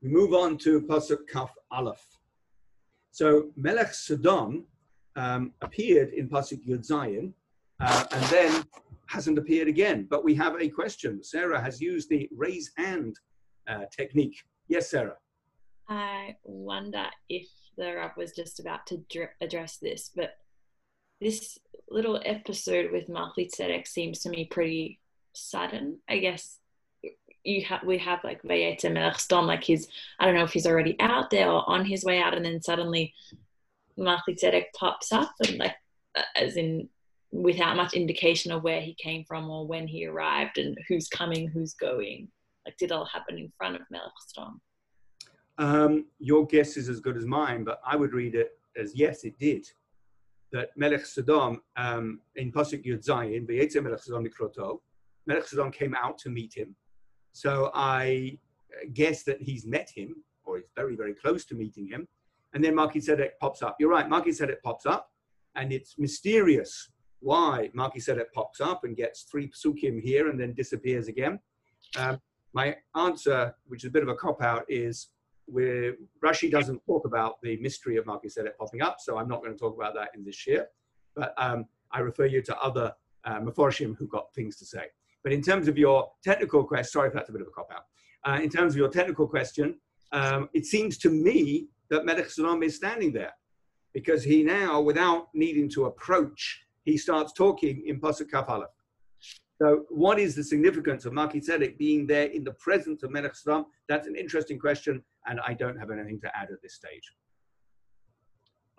We 0.01 0.09
move 0.09 0.33
on 0.33 0.57
to 0.59 0.81
Pasuk 0.81 1.27
Kaf 1.29 1.53
Aleph. 1.71 2.05
So 3.11 3.49
Melech 3.57 3.93
Sodom 3.93 4.63
um, 5.17 5.51
appeared 5.61 6.09
in 6.13 6.29
Pasuk 6.29 6.65
Yud 6.65 6.87
Zayin, 6.87 7.33
uh, 7.81 8.05
and 8.11 8.23
then 8.25 8.63
hasn't 9.07 9.37
appeared 9.37 9.67
again. 9.67 10.07
But 10.09 10.23
we 10.23 10.35
have 10.35 10.55
a 10.61 10.69
question. 10.69 11.21
Sarah 11.21 11.61
has 11.61 11.81
used 11.81 12.09
the 12.09 12.29
raise 12.35 12.71
hand 12.77 13.19
uh, 13.67 13.85
technique. 13.91 14.37
Yes, 14.67 14.89
Sarah. 14.89 15.15
I 15.87 16.35
wonder 16.43 17.05
if 17.29 17.47
the 17.77 17.95
Rav 17.95 18.17
was 18.17 18.33
just 18.33 18.59
about 18.59 18.85
to 18.87 19.01
address 19.39 19.77
this, 19.77 20.11
but 20.13 20.31
this 21.21 21.57
little 21.89 22.21
episode 22.25 22.91
with 22.91 23.09
Melchizedek 23.09 23.87
seems 23.87 24.19
to 24.19 24.29
me 24.29 24.45
pretty 24.45 24.99
sudden. 25.33 25.99
I 26.09 26.17
guess 26.17 26.59
you 27.43 27.63
have 27.63 27.83
we 27.83 27.97
have 27.99 28.23
like 28.23 28.43
Vayeta 28.43 28.91
Melech 28.91 29.19
like 29.31 29.63
he's 29.63 29.87
I 30.19 30.25
don't 30.25 30.35
know 30.35 30.43
if 30.43 30.51
he's 30.51 30.67
already 30.67 30.97
out 30.99 31.29
there 31.29 31.49
or 31.49 31.67
on 31.69 31.85
his 31.85 32.03
way 32.03 32.19
out, 32.19 32.35
and 32.35 32.45
then 32.45 32.61
suddenly 32.61 33.13
Melchizedek 33.95 34.73
pops 34.75 35.11
up 35.11 35.31
and 35.47 35.57
like 35.57 35.75
as 36.35 36.57
in 36.57 36.89
without 37.31 37.75
much 37.75 37.93
indication 37.93 38.51
of 38.51 38.63
where 38.63 38.81
he 38.81 38.95
came 38.95 39.23
from 39.25 39.49
or 39.49 39.67
when 39.67 39.87
he 39.87 40.05
arrived 40.05 40.57
and 40.57 40.77
who's 40.87 41.07
coming, 41.07 41.47
who's 41.47 41.73
going. 41.73 42.29
Like, 42.67 42.77
did 42.77 42.91
it 42.91 42.91
all 42.91 43.05
happen 43.05 43.37
in 43.37 43.49
front 43.57 43.77
of 43.77 43.81
Melech 43.89 44.11
um, 45.57 46.05
your 46.19 46.45
guess 46.45 46.77
is 46.77 46.89
as 46.89 46.99
good 46.99 47.17
as 47.17 47.25
mine, 47.25 47.63
but 47.63 47.81
I 47.85 47.95
would 47.95 48.13
read 48.13 48.35
it 48.35 48.59
as 48.75 48.93
yes, 48.95 49.23
it 49.23 49.39
did. 49.39 49.67
That 50.51 50.69
Melech 50.77 51.05
Sodom 51.05 51.61
um, 51.75 52.19
in 52.35 52.51
Pasuk 52.51 52.85
Yud 52.85 53.05
Zayin, 53.05 53.47
V'yetze 53.47 53.81
Melech 53.81 53.99
Sodom 53.99 54.25
Mikroto, 54.25 54.79
Melech 55.25 55.73
came 55.73 55.95
out 55.95 56.17
to 56.19 56.29
meet 56.29 56.53
him. 56.55 56.75
So 57.33 57.71
I 57.73 58.37
guess 58.93 59.23
that 59.23 59.41
he's 59.41 59.65
met 59.65 59.89
him, 59.89 60.15
or 60.45 60.57
he's 60.57 60.69
very, 60.75 60.95
very 60.95 61.13
close 61.13 61.43
to 61.45 61.55
meeting 61.55 61.87
him. 61.87 62.07
And 62.53 62.63
then 62.63 62.75
Melchizedek 62.75 63.39
pops 63.39 63.61
up. 63.61 63.75
You're 63.79 63.89
right, 63.89 64.07
Melchizedek 64.07 64.61
pops 64.63 64.85
up, 64.85 65.09
and 65.55 65.73
it's 65.73 65.97
mysterious 65.97 66.91
why 67.19 67.69
Melchizedek 67.73 68.31
pops 68.31 68.61
up 68.61 68.83
and 68.83 68.95
gets 68.95 69.23
three 69.23 69.49
psukim 69.49 70.01
here 70.01 70.29
and 70.29 70.39
then 70.39 70.53
disappears 70.53 71.07
again. 71.07 71.39
Um, 71.97 72.19
my 72.57 72.75
answer, 72.95 73.53
which 73.67 73.83
is 73.83 73.89
a 73.89 73.91
bit 73.91 74.01
of 74.01 74.09
a 74.09 74.15
cop 74.15 74.41
out, 74.41 74.63
is 74.67 75.09
where 75.45 75.93
Rashi 76.25 76.49
doesn't 76.49 76.81
talk 76.87 77.05
about 77.05 77.39
the 77.43 77.55
mystery 77.57 77.97
of 77.97 78.07
Melchizedek 78.07 78.57
popping 78.57 78.81
up, 78.81 78.97
so 78.99 79.17
I'm 79.19 79.27
not 79.27 79.41
going 79.43 79.53
to 79.53 79.59
talk 79.59 79.75
about 79.75 79.93
that 79.93 80.09
in 80.15 80.25
this 80.25 80.47
year. 80.47 80.65
But 81.15 81.35
um, 81.37 81.65
I 81.91 81.99
refer 81.99 82.25
you 82.25 82.41
to 82.41 82.57
other 82.57 82.87
uh, 83.25 83.39
Meforshim 83.41 83.95
who 83.97 84.07
got 84.07 84.33
things 84.33 84.57
to 84.57 84.65
say. 84.65 84.85
But 85.23 85.33
in 85.33 85.41
terms 85.43 85.67
of 85.67 85.77
your 85.77 86.09
technical 86.23 86.63
question, 86.63 86.89
sorry 86.95 87.09
if 87.09 87.13
that's 87.13 87.29
a 87.29 87.31
bit 87.31 87.41
of 87.41 87.47
a 87.47 87.51
cop 87.51 87.69
out. 87.71 87.85
Uh, 88.27 88.41
in 88.41 88.49
terms 88.49 88.73
of 88.73 88.77
your 88.77 88.89
technical 88.89 89.27
question, 89.27 89.75
um, 90.11 90.49
it 90.53 90.65
seems 90.65 90.97
to 91.03 91.09
me 91.11 91.67
that 91.91 92.05
Melech 92.05 92.31
Sodom 92.31 92.63
is 92.63 92.75
standing 92.75 93.13
there 93.13 93.33
because 93.93 94.23
he 94.23 94.41
now, 94.41 94.81
without 94.81 95.27
needing 95.35 95.69
to 95.75 95.85
approach, 95.85 96.63
he 96.85 96.97
starts 96.97 97.33
talking 97.33 97.83
in 97.85 97.99
Pasuk 97.99 98.31
Kaf 98.31 98.49
Aleph. 98.49 98.76
So, 99.59 99.85
what 99.89 100.19
is 100.19 100.35
the 100.35 100.43
significance 100.43 101.05
of 101.05 101.13
Melchizedek 101.13 101.79
being 101.79 102.05
there 102.05 102.25
in 102.27 102.43
the 102.43 102.51
presence 102.53 103.01
of 103.01 103.11
Melech 103.11 103.35
Sodom? 103.35 103.65
That's 103.89 104.07
an 104.07 104.15
interesting 104.15 104.59
question, 104.59 105.03
and 105.25 105.39
I 105.45 105.53
don't 105.53 105.77
have 105.77 105.89
anything 105.89 106.19
to 106.21 106.37
add 106.37 106.49
at 106.51 106.61
this 106.61 106.75
stage. 106.75 107.01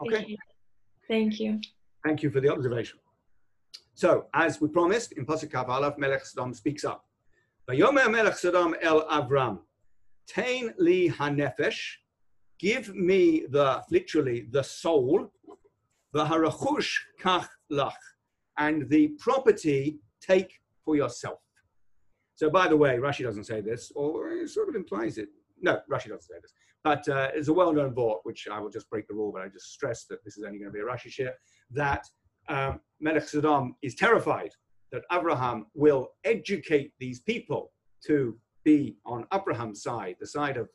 Okay. 0.00 0.16
Thank 0.16 0.28
you. 0.28 0.36
Thank 1.08 1.40
you, 1.40 1.60
Thank 2.04 2.22
you 2.22 2.30
for 2.30 2.40
the 2.40 2.52
observation. 2.52 2.98
So, 3.94 4.26
as 4.34 4.60
we 4.60 4.68
promised, 4.68 5.12
in 5.12 5.26
Pasuk 5.26 5.50
Kaf 5.50 5.68
Aleph, 5.68 5.98
Melech 5.98 6.24
Sodom 6.24 6.54
speaks 6.54 6.84
up. 6.84 7.04
Vayomer 7.68 8.08
Melech 8.08 8.36
Sodom 8.36 8.76
el 8.80 9.04
Avram, 9.08 9.58
Tain 10.28 10.72
li 10.78 11.08
hanefesh, 11.08 11.80
give 12.60 12.94
me 12.94 13.46
the, 13.50 13.82
literally, 13.90 14.46
the 14.52 14.62
soul, 14.62 15.32
V'harachush 16.14 16.98
kach 17.20 17.48
lach. 17.72 17.92
And 18.58 18.88
the 18.88 19.08
property 19.18 19.98
take 20.20 20.52
for 20.88 20.96
yourself. 20.96 21.40
So, 22.34 22.48
by 22.48 22.66
the 22.66 22.76
way, 22.76 22.96
Rashi 22.96 23.22
doesn't 23.22 23.44
say 23.44 23.60
this, 23.60 23.92
or 23.94 24.30
it 24.30 24.48
sort 24.48 24.70
of 24.70 24.74
implies 24.74 25.18
it. 25.18 25.28
No, 25.60 25.80
Rashi 25.92 26.08
doesn't 26.08 26.22
say 26.22 26.40
this. 26.40 26.54
But 26.82 27.06
uh, 27.10 27.28
it's 27.34 27.48
a 27.48 27.52
well 27.52 27.74
known 27.74 27.92
vort, 27.92 28.20
which 28.22 28.48
I 28.50 28.58
will 28.58 28.70
just 28.70 28.88
break 28.88 29.06
the 29.06 29.12
rule, 29.12 29.30
but 29.30 29.42
I 29.42 29.48
just 29.48 29.70
stress 29.70 30.06
that 30.06 30.24
this 30.24 30.38
is 30.38 30.44
only 30.44 30.58
going 30.58 30.72
to 30.72 30.74
be 30.74 30.80
a 30.80 30.90
Rashi 30.90 31.10
share, 31.10 31.34
that 31.72 32.04
um, 32.48 32.80
Melech 33.00 33.28
Sodom 33.28 33.74
is 33.82 33.96
terrified 33.96 34.52
that 34.90 35.02
Abraham 35.12 35.66
will 35.74 36.12
educate 36.24 36.92
these 36.98 37.20
people 37.20 37.72
to 38.06 38.38
be 38.64 38.96
on 39.04 39.26
Abraham's 39.34 39.82
side, 39.82 40.16
the 40.18 40.26
side 40.26 40.56
of 40.56 40.70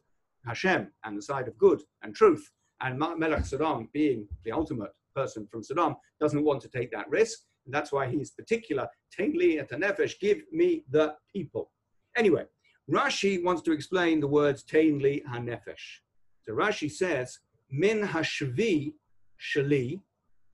Hashem 0.46 0.92
and 1.06 1.18
the 1.18 1.24
side 1.24 1.48
of 1.48 1.58
good 1.58 1.82
and 2.04 2.14
truth. 2.14 2.48
And 2.82 3.00
Melech 3.00 3.48
Sodom, 3.48 3.90
being 3.94 4.28
the 4.46 4.52
ultimate 4.52 4.92
person 5.16 5.48
from 5.50 5.64
Sodom, 5.64 5.96
doesn't 6.20 6.44
want 6.44 6.62
to 6.62 6.70
take 6.70 6.92
that 6.92 7.10
risk. 7.10 7.40
And 7.66 7.74
that's 7.74 7.92
why 7.92 8.08
he's 8.08 8.32
particular. 8.32 8.88
Tengli 9.18 9.60
et 9.60 9.70
nefesh, 9.72 10.20
give 10.20 10.42
me 10.52 10.84
the 10.90 11.16
people. 11.34 11.72
Anyway, 12.18 12.46
Rashi 12.92 13.44
wants 13.44 13.62
to 13.64 13.72
explain 13.72 14.20
the 14.20 14.28
words 14.28 14.64
Tengli 14.64 15.24
hanefesh. 15.26 16.02
So 16.42 16.54
Rashi 16.54 16.92
says, 16.92 17.40
Min 17.72 18.02
hashvi 18.02 18.94
shali 19.40 20.02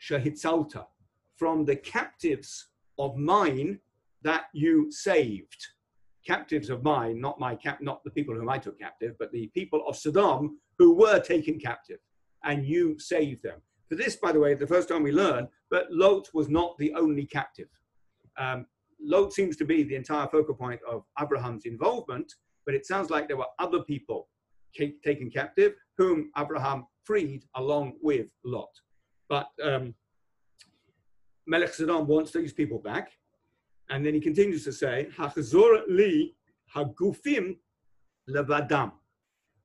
shahitzalta, 0.02 0.86
from 1.36 1.66
the 1.66 1.76
captives 1.76 2.68
of 2.98 3.18
mine 3.18 3.80
that 4.22 4.46
you 4.54 4.92
saved. 4.92 5.68
Captives 6.26 6.70
of 6.70 6.84
mine, 6.84 7.20
not 7.20 7.40
my 7.40 7.56
cap, 7.56 7.80
not 7.82 8.04
the 8.04 8.12
people 8.12 8.36
whom 8.36 8.50
I 8.50 8.58
took 8.60 8.80
captive, 8.80 9.16
but 9.18 9.32
the 9.32 9.48
people 9.48 9.84
of 9.88 9.96
Sodom 9.96 10.60
who 10.78 10.94
were 10.94 11.20
taken 11.20 11.60
captive, 11.60 12.00
and 12.44 12.66
you 12.66 13.00
saved 13.00 13.44
them. 13.44 13.62
This, 13.90 14.16
by 14.16 14.32
the 14.32 14.40
way, 14.40 14.54
the 14.54 14.68
first 14.68 14.88
time 14.90 15.04
we 15.04 15.12
learn, 15.12 15.48
but 15.72 15.88
Lot 15.90 16.28
was 16.34 16.50
not 16.50 16.78
the 16.78 16.94
only 16.94 17.26
captive. 17.26 17.68
Um, 18.38 18.66
Lot 19.02 19.34
seems 19.34 19.58
to 19.58 19.66
be 19.66 19.84
the 19.84 19.96
entire 19.96 20.28
focal 20.28 20.54
point 20.54 20.80
of 20.90 21.04
Abraham's 21.20 21.66
involvement, 21.66 22.32
but 22.66 22.76
it 22.76 22.86
sounds 22.86 23.10
like 23.10 23.28
there 23.28 23.38
were 23.38 23.48
other 23.58 23.82
people 23.82 24.28
taken 25.04 25.32
captive 25.32 25.74
whom 25.98 26.30
Abraham 26.38 26.86
freed 27.04 27.44
along 27.56 27.94
with 28.02 28.28
Lot. 28.44 28.70
But 29.28 29.48
um, 29.64 29.96
Melech 31.48 31.74
Sodom 31.74 32.08
wants 32.08 32.32
these 32.32 32.54
people 32.54 32.80
back. 32.80 33.12
And 33.90 34.06
then 34.06 34.14
he 34.14 34.20
continues 34.20 34.64
to 34.66 34.72
say, 34.72 35.08
Hachzor 35.18 35.82
li 35.88 36.36
hagufim 36.76 37.58
levadam. 38.30 38.92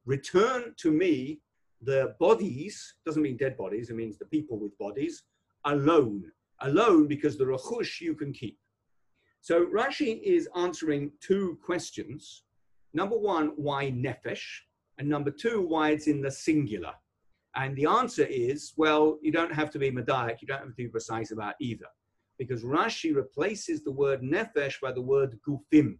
Return 0.07 0.75
to 0.79 0.91
me 0.91 1.41
the 1.85 2.15
bodies, 2.19 2.95
doesn't 3.05 3.23
mean 3.23 3.37
dead 3.37 3.57
bodies, 3.57 3.91
it 3.91 3.97
means 3.97 4.19
the 4.19 4.27
people 4.27 4.59
with 4.59 4.77
bodies, 4.79 5.25
alone. 5.65 6.25
Alone 6.61 7.07
because 7.07 7.37
the 7.37 7.45
rachush 7.45 8.01
you 8.01 8.15
can 8.15 8.33
keep. 8.33 8.59
So 9.41 9.67
Rashi 9.67 10.23
is 10.23 10.49
answering 10.57 11.13
two 11.21 11.59
questions. 11.63 12.45
Number 12.95 13.19
one, 13.19 13.49
why 13.57 13.91
nefesh? 13.91 14.43
And 14.99 15.09
number 15.09 15.31
two, 15.31 15.61
why 15.61 15.91
it's 15.91 16.07
in 16.07 16.23
the 16.23 16.31
singular. 16.31 16.95
And 17.57 17.77
the 17.77 17.87
answer 17.87 18.25
is, 18.25 18.73
well, 18.77 19.19
you 19.21 19.33
don't 19.33 19.53
have 19.53 19.71
to 19.73 19.79
be 19.79 19.91
Madaic, 19.91 20.41
you 20.41 20.49
don't 20.49 20.61
have 20.61 20.69
to 20.69 20.75
be 20.75 20.89
precise 20.89 21.31
about 21.31 21.55
either. 21.61 21.87
Because 22.39 22.65
Rashi 22.65 23.15
replaces 23.15 23.85
the 23.85 23.93
word 23.93 24.23
nefesh 24.23 24.81
by 24.81 24.93
the 24.93 25.03
word 25.03 25.39
gufim. 25.47 25.99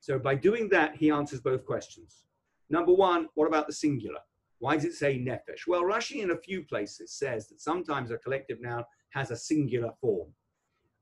So 0.00 0.18
by 0.18 0.34
doing 0.34 0.68
that, 0.70 0.96
he 0.96 1.10
answers 1.10 1.40
both 1.40 1.66
questions. 1.66 2.24
Number 2.70 2.92
one, 2.92 3.28
what 3.34 3.48
about 3.48 3.66
the 3.66 3.72
singular? 3.72 4.20
Why 4.58 4.76
does 4.76 4.84
it 4.84 4.94
say 4.94 5.18
nefesh? 5.18 5.66
Well, 5.66 5.82
Rashi 5.82 6.22
in 6.22 6.30
a 6.30 6.36
few 6.36 6.62
places 6.64 7.12
says 7.12 7.48
that 7.48 7.60
sometimes 7.60 8.10
a 8.10 8.18
collective 8.18 8.60
noun 8.60 8.84
has 9.10 9.30
a 9.30 9.36
singular 9.36 9.92
form. 10.00 10.28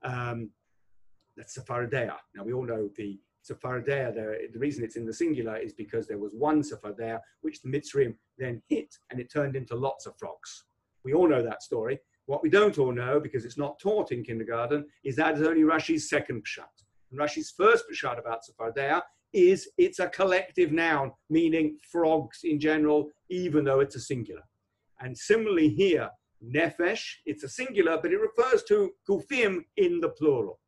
Um, 0.02 0.50
that's. 1.36 1.58
Now 1.68 2.44
we 2.44 2.52
all 2.52 2.64
know 2.64 2.88
the 2.96 3.18
Tzfardeia 3.48 4.14
there, 4.14 4.38
the 4.52 4.58
reason 4.58 4.84
it's 4.84 4.96
in 4.96 5.04
the 5.04 5.12
singular 5.12 5.56
is 5.56 5.72
because 5.72 6.06
there 6.06 6.18
was 6.18 6.32
one 6.32 6.62
Tzfardeia, 6.62 7.20
which 7.42 7.60
the 7.60 7.68
Mitzrayim 7.68 8.14
then 8.38 8.62
hit, 8.68 8.94
and 9.10 9.20
it 9.20 9.30
turned 9.30 9.56
into 9.56 9.74
lots 9.74 10.06
of 10.06 10.16
frogs. 10.18 10.64
We 11.04 11.12
all 11.12 11.28
know 11.28 11.42
that 11.42 11.62
story. 11.62 12.00
What 12.26 12.42
we 12.42 12.48
don't 12.48 12.78
all 12.78 12.92
know, 12.92 13.20
because 13.20 13.44
it's 13.44 13.58
not 13.58 13.78
taught 13.78 14.12
in 14.12 14.24
kindergarten, 14.24 14.86
is 15.04 15.16
that 15.16 15.38
is 15.38 15.46
only 15.46 15.62
Rashi's 15.62 16.08
second 16.08 16.44
pshat. 16.44 16.84
And 17.10 17.20
Rashi's 17.20 17.50
first 17.50 17.84
pshat 17.92 18.18
about 18.18 18.40
Tzfardeia 18.42 19.02
is 19.34 19.68
it's 19.76 19.98
a 19.98 20.08
collective 20.08 20.72
noun, 20.72 21.12
meaning 21.28 21.78
frogs 21.90 22.40
in 22.44 22.58
general, 22.58 23.10
even 23.28 23.64
though 23.64 23.80
it's 23.80 23.96
a 23.96 24.00
singular. 24.00 24.42
And 25.00 25.16
similarly 25.16 25.68
here, 25.68 26.08
nefesh, 26.42 27.02
it's 27.26 27.42
a 27.42 27.48
singular, 27.48 27.98
but 28.00 28.12
it 28.12 28.20
refers 28.20 28.62
to 28.64 28.92
gufim 29.08 29.64
in 29.76 30.00
the 30.00 30.10
plural. 30.10 30.60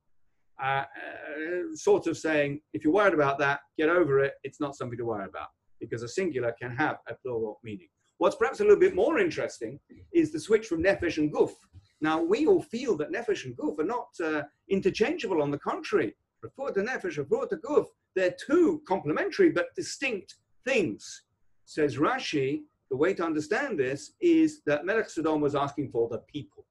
Uh, 0.63 0.85
uh, 0.85 1.75
sort 1.75 2.07
of 2.07 2.17
saying, 2.17 2.61
if 2.73 2.83
you're 2.83 2.93
worried 2.93 3.15
about 3.15 3.39
that, 3.39 3.61
get 3.79 3.89
over 3.89 4.25
it. 4.25 4.35
It's 4.43 4.61
not 4.61 4.75
something 4.75 4.99
to 4.99 5.05
worry 5.05 5.27
about 5.27 5.49
because 5.81 6.03
a 6.03 6.09
singular 6.09 6.55
can 6.61 6.75
have 6.75 6.97
a 7.09 7.15
plural 7.15 7.61
meaning. 7.63 7.89
What's 8.19 8.37
perhaps 8.37 8.61
a 8.61 8.63
little 8.63 8.79
bit 8.79 8.95
more 8.95 9.19
interesting 9.19 9.79
is 10.13 10.33
the 10.33 10.41
switch 10.41 10.67
from 10.67 10.83
nefesh 10.83 11.19
and 11.19 11.33
guf. 11.33 11.53
Now, 12.01 12.23
we 12.23 12.47
all 12.47 12.63
feel 12.63 12.97
that 12.97 13.13
nefesh 13.13 13.45
and 13.45 13.57
guf 13.57 13.79
are 13.79 13.85
not 13.85 14.09
uh, 14.25 14.43
interchangeable. 14.71 15.43
On 15.43 15.51
the 15.51 15.59
contrary, 15.59 16.15
refer 16.43 16.73
to 16.73 16.81
nefesh, 16.81 17.19
refer 17.19 17.47
to 17.47 17.57
guf, 17.57 17.87
they're 18.17 18.35
two 18.45 18.83
complementary 18.89 19.51
but 19.51 19.75
distinct 19.77 20.37
things. 20.65 21.23
Says 21.67 21.99
Rashi, 21.99 22.63
the 22.91 22.97
way 22.97 23.15
to 23.15 23.25
understand 23.25 23.79
this 23.79 24.13
is 24.21 24.63
that 24.67 24.85
Melech 24.85 25.11
Sodom 25.11 25.41
was 25.41 25.55
asking 25.55 25.91
for 25.91 26.09
the 26.09 26.19
people. 26.19 26.65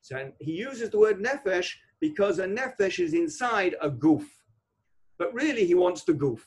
So 0.00 0.32
he 0.40 0.52
uses 0.52 0.90
the 0.90 0.98
word 0.98 1.22
nefesh 1.22 1.72
because 2.00 2.38
a 2.38 2.46
nefesh 2.46 2.98
is 2.98 3.12
inside 3.12 3.76
a 3.82 3.90
guf. 3.90 4.24
But 5.18 5.34
really, 5.34 5.66
he 5.66 5.74
wants 5.74 6.04
the 6.04 6.14
guf. 6.14 6.40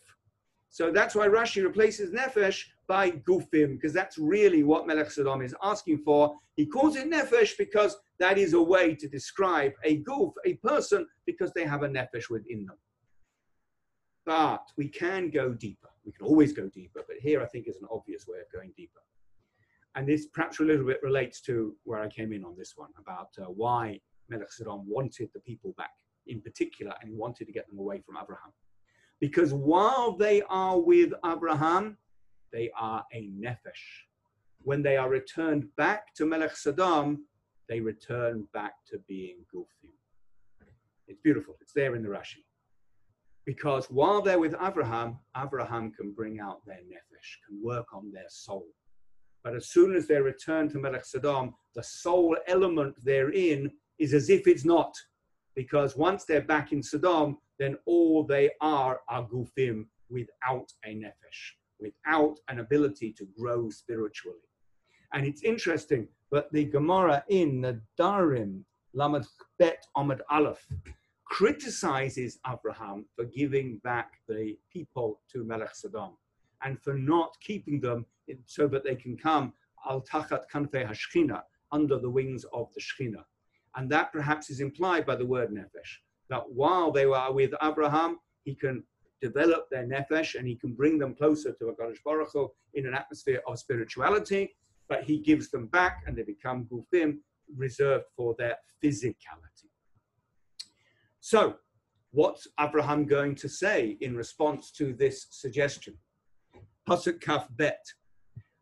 So 0.69 0.91
that's 0.91 1.13
why 1.13 1.27
Rashi 1.27 1.63
replaces 1.63 2.09
nefesh 2.09 2.63
by 2.88 3.11
gufim, 3.11 3.75
because 3.75 3.93
that's 3.93 4.17
really 4.17 4.63
what 4.63 4.88
Melech 4.88 5.11
Sodom 5.11 5.43
is 5.43 5.53
asking 5.61 5.99
for. 5.99 6.36
He 6.55 6.65
calls 6.65 6.95
it 6.95 7.09
nefesh 7.11 7.55
because 7.57 7.95
that 8.19 8.39
is 8.39 8.53
a 8.53 8.61
way 8.61 8.95
to 8.95 9.07
describe 9.07 9.73
a 9.84 10.01
guf, 10.01 10.34
a 10.45 10.55
person, 10.55 11.05
because 11.27 11.51
they 11.53 11.65
have 11.65 11.84
a 11.84 11.88
nefesh 11.88 12.31
within 12.31 12.65
them. 12.65 12.77
But 14.26 14.71
we 14.78 14.88
can 14.88 15.30
go 15.30 15.53
deeper. 15.53 15.89
We 16.05 16.11
can 16.11 16.26
always 16.26 16.53
go 16.53 16.67
deeper, 16.67 17.01
but 17.07 17.17
here 17.19 17.41
I 17.41 17.45
think 17.45 17.67
is 17.67 17.78
an 17.78 17.88
obvious 17.91 18.26
way 18.28 18.39
of 18.39 18.51
going 18.51 18.74
deeper. 18.76 18.99
And 19.95 20.07
this 20.07 20.28
perhaps 20.28 20.59
a 20.59 20.63
little 20.63 20.86
bit 20.86 20.99
relates 21.03 21.39
to 21.41 21.76
where 21.84 21.99
I 21.99 22.07
came 22.07 22.34
in 22.34 22.43
on 22.43 22.55
this 22.57 22.74
one 22.76 22.89
about 22.97 23.30
uh, 23.39 23.45
why 23.45 23.99
Melech 24.30 24.51
Sodom 24.51 24.84
wanted 24.88 25.30
the 25.34 25.39
people 25.41 25.74
back 25.78 25.91
in 26.28 26.41
particular 26.41 26.93
and 27.01 27.15
wanted 27.17 27.45
to 27.45 27.53
get 27.53 27.69
them 27.69 27.80
away 27.80 28.01
from 28.01 28.17
Abraham. 28.21 28.51
Because 29.19 29.53
while 29.53 30.13
they 30.13 30.41
are 30.49 30.80
with 30.80 31.13
Abraham, 31.26 31.97
they 32.51 32.71
are 32.78 33.05
a 33.13 33.30
nefesh. 33.30 34.05
When 34.61 34.82
they 34.82 34.97
are 34.97 35.09
returned 35.09 35.67
back 35.76 36.13
to 36.15 36.26
Melech 36.26 36.55
Sodom, 36.55 37.26
they 37.69 37.80
return 37.80 38.47
back 38.53 38.74
to 38.88 38.99
being 39.07 39.38
Gufim. 39.53 39.91
It's 41.07 41.19
beautiful. 41.21 41.55
It's 41.61 41.74
there 41.74 41.95
in 41.95 42.03
the 42.03 42.09
Rashi. 42.09 42.43
Because 43.45 43.87
while 43.87 44.21
they're 44.21 44.39
with 44.39 44.55
Abraham, 44.61 45.19
Abraham 45.35 45.91
can 45.91 46.11
bring 46.13 46.39
out 46.39 46.65
their 46.65 46.77
nefesh, 46.77 47.37
can 47.47 47.61
work 47.61 47.87
on 47.93 48.11
their 48.11 48.29
soul. 48.29 48.67
But 49.43 49.55
as 49.55 49.67
soon 49.67 49.95
as 49.95 50.07
they 50.07 50.21
return 50.21 50.69
to 50.69 50.79
Melech 50.79 51.05
Sodom, 51.05 51.53
the 51.75 51.83
soul 51.83 52.37
element 52.47 52.95
therein 53.03 53.69
is 53.99 54.13
as 54.13 54.29
if 54.29 54.47
it's 54.47 54.63
not. 54.63 54.95
Because 55.55 55.97
once 55.97 56.23
they're 56.23 56.41
back 56.41 56.71
in 56.71 56.81
Sodom, 56.81 57.37
then 57.59 57.77
all 57.85 58.23
they 58.23 58.51
are 58.61 59.01
are 59.09 59.27
gufim 59.27 59.85
without 60.09 60.71
a 60.85 60.95
nefesh, 60.95 61.41
without 61.79 62.37
an 62.47 62.59
ability 62.59 63.11
to 63.13 63.27
grow 63.37 63.69
spiritually. 63.69 64.39
And 65.13 65.25
it's 65.25 65.43
interesting, 65.43 66.07
but 66.31 66.51
the 66.51 66.65
Gemara 66.65 67.23
in 67.27 67.61
the 67.61 67.79
Darim, 67.99 68.63
Lamed 68.93 69.27
Bet 69.59 69.85
Amud 69.97 70.21
Aleph, 70.31 70.65
criticizes 71.34 72.38
Abraham 72.47 73.05
for 73.15 73.25
giving 73.25 73.79
back 73.84 74.19
the 74.29 74.55
people 74.71 75.19
to 75.31 75.43
Melech 75.43 75.73
Sodom 75.73 76.11
and 76.63 76.79
for 76.79 76.93
not 76.93 77.36
keeping 77.41 77.81
them 77.81 78.05
so 78.45 78.67
that 78.67 78.84
they 78.84 78.93
can 78.93 79.17
come 79.17 79.51
al 79.89 80.01
tachat 80.01 80.43
kanfei 80.53 80.88
hashchina 80.88 81.41
under 81.71 81.97
the 81.97 82.09
wings 82.09 82.45
of 82.53 82.67
the 82.75 82.79
Shechina. 82.79 83.23
And 83.75 83.89
that 83.89 84.13
perhaps 84.13 84.51
is 84.51 84.59
implied 84.59 85.07
by 85.07 85.15
the 85.15 85.25
word 85.25 85.49
nefesh, 85.49 85.91
that 86.29 86.43
while 86.51 86.91
they 86.91 87.07
were 87.07 87.31
with 87.31 87.51
Abraham, 87.63 88.19
he 88.43 88.53
can 88.53 88.84
develop 89.19 89.67
their 89.71 89.88
nefesh 89.88 90.36
and 90.36 90.47
he 90.47 90.55
can 90.55 90.73
bring 90.73 90.99
them 90.99 91.15
closer 91.15 91.51
to 91.53 91.69
a 91.69 91.73
Baruch 91.73 92.31
Hu 92.31 92.51
in 92.75 92.86
an 92.86 92.93
atmosphere 92.93 93.41
of 93.47 93.57
spirituality, 93.57 94.55
but 94.88 95.03
he 95.03 95.17
gives 95.17 95.49
them 95.49 95.65
back 95.65 96.03
and 96.05 96.15
they 96.15 96.21
become 96.21 96.65
gufim, 96.65 97.17
reserved 97.57 98.05
for 98.15 98.36
their 98.38 98.57
physicality. 98.84 99.62
So, 101.26 101.55
what's 102.11 102.49
Abraham 102.59 103.05
going 103.05 103.36
to 103.36 103.47
say 103.47 103.97
in 104.01 104.13
response 104.13 104.71
to 104.71 104.91
this 104.91 105.28
suggestion? 105.32 105.97
Pasuk 106.86 107.21
Kaf 107.21 107.47
Bet. 107.51 107.82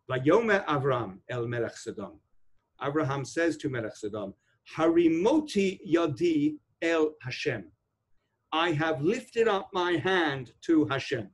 Vayomer 0.08 0.64
Avram 0.66 1.22
el 1.32 1.48
Melech 1.48 1.76
Sodom. 1.76 2.20
Abraham 2.80 3.26
says 3.26 3.58
to 3.58 3.70
Melech 3.70 3.96
Sodom, 3.96 4.36
Harimoti 4.78 5.80
yadi 5.92 6.58
el 6.84 7.16
Hashem. 7.24 7.64
I 8.54 8.74
have 8.74 9.02
lifted 9.02 9.48
up 9.48 9.70
my 9.74 9.94
hand 9.94 10.52
to 10.68 10.86
Hashem. 10.86 11.32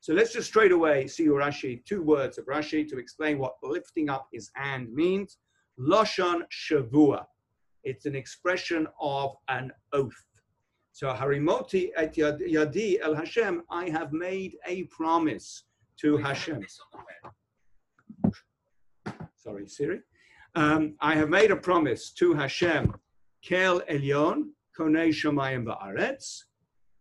So 0.00 0.14
let's 0.14 0.32
just 0.32 0.48
straight 0.48 0.72
away 0.72 1.08
see 1.08 1.26
Rashi, 1.26 1.84
two 1.84 2.02
words 2.02 2.38
of 2.38 2.46
Rashi 2.46 2.88
to 2.88 2.96
explain 2.96 3.38
what 3.38 3.56
lifting 3.62 4.08
up 4.08 4.28
his 4.32 4.50
hand 4.54 4.90
means. 4.94 5.36
Loshon 5.78 6.40
Shavua. 6.50 7.26
It's 7.84 8.06
an 8.06 8.16
expression 8.16 8.86
of 8.98 9.36
an 9.48 9.72
oath. 9.92 10.24
So 11.00 11.14
Harimoti 11.14 11.92
et 11.96 12.14
Yadi 12.14 13.00
El 13.00 13.14
Hashem, 13.14 13.62
I 13.70 13.88
have 13.88 14.12
made 14.12 14.58
a 14.66 14.82
promise 14.98 15.64
to 15.98 16.18
Hashem. 16.18 16.60
Sorry, 19.34 19.66
Siri. 19.66 20.00
Um, 20.56 20.96
I 21.00 21.14
have 21.14 21.30
made 21.30 21.52
a 21.52 21.56
promise 21.56 22.10
to 22.18 22.34
Hashem, 22.34 22.94
Kel 23.42 23.80
Elyon, 23.90 24.50
Konei 24.78 25.08
Shemayim 25.08 25.64
Ba'aretz, 25.64 26.42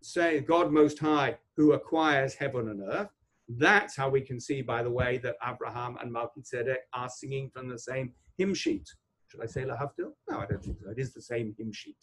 say 0.02 0.40
God 0.40 0.72
Most 0.72 0.98
High, 1.00 1.38
who 1.58 1.74
acquires 1.74 2.34
heaven 2.34 2.70
and 2.70 2.82
earth. 2.82 3.10
That's 3.50 3.98
how 3.98 4.08
we 4.08 4.22
can 4.22 4.40
see, 4.40 4.62
by 4.62 4.82
the 4.82 4.90
way, 4.90 5.18
that 5.18 5.36
Abraham 5.46 5.98
and 6.02 6.10
Melchizedek 6.10 6.84
are 6.94 7.10
singing 7.10 7.50
from 7.50 7.68
the 7.68 7.78
same 7.78 8.14
hymn 8.38 8.54
sheet. 8.54 8.88
Should 9.28 9.44
I 9.44 9.48
say 9.48 9.64
Lahavdil? 9.66 10.14
No, 10.30 10.40
I 10.40 10.46
don't 10.46 10.64
think 10.64 10.78
so. 10.82 10.90
It 10.90 11.00
is 11.00 11.14
the 11.14 11.22
same 11.22 11.54
hymn 11.58 11.74
sheet. 11.74 11.98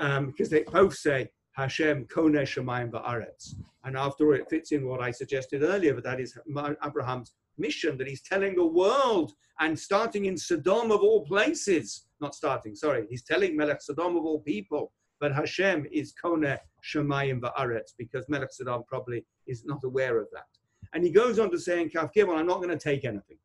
Um, 0.00 0.26
because 0.26 0.48
they 0.48 0.62
both 0.62 0.94
say 0.96 1.30
Hashem 1.52 2.06
Kone 2.06 2.42
Shemayim 2.42 2.90
Ba'aretz. 2.90 3.54
And 3.84 3.96
after 3.96 4.26
all, 4.26 4.34
it 4.34 4.48
fits 4.48 4.72
in 4.72 4.86
what 4.86 5.00
I 5.00 5.10
suggested 5.10 5.62
earlier, 5.62 5.94
but 5.94 6.04
that 6.04 6.20
is 6.20 6.36
Abraham's 6.84 7.32
mission 7.58 7.98
that 7.98 8.08
he's 8.08 8.22
telling 8.22 8.56
the 8.56 8.66
world 8.66 9.32
and 9.60 9.78
starting 9.78 10.24
in 10.24 10.36
Sodom 10.36 10.90
of 10.90 11.00
all 11.00 11.24
places. 11.26 12.06
Not 12.20 12.34
starting, 12.34 12.74
sorry. 12.74 13.06
He's 13.08 13.24
telling 13.24 13.56
Melech 13.56 13.82
Sodom 13.82 14.16
of 14.16 14.24
all 14.24 14.40
people. 14.40 14.92
But 15.20 15.34
Hashem 15.34 15.86
is 15.92 16.14
Kone 16.22 16.56
Shemayim 16.82 17.40
Ba'aretz 17.40 17.92
because 17.98 18.24
Melech 18.28 18.52
Sodom 18.52 18.82
probably 18.88 19.26
is 19.46 19.64
not 19.66 19.84
aware 19.84 20.18
of 20.18 20.28
that. 20.32 20.46
And 20.94 21.04
he 21.04 21.10
goes 21.10 21.38
on 21.38 21.50
to 21.50 21.58
say 21.58 21.82
in 21.82 21.90
Kaf 21.90 22.10
Gimel, 22.16 22.36
I'm 22.36 22.46
not 22.46 22.62
going 22.62 22.76
to 22.76 22.78
take 22.78 23.04
anything. 23.04 23.36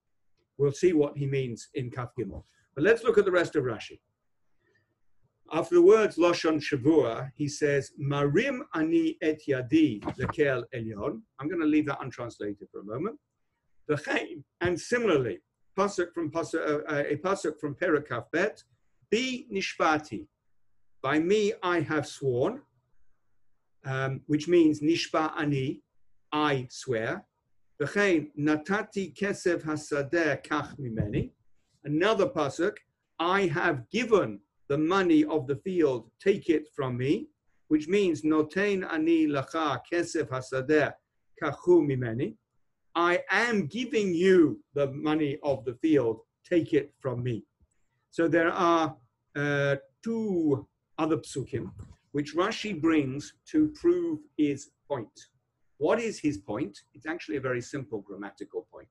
We'll 0.57 0.71
see 0.71 0.93
what 0.93 1.17
he 1.17 1.25
means 1.25 1.67
in 1.73 1.91
Kaf 1.91 2.11
Gimel. 2.17 2.43
But 2.75 2.85
let's 2.85 3.03
look 3.03 3.17
at 3.17 3.25
the 3.25 3.31
rest 3.31 3.57
of 3.57 3.65
Rashi. 3.65 3.99
After 5.55 5.75
the 5.75 5.81
words 5.81 6.17
Loshon 6.17 6.59
Shavua, 6.59 7.31
he 7.33 7.47
says, 7.47 7.93
Marim 7.97 8.59
ani 8.73 9.17
et 9.21 9.39
yadi 9.47 10.01
lekel 10.19 10.65
elyon. 10.75 11.21
I'm 11.39 11.47
going 11.47 11.61
to 11.61 11.65
leave 11.65 11.85
that 11.85 11.99
untranslated 12.01 12.67
for 12.69 12.81
a 12.81 12.83
moment. 12.83 13.17
And 14.59 14.77
similarly, 14.77 15.39
pasuk 15.79 16.11
from 16.13 16.29
pasuk, 16.29 16.83
uh, 16.91 17.03
a 17.07 17.15
pasuk 17.15 17.57
from 17.57 17.73
Perek 17.75 18.09
Kaf 18.09 18.25
Bet, 18.33 18.61
nishbati. 19.13 20.27
By 21.01 21.19
me 21.19 21.53
I 21.63 21.79
have 21.79 22.05
sworn, 22.05 22.61
um, 23.85 24.19
which 24.27 24.49
means 24.49 24.81
nishba 24.81 25.39
ani, 25.39 25.83
I 26.33 26.67
swear. 26.69 27.23
V'chein 27.81 28.27
natati 28.37 29.15
kesef 29.17 29.63
hasadeh 29.63 30.45
kach 30.45 30.77
mimeni. 30.77 31.31
Another 31.85 32.27
pasuk, 32.27 32.75
I 33.19 33.47
have 33.47 33.89
given 33.89 34.41
the 34.67 34.77
money 34.77 35.23
of 35.25 35.47
the 35.47 35.55
field, 35.57 36.09
take 36.19 36.49
it 36.49 36.67
from 36.75 36.97
me, 36.97 37.27
which 37.67 37.87
means 37.87 38.21
noten 38.21 38.91
ani 38.91 39.27
lacha 39.27 39.79
kesef 39.91 40.29
hasadeh 40.29 40.91
kachu 41.41 41.81
mimeni. 41.87 42.35
I 42.95 43.23
am 43.29 43.67
giving 43.67 44.13
you 44.13 44.61
the 44.73 44.87
money 44.91 45.37
of 45.43 45.65
the 45.65 45.75
field, 45.75 46.21
take 46.49 46.73
it 46.73 46.93
from 46.99 47.23
me. 47.23 47.43
So 48.11 48.27
there 48.27 48.51
are 48.51 48.95
uh, 49.35 49.75
two 50.03 50.65
other 50.97 51.17
psukim 51.17 51.71
which 52.13 52.33
Rashi 52.33 52.79
brings 52.79 53.33
to 53.51 53.67
prove 53.81 54.19
his 54.37 54.69
point. 54.87 55.19
What 55.79 55.99
is 55.99 56.17
his 56.17 56.37
point? 56.37 56.79
It's 56.93 57.05
actually 57.05 57.35
a 57.35 57.41
very 57.41 57.61
simple 57.61 57.99
grammatical 57.99 58.65
point. 58.71 58.87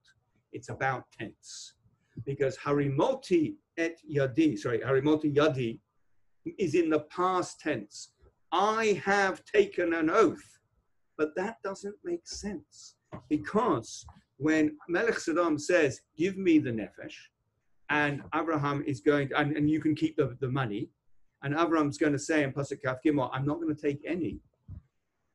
It's 0.51 0.69
about 0.69 1.05
tense. 1.17 1.73
Because 2.23 2.55
harimoti 2.55 3.55
et 3.77 3.97
yadi, 4.09 4.57
sorry, 4.57 4.79
harimoti 4.79 5.35
yadi 5.35 5.79
is 6.57 6.75
in 6.75 6.89
the 6.89 7.01
past 7.01 7.59
tense. 7.59 8.11
I 8.51 9.01
have 9.03 9.43
taken 9.45 9.93
an 9.93 10.09
oath. 10.09 10.59
But 11.17 11.35
that 11.35 11.57
doesn't 11.63 11.95
make 12.03 12.27
sense 12.27 12.95
because 13.29 14.05
when 14.37 14.77
Melech 14.89 15.19
Sodom 15.19 15.57
says, 15.57 16.01
Give 16.17 16.37
me 16.37 16.59
the 16.59 16.71
nefesh, 16.71 17.15
and 17.89 18.21
Abraham 18.33 18.83
is 18.85 18.99
going 18.99 19.29
to, 19.29 19.39
and, 19.39 19.55
and 19.55 19.69
you 19.69 19.79
can 19.79 19.95
keep 19.95 20.17
the, 20.17 20.35
the 20.41 20.49
money, 20.49 20.89
and 21.43 21.53
Abraham's 21.53 21.97
going 21.97 22.13
to 22.13 22.19
say 22.19 22.43
in 22.43 22.51
Pasuk 22.51 22.81
Kaf 22.83 22.97
Gimel, 23.05 23.29
I'm 23.31 23.45
not 23.45 23.61
going 23.61 23.73
to 23.73 23.81
take 23.81 24.01
any. 24.05 24.39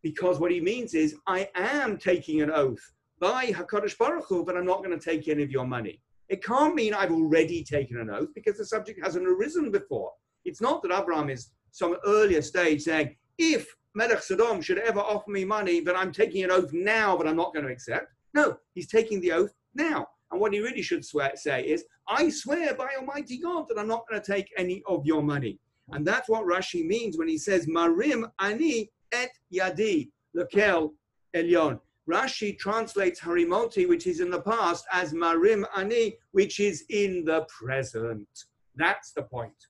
Because 0.02 0.38
what 0.38 0.50
he 0.50 0.60
means 0.60 0.94
is, 0.94 1.16
I 1.26 1.48
am 1.54 1.98
taking 1.98 2.42
an 2.42 2.50
oath 2.50 2.92
by 3.20 3.46
HaKadosh 3.46 3.96
Baruch 3.96 4.26
Hu, 4.28 4.44
but 4.44 4.56
I'm 4.56 4.66
not 4.66 4.82
going 4.82 4.98
to 4.98 5.04
take 5.04 5.28
any 5.28 5.42
of 5.42 5.50
your 5.50 5.66
money. 5.66 6.00
It 6.30 6.44
can't 6.44 6.76
mean 6.76 6.94
I've 6.94 7.10
already 7.10 7.64
taken 7.64 7.98
an 7.98 8.08
oath 8.08 8.28
because 8.36 8.56
the 8.56 8.64
subject 8.64 9.04
hasn't 9.04 9.26
arisen 9.26 9.72
before. 9.72 10.12
It's 10.44 10.60
not 10.60 10.80
that 10.82 10.96
Abraham 10.96 11.28
is 11.28 11.50
some 11.72 11.96
earlier 12.06 12.40
stage 12.40 12.82
saying, 12.82 13.16
if 13.36 13.66
Melech 13.96 14.22
Sodom 14.22 14.62
should 14.62 14.78
ever 14.78 15.00
offer 15.00 15.28
me 15.28 15.44
money, 15.44 15.80
then 15.80 15.96
I'm 15.96 16.12
taking 16.12 16.44
an 16.44 16.52
oath 16.52 16.72
now, 16.72 17.16
but 17.16 17.26
I'm 17.26 17.36
not 17.36 17.52
going 17.52 17.66
to 17.66 17.72
accept. 17.72 18.06
No, 18.32 18.56
he's 18.74 18.86
taking 18.86 19.20
the 19.20 19.32
oath 19.32 19.52
now. 19.74 20.06
And 20.30 20.40
what 20.40 20.52
he 20.52 20.60
really 20.60 20.82
should 20.82 21.04
swear, 21.04 21.32
say 21.34 21.64
is, 21.64 21.84
I 22.08 22.28
swear 22.28 22.74
by 22.74 22.90
Almighty 22.96 23.38
God 23.38 23.66
that 23.68 23.78
I'm 23.78 23.88
not 23.88 24.04
going 24.08 24.22
to 24.22 24.32
take 24.32 24.48
any 24.56 24.84
of 24.86 25.04
your 25.04 25.24
money. 25.24 25.58
And 25.90 26.06
that's 26.06 26.28
what 26.28 26.44
Rashi 26.44 26.86
means 26.86 27.18
when 27.18 27.26
he 27.26 27.38
says, 27.38 27.66
Marim 27.66 28.30
ani 28.38 28.92
et 29.10 29.30
yadi, 29.52 30.10
lekel 30.36 30.90
elyon. 31.34 31.80
Rashi 32.10 32.58
translates 32.58 33.20
harimoti, 33.20 33.88
which 33.88 34.06
is 34.06 34.20
in 34.20 34.30
the 34.30 34.40
past, 34.40 34.84
as 34.92 35.12
marim 35.12 35.64
ani, 35.76 36.16
which 36.32 36.60
is 36.60 36.84
in 36.88 37.24
the 37.24 37.46
present. 37.48 38.28
That's 38.76 39.12
the 39.12 39.22
point. 39.22 39.60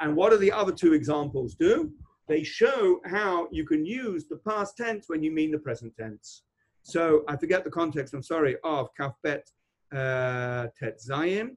And 0.00 0.14
what 0.16 0.30
do 0.30 0.38
the 0.38 0.52
other 0.52 0.72
two 0.72 0.92
examples 0.92 1.54
do? 1.54 1.92
They 2.28 2.42
show 2.42 3.00
how 3.06 3.48
you 3.50 3.64
can 3.64 3.84
use 3.86 4.26
the 4.26 4.38
past 4.48 4.76
tense 4.76 5.04
when 5.08 5.22
you 5.22 5.30
mean 5.30 5.50
the 5.50 5.58
present 5.58 5.94
tense. 5.96 6.42
So 6.82 7.24
I 7.28 7.36
forget 7.36 7.64
the 7.64 7.70
context, 7.70 8.14
I'm 8.14 8.22
sorry, 8.22 8.56
of 8.64 8.88
Kafbet 8.98 9.42
uh, 9.94 10.68
Tet 10.78 11.00
Zayin. 11.08 11.56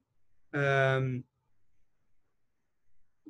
Um, 0.53 1.23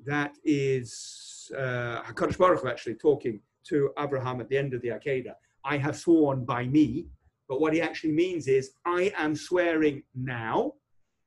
that 0.06 0.34
is 0.44 1.52
uh, 1.58 2.02
HaKadosh 2.04 2.38
Baruch 2.38 2.62
Hu 2.62 2.70
actually 2.70 2.96
talking 2.96 3.42
to 3.68 3.92
Abraham 3.98 4.40
at 4.42 4.50
the 4.50 4.58
end 4.58 4.74
of 4.74 4.82
the 4.82 4.90
Akedah. 4.90 5.36
I 5.64 5.78
have 5.78 5.96
sworn 5.98 6.46
by 6.46 6.66
me, 6.66 7.08
but 7.48 7.60
what 7.62 7.74
he 7.74 7.82
actually 7.82 8.14
means 8.14 8.48
is, 8.48 8.72
I 8.86 9.14
am 9.18 9.36
swearing 9.36 10.04
now 10.16 10.74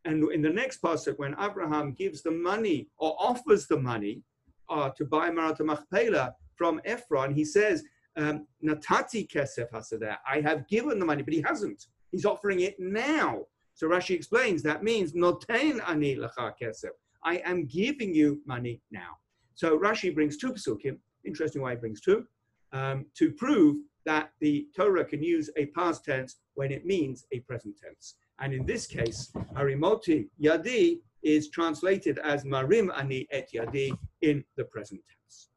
and 0.05 0.31
in 0.33 0.43
the 0.43 0.51
next 0.51 0.83
pasuk, 0.83 1.19
when 1.19 1.35
Abraham 1.41 1.93
gives 1.93 2.23
the 2.23 2.31
money 2.31 2.89
or 2.99 3.17
offers 3.19 3.67
the 3.67 3.79
money 3.79 4.23
uh, 4.69 4.91
to 4.97 5.05
buy 5.05 5.31
Me'arat 5.31 5.61
Machpelah 5.61 6.35
from 6.57 6.81
Ephron, 6.85 7.35
he 7.35 7.45
says, 7.45 7.85
um, 8.17 8.47
Natati 8.65 9.29
kesef 9.31 9.71
hasadeh. 9.71 10.17
I 10.29 10.41
have 10.41 10.67
given 10.69 10.99
the 10.99 11.07
money, 11.07 11.23
but 11.23 11.33
he 11.33 11.41
hasn't. 11.41 11.87
He's 12.11 12.27
offering 12.27 12.61
it 12.61 12.77
now. 12.79 13.43
So 13.75 13.89
Rashi 13.89 14.15
explains 14.15 14.63
that 14.63 14.83
means 14.83 15.13
noten 15.13 15.81
ani 15.89 16.17
lacha 16.17 16.53
kesef. 16.61 16.91
I 17.25 17.37
am 17.39 17.67
giving 17.67 18.15
you 18.15 18.43
money 18.45 18.83
now. 18.91 19.17
So 19.55 19.79
Rashi 19.79 20.15
brings 20.15 20.37
two 20.37 20.53
pasukim. 20.53 20.99
Interesting 21.25 21.63
why 21.63 21.71
he 21.71 21.77
brings 21.77 22.01
two 22.01 22.27
um, 22.73 23.07
to 23.17 23.33
prove 23.33 23.77
that 24.05 24.31
the 24.41 24.67
Torah 24.75 25.05
can 25.05 25.23
use 25.23 25.51
a 25.57 25.67
past 25.67 26.05
tense 26.05 26.37
when 26.55 26.73
it 26.73 26.85
means 26.85 27.27
a 27.33 27.41
present 27.41 27.77
tense. 27.79 28.17
And 28.41 28.53
in 28.53 28.67
this 28.67 28.87
case, 28.87 29.33
Harimoti 29.55 30.29
Yadi 30.43 31.01
is 31.23 31.51
translated 31.51 32.19
as 32.19 32.45
Marim 32.45 32.91
Ani 32.99 33.27
Et 33.31 33.49
Yadi 33.55 33.97
in 34.23 34.45
the 34.57 34.65
present 34.65 35.01
tense. 35.09 35.49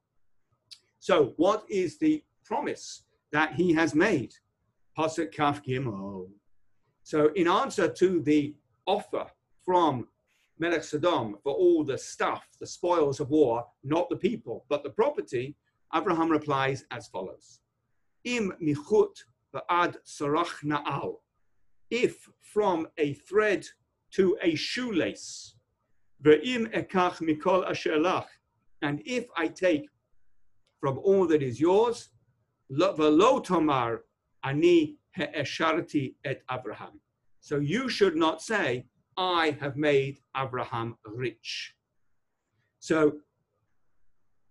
So, 0.99 1.33
what 1.37 1.65
is 1.69 1.97
the 1.97 2.23
promise 2.43 3.03
that 3.31 3.53
he 3.53 3.73
has 3.73 3.95
made? 3.95 4.33
Pasuk 4.97 5.31
Kaf 5.33 5.63
Gimel. 5.63 6.29
So, 7.03 7.31
in 7.35 7.47
answer 7.47 7.87
to 7.87 8.21
the 8.21 8.55
offer 8.85 9.25
from 9.63 10.07
Melech 10.57 10.83
Sodom 10.83 11.37
for 11.43 11.53
all 11.53 11.83
the 11.83 11.97
stuff, 11.97 12.47
the 12.59 12.67
spoils 12.67 13.19
of 13.19 13.29
war, 13.29 13.65
not 13.83 14.09
the 14.09 14.15
people, 14.15 14.65
but 14.69 14.83
the 14.83 14.89
property, 14.89 15.55
Abraham 15.93 16.29
replies 16.29 16.85
as 16.91 17.07
follows: 17.07 17.59
Im 18.25 18.51
michut 18.61 19.23
va'ad 19.53 19.95
sarach 20.05 20.63
na'al 20.63 21.15
if 21.89 22.29
from 22.41 22.87
a 22.97 23.13
thread 23.13 23.65
to 24.11 24.37
a 24.41 24.55
shoelace, 24.55 25.53
ve'im 26.23 26.71
ekach 26.73 27.21
mikol 27.21 27.67
asher 27.69 28.25
and 28.81 29.01
if 29.05 29.25
I 29.37 29.47
take 29.47 29.87
from 30.79 30.99
all 30.99 31.25
that 31.27 31.41
is 31.41 31.59
yours, 31.59 32.09
velo 32.69 33.39
tomar 33.39 34.01
ani 34.43 34.97
he'esharti 35.15 36.15
et 36.23 36.43
Abraham. 36.51 36.99
So 37.39 37.59
you 37.59 37.89
should 37.89 38.15
not 38.15 38.41
say, 38.41 38.85
I 39.17 39.57
have 39.59 39.77
made 39.77 40.19
Abraham 40.35 40.97
rich. 41.05 41.75
So 42.79 43.13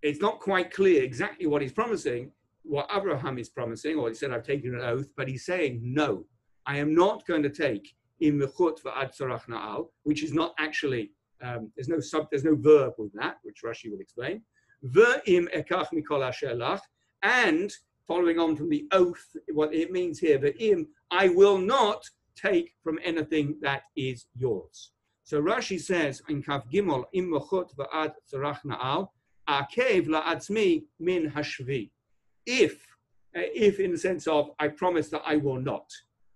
it's 0.03 0.21
not 0.21 0.41
quite 0.41 0.73
clear 0.73 1.03
exactly 1.03 1.47
what 1.47 1.63
he's 1.63 1.73
promising, 1.73 2.33
what 2.65 2.89
Abraham 2.95 3.39
is 3.39 3.49
promising, 3.49 3.97
or 3.97 4.09
he 4.09 4.15
said, 4.15 4.33
I've 4.33 4.43
taken 4.43 4.75
an 4.75 4.81
oath, 4.81 5.09
but 5.17 5.29
he's 5.29 5.45
saying, 5.45 5.81
no, 5.83 6.25
I 6.67 6.79
am 6.79 6.95
not 6.95 7.27
going 7.27 7.43
to 7.43 7.51
take 7.51 7.95
im 8.21 8.41
na'al, 8.41 9.87
which 10.05 10.23
is 10.23 10.33
not 10.33 10.55
actually, 10.59 11.13
um, 11.43 11.71
there's 11.77 11.89
no 11.89 12.01
sub, 12.01 12.29
there's 12.31 12.45
no 12.45 12.57
verb 12.57 12.95
with 12.97 13.13
that, 13.15 13.37
which 13.43 13.61
Rashi 13.65 13.91
will 13.91 14.01
explain. 14.01 14.43
Ve'im 14.85 15.47
ekach 15.55 15.89
mikol 15.93 16.27
asher 16.27 16.81
and 17.23 17.73
following 18.07 18.39
on 18.39 18.57
from 18.57 18.69
the 18.69 18.87
oath, 18.93 19.25
what 19.53 19.75
it 19.75 19.91
means 19.93 20.19
here, 20.19 20.39
ve'im, 20.39 20.87
I 21.11 21.29
will 21.29 21.59
not 21.59 22.03
take 22.37 22.73
from 22.83 22.99
anything 23.05 23.57
that 23.63 23.83
is 23.97 24.27
yours. 24.35 24.93
So 25.25 25.41
Rashi 25.41 25.81
says 25.81 26.23
in 26.29 26.43
Kaf 26.43 26.69
Gimel, 26.71 27.05
im 27.13 27.31
mechut 27.31 27.75
va'ad 27.77 28.13
tzarach 28.33 28.61
na'al, 28.67 29.09
akev 29.49 30.07
la'atzmi 30.07 30.85
min 31.01 31.31
hashvi. 31.31 31.91
If, 32.47 32.75
uh, 33.37 33.49
if 33.55 33.81
in 33.81 33.93
the 33.93 33.99
sense 33.99 34.27
of, 34.27 34.51
I 34.59 34.69
promise 34.69 35.09
that 35.11 35.23
I 35.25 35.37
will 35.37 35.61
not. 35.61 35.91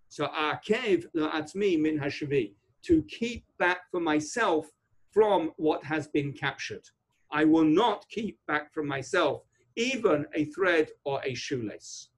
So 0.09 0.27
akev 0.29 1.07
la'atzmi 1.15 1.81
min 1.81 1.99
hashvi, 1.99 2.53
to 2.83 3.03
keep 3.03 3.45
back 3.59 3.91
for 3.91 4.01
myself 4.01 4.67
from 5.13 5.53
what 5.57 5.85
has 5.85 6.07
been 6.09 6.33
captured. 6.33 6.83
I 7.31 7.45
will 7.45 7.65
not 7.65 8.07
keep 8.09 8.39
back 8.47 8.73
from 8.73 8.87
myself 8.87 9.43
even 9.77 10.27
a 10.35 10.47
thread 10.47 10.89
or 11.05 11.21
a 11.25 11.35
shoelace. 11.35 12.09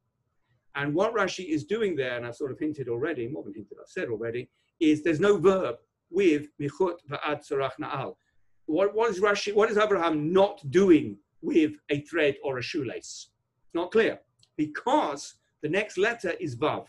And 0.76 0.94
what 0.94 1.14
Rashi 1.14 1.48
is 1.48 1.64
doing 1.64 1.94
there, 1.94 2.16
and 2.16 2.26
I've 2.26 2.36
sort 2.36 2.52
of 2.52 2.58
hinted 2.58 2.88
already, 2.88 3.28
more 3.28 3.42
than 3.42 3.54
hinted, 3.54 3.76
I've 3.80 3.88
said 3.88 4.08
already, 4.08 4.48
is 4.80 5.02
there's 5.02 5.20
no 5.20 5.36
verb 5.36 5.76
with 6.10 6.48
michut 6.60 6.98
va'ad 7.10 7.46
sarach 7.46 7.72
na'al. 7.80 8.14
What, 8.66 8.94
what 8.94 9.10
is 9.10 9.20
Rashi, 9.20 9.52
what 9.52 9.70
is 9.70 9.76
Abraham 9.76 10.32
not 10.32 10.62
doing 10.70 11.18
with 11.42 11.72
a 11.90 12.00
thread 12.02 12.36
or 12.44 12.58
a 12.58 12.62
shoelace? 12.62 13.30
It's 13.70 13.74
not 13.76 13.92
clear. 13.92 14.18
Because 14.56 15.34
the 15.62 15.68
next 15.68 15.96
letter 15.96 16.32
is 16.40 16.56
vav. 16.56 16.86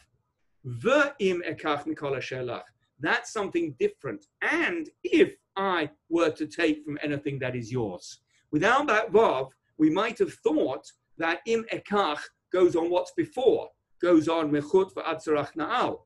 Ve'im 0.65 1.41
ekach 1.47 1.85
mikol 1.85 2.17
shelach. 2.17 2.63
That's 2.99 3.31
something 3.31 3.75
different. 3.79 4.25
And 4.41 4.89
if 5.03 5.35
I 5.55 5.91
were 6.09 6.31
to 6.31 6.47
take 6.47 6.83
from 6.83 6.97
anything 7.03 7.37
that 7.39 7.55
is 7.55 7.71
yours. 7.71 8.21
Without 8.51 8.87
that 8.87 9.11
vav, 9.11 9.51
we 9.77 9.91
might 9.91 10.17
have 10.17 10.33
thought 10.33 10.91
that 11.19 11.41
im 11.45 11.65
ekach 11.71 12.19
goes 12.51 12.75
on 12.75 12.89
what's 12.89 13.11
before, 13.11 13.69
goes 14.01 14.27
on 14.27 14.49
mechut 14.51 14.91
v'atzarach 14.95 15.53
na'al. 15.55 15.99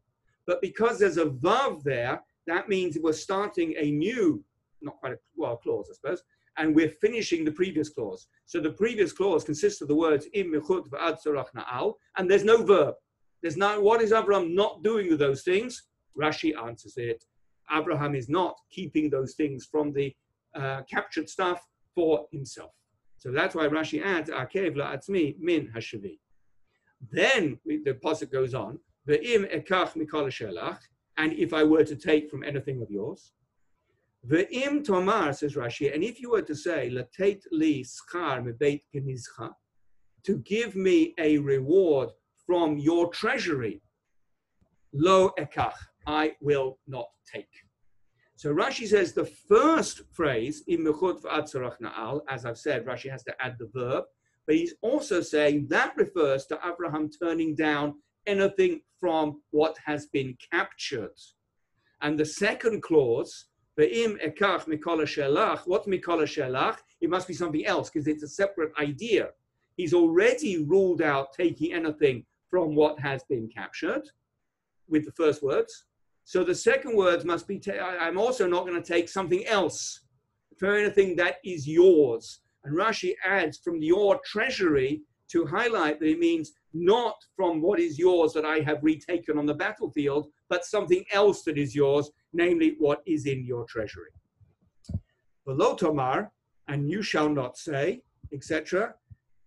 But 0.45 0.61
because 0.61 0.99
there's 0.99 1.17
a 1.17 1.27
vav 1.27 1.83
there, 1.83 2.21
that 2.47 2.67
means 2.67 2.97
we're 3.01 3.13
starting 3.13 3.75
a 3.77 3.91
new, 3.91 4.43
not 4.81 4.97
quite 4.97 5.13
a 5.13 5.19
well 5.37 5.55
clause, 5.55 5.87
I 5.89 5.93
suppose, 5.93 6.21
and 6.57 6.75
we're 6.75 6.89
finishing 7.01 7.43
the 7.43 7.51
previous 7.51 7.89
clause. 7.89 8.27
So 8.45 8.59
the 8.59 8.71
previous 8.71 9.11
clause 9.11 9.43
consists 9.43 9.81
of 9.81 9.87
the 9.87 9.95
words 9.95 10.27
im 10.33 10.53
mechut 10.53 10.89
v'atzarach 10.89 11.47
na'al, 11.55 11.93
and 12.17 12.29
there's 12.29 12.43
no 12.43 12.63
verb. 12.63 12.95
There's 13.41 13.57
no, 13.57 13.79
what 13.81 14.01
is 14.01 14.11
Abraham 14.11 14.55
not 14.55 14.83
doing 14.83 15.09
with 15.09 15.19
those 15.19 15.43
things? 15.43 15.83
Rashi 16.19 16.53
answers 16.57 16.97
it. 16.97 17.23
Abraham 17.71 18.15
is 18.15 18.29
not 18.29 18.55
keeping 18.71 19.09
those 19.09 19.33
things 19.35 19.67
from 19.69 19.91
the 19.91 20.13
uh, 20.55 20.81
captured 20.89 21.29
stuff 21.29 21.61
for 21.93 22.25
himself. 22.31 22.71
So 23.17 23.31
that's 23.31 23.55
why 23.55 23.67
Rashi 23.67 24.03
adds, 24.03 24.29
Akev 24.29 24.75
la'atzmi 24.75 25.35
min 25.39 25.71
hashavi. 25.75 26.19
Then 27.11 27.59
the 27.65 27.99
pasuk 28.03 28.31
goes 28.31 28.53
on, 28.53 28.79
Ve'im 29.07 29.51
ekach 29.53 29.93
mikol 29.95 30.27
shelach, 30.27 30.79
and 31.17 31.33
if 31.33 31.53
I 31.53 31.63
were 31.63 31.83
to 31.83 31.95
take 31.95 32.29
from 32.29 32.43
anything 32.43 32.81
of 32.81 32.89
yours, 32.89 33.31
Ve'im 34.27 34.83
tomar, 34.83 35.33
says 35.33 35.55
Rashi, 35.55 35.93
and 35.93 36.03
if 36.03 36.19
you 36.19 36.31
were 36.31 36.41
to 36.41 36.55
say, 36.55 36.89
Latate 36.89 37.43
li 37.51 37.85
mebeit 38.13 38.81
genizcha, 38.93 39.51
to 40.23 40.37
give 40.39 40.75
me 40.75 41.13
a 41.19 41.37
reward 41.37 42.09
from 42.45 42.77
your 42.77 43.09
treasury, 43.09 43.81
lo 44.93 45.31
ekach, 45.37 45.75
I 46.07 46.33
will 46.41 46.79
not 46.87 47.07
take. 47.31 47.49
So 48.35 48.53
Rashi 48.53 48.87
says 48.87 49.13
the 49.13 49.25
first 49.25 50.01
phrase, 50.11 50.63
imechut 50.69 51.21
v'atzarach 51.21 51.79
na'al, 51.79 52.21
as 52.27 52.45
I've 52.45 52.57
said, 52.57 52.85
Rashi 52.85 53.11
has 53.11 53.23
to 53.25 53.35
add 53.39 53.57
the 53.59 53.69
verb, 53.73 54.05
but 54.47 54.55
he's 54.55 54.73
also 54.81 55.21
saying 55.21 55.67
that 55.69 55.95
refers 55.97 56.45
to 56.47 56.59
Abraham 56.65 57.09
turning 57.09 57.55
down 57.55 57.95
anything 58.25 58.81
from 58.99 59.41
what 59.51 59.77
has 59.85 60.07
been 60.07 60.35
captured. 60.51 61.15
And 62.01 62.19
the 62.19 62.25
second 62.25 62.81
clause, 62.81 63.45
Ve'im 63.79 64.17
ekach 64.25 64.65
mikola 64.67 65.03
shelach, 65.03 65.61
what 65.65 65.85
mikola 65.85 66.23
shelach? 66.23 66.77
It 67.01 67.09
must 67.09 67.27
be 67.27 67.33
something 67.33 67.65
else 67.65 67.89
because 67.89 68.07
it's 68.07 68.23
a 68.23 68.27
separate 68.27 68.71
idea. 68.79 69.29
He's 69.75 69.93
already 69.93 70.63
ruled 70.63 71.01
out 71.01 71.33
taking 71.33 71.73
anything 71.73 72.25
from 72.49 72.75
what 72.75 72.99
has 72.99 73.23
been 73.23 73.49
captured 73.49 74.03
with 74.87 75.03
the 75.05 75.11
first 75.11 75.43
words. 75.43 75.85
So 76.23 76.43
the 76.43 76.55
second 76.55 76.95
words 76.95 77.25
must 77.25 77.47
be, 77.47 77.61
I'm 77.79 78.17
also 78.17 78.47
not 78.47 78.65
going 78.65 78.81
to 78.81 78.93
take 78.93 79.09
something 79.09 79.45
else 79.45 80.01
for 80.57 80.73
anything 80.73 81.15
that 81.17 81.35
is 81.43 81.67
yours. 81.67 82.39
And 82.63 82.75
Rashi 82.75 83.13
adds 83.25 83.57
from 83.57 83.81
your 83.81 84.19
treasury 84.25 85.01
to 85.31 85.45
highlight 85.45 85.99
that 85.99 86.07
it 86.09 86.19
means 86.19 86.53
not 86.73 87.15
from 87.35 87.61
what 87.61 87.79
is 87.79 87.99
yours 87.99 88.31
that 88.33 88.45
I 88.45 88.59
have 88.59 88.83
retaken 88.83 89.37
on 89.37 89.45
the 89.45 89.53
battlefield, 89.53 90.27
but 90.49 90.65
something 90.65 91.03
else 91.11 91.43
that 91.43 91.57
is 91.57 91.75
yours, 91.75 92.11
namely 92.33 92.75
what 92.79 93.01
is 93.05 93.25
in 93.25 93.45
your 93.45 93.65
treasury. 93.65 94.09
Velotomar, 95.47 96.29
and 96.67 96.89
you 96.89 97.01
shall 97.01 97.29
not 97.29 97.57
say, 97.57 98.01
etc. 98.33 98.95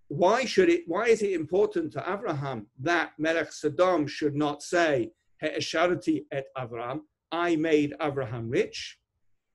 Why 0.09 0.45
should 0.45 0.69
it? 0.69 0.85
Why 0.87 1.07
is 1.07 1.23
it 1.23 1.33
important 1.33 1.93
to 1.93 2.13
Abraham 2.13 2.67
that 2.81 3.13
Melech 3.19 3.53
Sodom 3.53 4.07
should 4.07 4.35
not 4.35 4.63
say, 4.63 5.11
He'esharati 5.41 6.25
et 6.33 6.47
Avram, 6.57 7.01
I 7.31 7.57
made 7.57 7.95
Abraham 8.01 8.49
rich. 8.49 8.99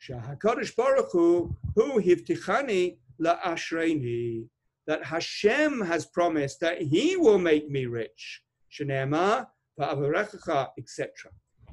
Shahakadosh 0.07 0.75
Baruch 0.75 1.11
Hu, 1.11 1.55
hu 1.75 2.01
hivtichani 2.01 2.97
la'ashreini. 3.19 4.47
That 4.85 5.05
Hashem 5.05 5.81
has 5.81 6.05
promised 6.05 6.59
that 6.59 6.81
He 6.81 7.15
will 7.15 7.39
make 7.39 7.69
me 7.69 7.85
rich. 7.85 8.43
Shenema 8.71 9.47
etc. 9.80 11.09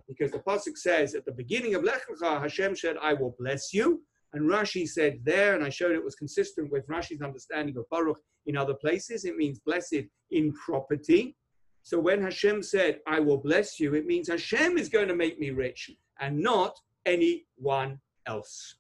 Because 0.09 0.33
the 0.33 0.39
pasuk 0.39 0.77
says 0.77 1.15
at 1.15 1.25
the 1.25 1.33
beginning 1.33 1.75
of 1.75 1.85
Lech 1.85 2.03
Lecha, 2.09 2.41
Hashem 2.41 2.77
said, 2.77 2.97
"I 3.01 3.15
will 3.15 3.37
bless 3.39 3.73
you." 3.73 4.03
And 4.33 4.49
Rashi 4.49 4.89
said 4.89 5.21
there, 5.25 5.55
and 5.55 5.65
I 5.65 5.71
showed 5.71 5.93
it 5.93 6.05
was 6.05 6.15
consistent 6.15 6.71
with 6.71 6.87
Rashi's 6.87 7.21
understanding 7.21 7.77
of 7.77 7.89
Baruch 7.91 8.21
in 8.47 8.57
other 8.57 8.75
places. 8.75 9.25
It 9.25 9.37
means 9.37 9.59
blessed 9.59 10.05
in 10.31 10.53
property. 10.53 11.37
So 11.83 11.99
when 11.99 12.23
Hashem 12.23 12.63
said, 12.63 13.01
I 13.07 13.21
will 13.21 13.39
bless 13.39 13.81
you, 13.81 13.95
it 13.95 14.07
means 14.07 14.29
Hashem 14.29 14.79
is 14.79 14.89
going 14.89 15.09
to 15.09 15.17
make 15.17 15.39
me 15.39 15.51
rich 15.51 15.91
and 16.21 16.39
not 16.39 16.79
anyone 17.07 17.99
else. 18.27 18.77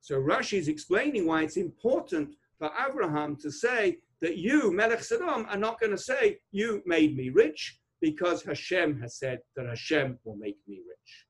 So 0.00 0.16
Rashi 0.20 0.58
is 0.58 0.68
explaining 0.68 1.26
why 1.26 1.42
it's 1.42 1.58
important 1.58 2.34
for 2.58 2.70
Abraham 2.88 3.36
to 3.36 3.50
say 3.52 3.98
that 4.20 4.38
you, 4.38 4.72
Melech 4.72 5.02
Sodom, 5.04 5.46
are 5.48 5.58
not 5.58 5.78
going 5.78 5.92
to 5.92 5.98
say, 5.98 6.38
You 6.50 6.82
made 6.86 7.16
me 7.16 7.28
rich, 7.28 7.78
because 8.00 8.42
Hashem 8.42 9.00
has 9.00 9.18
said 9.18 9.40
that 9.56 9.66
Hashem 9.66 10.18
will 10.24 10.36
make 10.36 10.58
me 10.66 10.80
rich. 10.88 11.26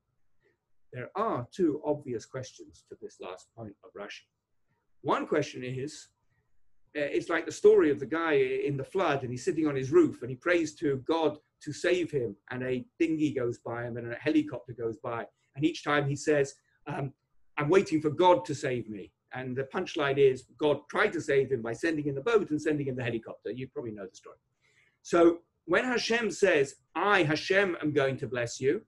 There 0.92 1.10
are 1.16 1.46
two 1.52 1.82
obvious 1.84 2.24
questions 2.24 2.84
to 2.88 2.96
this 3.00 3.16
last 3.20 3.48
point 3.56 3.74
of 3.84 3.90
Rashi. 3.98 4.26
One 5.02 5.26
question 5.26 5.62
is 5.62 6.08
uh, 6.96 7.00
it's 7.00 7.28
like 7.28 7.44
the 7.44 7.52
story 7.52 7.90
of 7.90 8.00
the 8.00 8.06
guy 8.06 8.32
in 8.32 8.76
the 8.76 8.84
flood 8.84 9.22
and 9.22 9.30
he's 9.30 9.44
sitting 9.44 9.66
on 9.66 9.76
his 9.76 9.90
roof 9.90 10.22
and 10.22 10.30
he 10.30 10.36
prays 10.36 10.74
to 10.76 11.02
God 11.06 11.36
to 11.60 11.72
save 11.72 12.10
him 12.10 12.34
and 12.50 12.62
a 12.62 12.84
dinghy 12.98 13.32
goes 13.32 13.58
by 13.58 13.84
him 13.84 13.98
and 13.98 14.12
a 14.12 14.16
helicopter 14.16 14.72
goes 14.72 14.96
by 14.96 15.24
and 15.56 15.64
each 15.64 15.84
time 15.84 16.08
he 16.08 16.16
says 16.16 16.54
um, 16.86 17.12
I'm 17.58 17.68
waiting 17.68 18.00
for 18.00 18.10
God 18.10 18.44
to 18.46 18.54
save 18.54 18.88
me 18.88 19.12
and 19.34 19.54
the 19.54 19.64
punchline 19.64 20.16
is 20.16 20.46
God 20.56 20.78
tried 20.88 21.12
to 21.12 21.20
save 21.20 21.52
him 21.52 21.60
by 21.60 21.74
sending 21.74 22.06
in 22.06 22.14
the 22.14 22.22
boat 22.22 22.50
and 22.50 22.60
sending 22.60 22.88
in 22.88 22.96
the 22.96 23.04
helicopter 23.04 23.50
you 23.50 23.68
probably 23.68 23.92
know 23.92 24.06
the 24.06 24.16
story 24.16 24.38
so 25.02 25.40
when 25.68 25.84
Hashem 25.84 26.30
says 26.30 26.74
I 26.94 27.22
Hashem 27.22 27.76
am 27.82 27.92
going 27.92 28.16
to 28.18 28.26
bless 28.26 28.60
you 28.60 28.82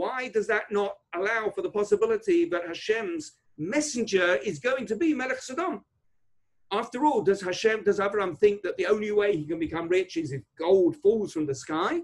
why 0.00 0.28
does 0.28 0.46
that 0.48 0.70
not 0.70 0.94
allow 1.14 1.50
for 1.50 1.62
the 1.62 1.70
possibility 1.70 2.44
that 2.46 2.66
Hashem's 2.66 3.38
messenger 3.56 4.36
is 4.36 4.58
going 4.58 4.86
to 4.86 4.96
be 4.96 5.14
Melech 5.14 5.40
Sodom 5.40 5.84
after 6.70 7.06
all, 7.06 7.22
does 7.22 7.40
Hashem, 7.40 7.84
does 7.84 7.98
Abraham 7.98 8.36
think 8.36 8.62
that 8.62 8.76
the 8.76 8.86
only 8.86 9.10
way 9.10 9.34
he 9.34 9.46
can 9.46 9.58
become 9.58 9.88
rich 9.88 10.16
is 10.16 10.32
if 10.32 10.42
gold 10.58 10.96
falls 10.96 11.32
from 11.32 11.46
the 11.46 11.54
sky? 11.54 12.02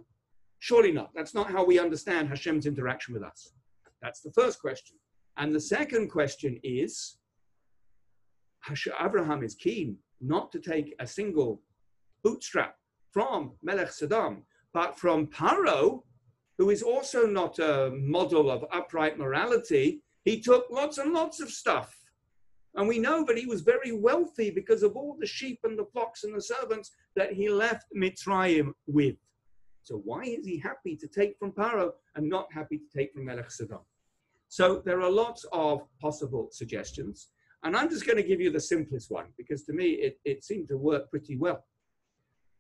Surely 0.58 0.90
not. 0.90 1.10
That's 1.14 1.34
not 1.34 1.50
how 1.50 1.64
we 1.64 1.78
understand 1.78 2.28
Hashem's 2.28 2.64
interaction 2.64 3.12
with 3.12 3.22
us. 3.22 3.52
That's 4.00 4.20
the 4.20 4.32
first 4.32 4.60
question. 4.60 4.96
And 5.36 5.54
the 5.54 5.60
second 5.60 6.08
question 6.08 6.58
is 6.62 7.18
Abraham 8.98 9.42
is 9.42 9.54
keen 9.54 9.98
not 10.22 10.50
to 10.52 10.60
take 10.60 10.94
a 10.98 11.06
single 11.06 11.60
bootstrap 12.22 12.76
from 13.14 13.52
Melech 13.62 13.92
Sodom, 13.92 14.42
but 14.72 14.98
from 14.98 15.28
Paro, 15.28 16.02
who 16.58 16.70
is 16.70 16.82
also 16.82 17.26
not 17.26 17.60
a 17.60 17.92
model 17.96 18.50
of 18.50 18.64
upright 18.72 19.16
morality, 19.16 20.02
he 20.24 20.40
took 20.40 20.66
lots 20.68 20.98
and 20.98 21.12
lots 21.12 21.40
of 21.40 21.48
stuff. 21.48 21.96
And 22.74 22.88
we 22.88 22.98
know 22.98 23.24
that 23.24 23.38
he 23.38 23.46
was 23.46 23.60
very 23.60 23.92
wealthy 23.92 24.50
because 24.50 24.82
of 24.82 24.96
all 24.96 25.16
the 25.20 25.28
sheep 25.28 25.60
and 25.62 25.78
the 25.78 25.84
flocks 25.92 26.24
and 26.24 26.34
the 26.34 26.42
servants 26.42 26.90
that 27.14 27.32
he 27.32 27.48
left 27.48 27.86
Mitzrayim 27.96 28.72
with. 28.88 29.14
So 29.84 30.02
why 30.04 30.22
is 30.22 30.44
he 30.44 30.58
happy 30.58 30.96
to 30.96 31.06
take 31.06 31.38
from 31.38 31.52
Paro 31.52 31.92
and 32.16 32.28
not 32.28 32.52
happy 32.52 32.78
to 32.78 32.98
take 32.98 33.12
from 33.12 33.26
Melech 33.26 33.52
Sodom? 33.52 33.84
So 34.48 34.82
there 34.84 35.00
are 35.00 35.10
lots 35.10 35.46
of 35.52 35.82
possible 36.00 36.48
suggestions. 36.50 37.28
And 37.62 37.76
I'm 37.76 37.88
just 37.88 38.06
going 38.06 38.16
to 38.16 38.28
give 38.28 38.40
you 38.40 38.50
the 38.50 38.60
simplest 38.60 39.08
one 39.08 39.26
because 39.38 39.62
to 39.66 39.72
me 39.72 39.90
it, 40.06 40.18
it 40.24 40.42
seemed 40.42 40.68
to 40.68 40.76
work 40.76 41.10
pretty 41.10 41.36
well. 41.36 41.64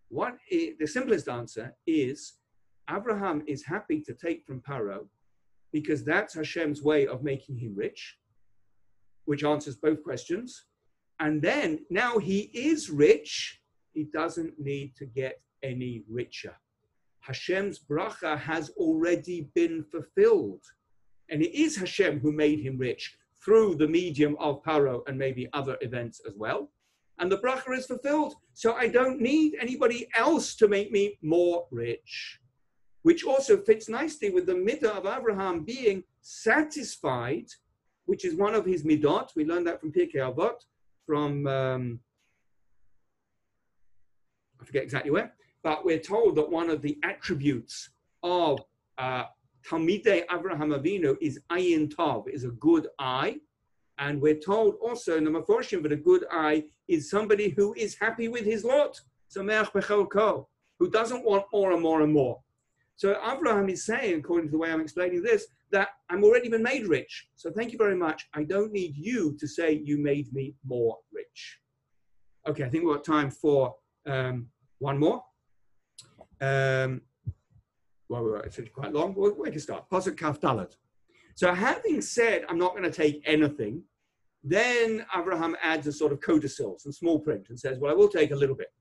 What 0.08 0.36
is, 0.50 0.74
the 0.78 0.86
simplest 0.86 1.28
answer 1.28 1.74
is 1.86 2.34
Abraham 2.90 3.42
is 3.46 3.64
happy 3.64 4.00
to 4.02 4.14
take 4.14 4.44
from 4.44 4.60
Paro 4.60 5.06
because 5.72 6.04
that's 6.04 6.34
Hashem's 6.34 6.82
way 6.82 7.06
of 7.06 7.22
making 7.22 7.56
him 7.56 7.74
rich, 7.74 8.16
which 9.24 9.44
answers 9.44 9.76
both 9.76 10.02
questions. 10.02 10.66
And 11.20 11.42
then 11.42 11.80
now 11.90 12.18
he 12.18 12.50
is 12.54 12.90
rich, 12.90 13.60
he 13.92 14.04
doesn't 14.04 14.58
need 14.58 14.94
to 14.96 15.06
get 15.06 15.40
any 15.62 16.04
richer. 16.08 16.54
Hashem's 17.20 17.78
bracha 17.78 18.38
has 18.38 18.70
already 18.76 19.48
been 19.54 19.82
fulfilled. 19.82 20.62
And 21.30 21.42
it 21.42 21.58
is 21.58 21.76
Hashem 21.76 22.20
who 22.20 22.32
made 22.32 22.60
him 22.60 22.76
rich 22.76 23.16
through 23.42 23.76
the 23.76 23.88
medium 23.88 24.36
of 24.38 24.62
Paro 24.62 25.02
and 25.06 25.18
maybe 25.18 25.48
other 25.52 25.76
events 25.80 26.20
as 26.28 26.34
well. 26.36 26.70
And 27.18 27.30
the 27.30 27.38
bracha 27.38 27.76
is 27.76 27.86
fulfilled. 27.86 28.34
So 28.54 28.74
I 28.74 28.88
don't 28.88 29.20
need 29.20 29.56
anybody 29.60 30.08
else 30.16 30.54
to 30.56 30.68
make 30.68 30.90
me 30.90 31.18
more 31.22 31.66
rich 31.70 32.40
which 33.04 33.22
also 33.22 33.58
fits 33.58 33.88
nicely 33.88 34.30
with 34.30 34.46
the 34.46 34.54
midah 34.54 34.96
of 34.96 35.06
Abraham 35.06 35.62
being 35.62 36.02
satisfied, 36.22 37.46
which 38.06 38.24
is 38.24 38.34
one 38.34 38.54
of 38.54 38.64
his 38.64 38.82
midot. 38.82 39.28
We 39.36 39.44
learned 39.44 39.66
that 39.66 39.78
from 39.78 39.92
Pirkei 39.92 40.16
Avot, 40.16 40.56
from 41.06 41.46
um, 41.46 42.00
I 44.60 44.64
forget 44.64 44.82
exactly 44.82 45.10
where, 45.10 45.34
but 45.62 45.84
we're 45.84 45.98
told 45.98 46.36
that 46.36 46.50
one 46.50 46.70
of 46.70 46.80
the 46.80 46.98
attributes 47.02 47.90
of 48.22 48.62
uh, 48.96 49.24
Talmidei 49.68 50.24
Abraham 50.32 50.70
Avinu 50.70 51.14
is 51.20 51.38
ayin 51.52 51.94
tov, 51.94 52.26
is 52.26 52.44
a 52.44 52.52
good 52.52 52.88
eye. 52.98 53.36
And 53.98 54.20
we're 54.20 54.40
told 54.40 54.74
also 54.82 55.16
in 55.16 55.24
the 55.24 55.30
Meforshim 55.30 55.82
that 55.82 55.92
a 55.92 55.96
good 55.96 56.24
eye 56.30 56.64
is 56.88 57.10
somebody 57.10 57.50
who 57.50 57.74
is 57.74 57.96
happy 57.98 58.28
with 58.28 58.44
his 58.44 58.64
lot, 58.64 59.00
who 59.34 60.90
doesn't 60.90 61.24
want 61.24 61.44
more 61.52 61.72
and 61.72 61.82
more 61.82 62.02
and 62.02 62.12
more. 62.12 62.40
So 62.96 63.16
Abraham 63.24 63.68
is 63.68 63.84
saying, 63.84 64.20
according 64.20 64.48
to 64.48 64.52
the 64.52 64.58
way 64.58 64.72
I'm 64.72 64.80
explaining 64.80 65.22
this, 65.22 65.46
that 65.72 65.88
I'm 66.08 66.22
already 66.22 66.48
been 66.48 66.62
made 66.62 66.86
rich. 66.86 67.28
So 67.34 67.50
thank 67.50 67.72
you 67.72 67.78
very 67.78 67.96
much. 67.96 68.26
I 68.34 68.44
don't 68.44 68.72
need 68.72 68.96
you 68.96 69.36
to 69.38 69.48
say 69.48 69.72
you 69.72 69.98
made 69.98 70.32
me 70.32 70.54
more 70.64 70.98
rich. 71.12 71.58
Okay, 72.46 72.64
I 72.64 72.68
think 72.68 72.84
we've 72.84 72.94
got 72.94 73.04
time 73.04 73.30
for 73.30 73.74
um, 74.06 74.46
one 74.78 74.98
more. 74.98 75.24
Um, 76.40 77.00
well, 78.08 78.42
it's 78.44 78.60
quite 78.72 78.92
long. 78.92 79.14
We'll, 79.16 79.34
we 79.34 79.50
can 79.50 79.60
start. 79.60 79.88
Pasuk 79.90 80.16
Kaf 80.16 80.40
Dalet. 80.40 80.76
So 81.34 81.52
having 81.52 82.00
said, 82.00 82.44
I'm 82.48 82.58
not 82.58 82.72
going 82.72 82.84
to 82.84 82.90
take 82.90 83.22
anything, 83.26 83.82
then 84.44 85.04
Abraham 85.16 85.56
adds 85.62 85.86
a 85.86 85.92
sort 85.92 86.12
of 86.12 86.20
codicil, 86.20 86.76
some 86.78 86.92
small 86.92 87.18
print, 87.18 87.46
and 87.48 87.58
says, 87.58 87.78
well, 87.78 87.90
I 87.90 87.94
will 87.94 88.08
take 88.08 88.30
a 88.30 88.36
little 88.36 88.54
bit. 88.54 88.72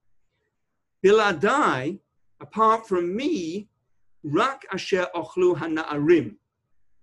Biladai, 1.03 1.99
apart 2.41 2.87
from 2.87 3.15
me, 3.15 3.69
Rak 4.23 4.65
asher 4.71 5.07
ochlu 5.15 5.57
hana'arim, 5.57 6.35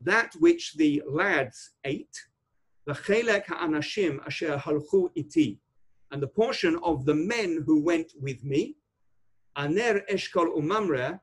that 0.03 0.35
which 0.39 0.75
the 0.75 1.03
lads 1.07 1.71
ate, 1.85 2.19
the 2.87 2.93
chelek 2.93 3.47
ha'anashim 3.47 4.25
asher 4.27 4.57
halchu 4.57 5.11
iti, 5.15 5.59
and 6.13 6.23
the 6.23 6.27
portion 6.27 6.79
of 6.83 7.05
the 7.05 7.15
men 7.15 7.63
who 7.67 7.83
went 7.83 8.13
with 8.21 8.43
me, 8.45 8.77
aner 9.57 10.01
eshkol 10.11 10.57
umamre, 10.57 11.21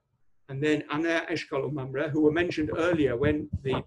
and 0.49 0.61
then 0.61 0.83
aner 0.91 1.25
eshkol 1.31 1.71
umamre, 1.71 2.09
who 2.11 2.21
were 2.21 2.31
mentioned 2.31 2.71
earlier 2.77 3.15
when 3.15 3.49
the 3.63 3.83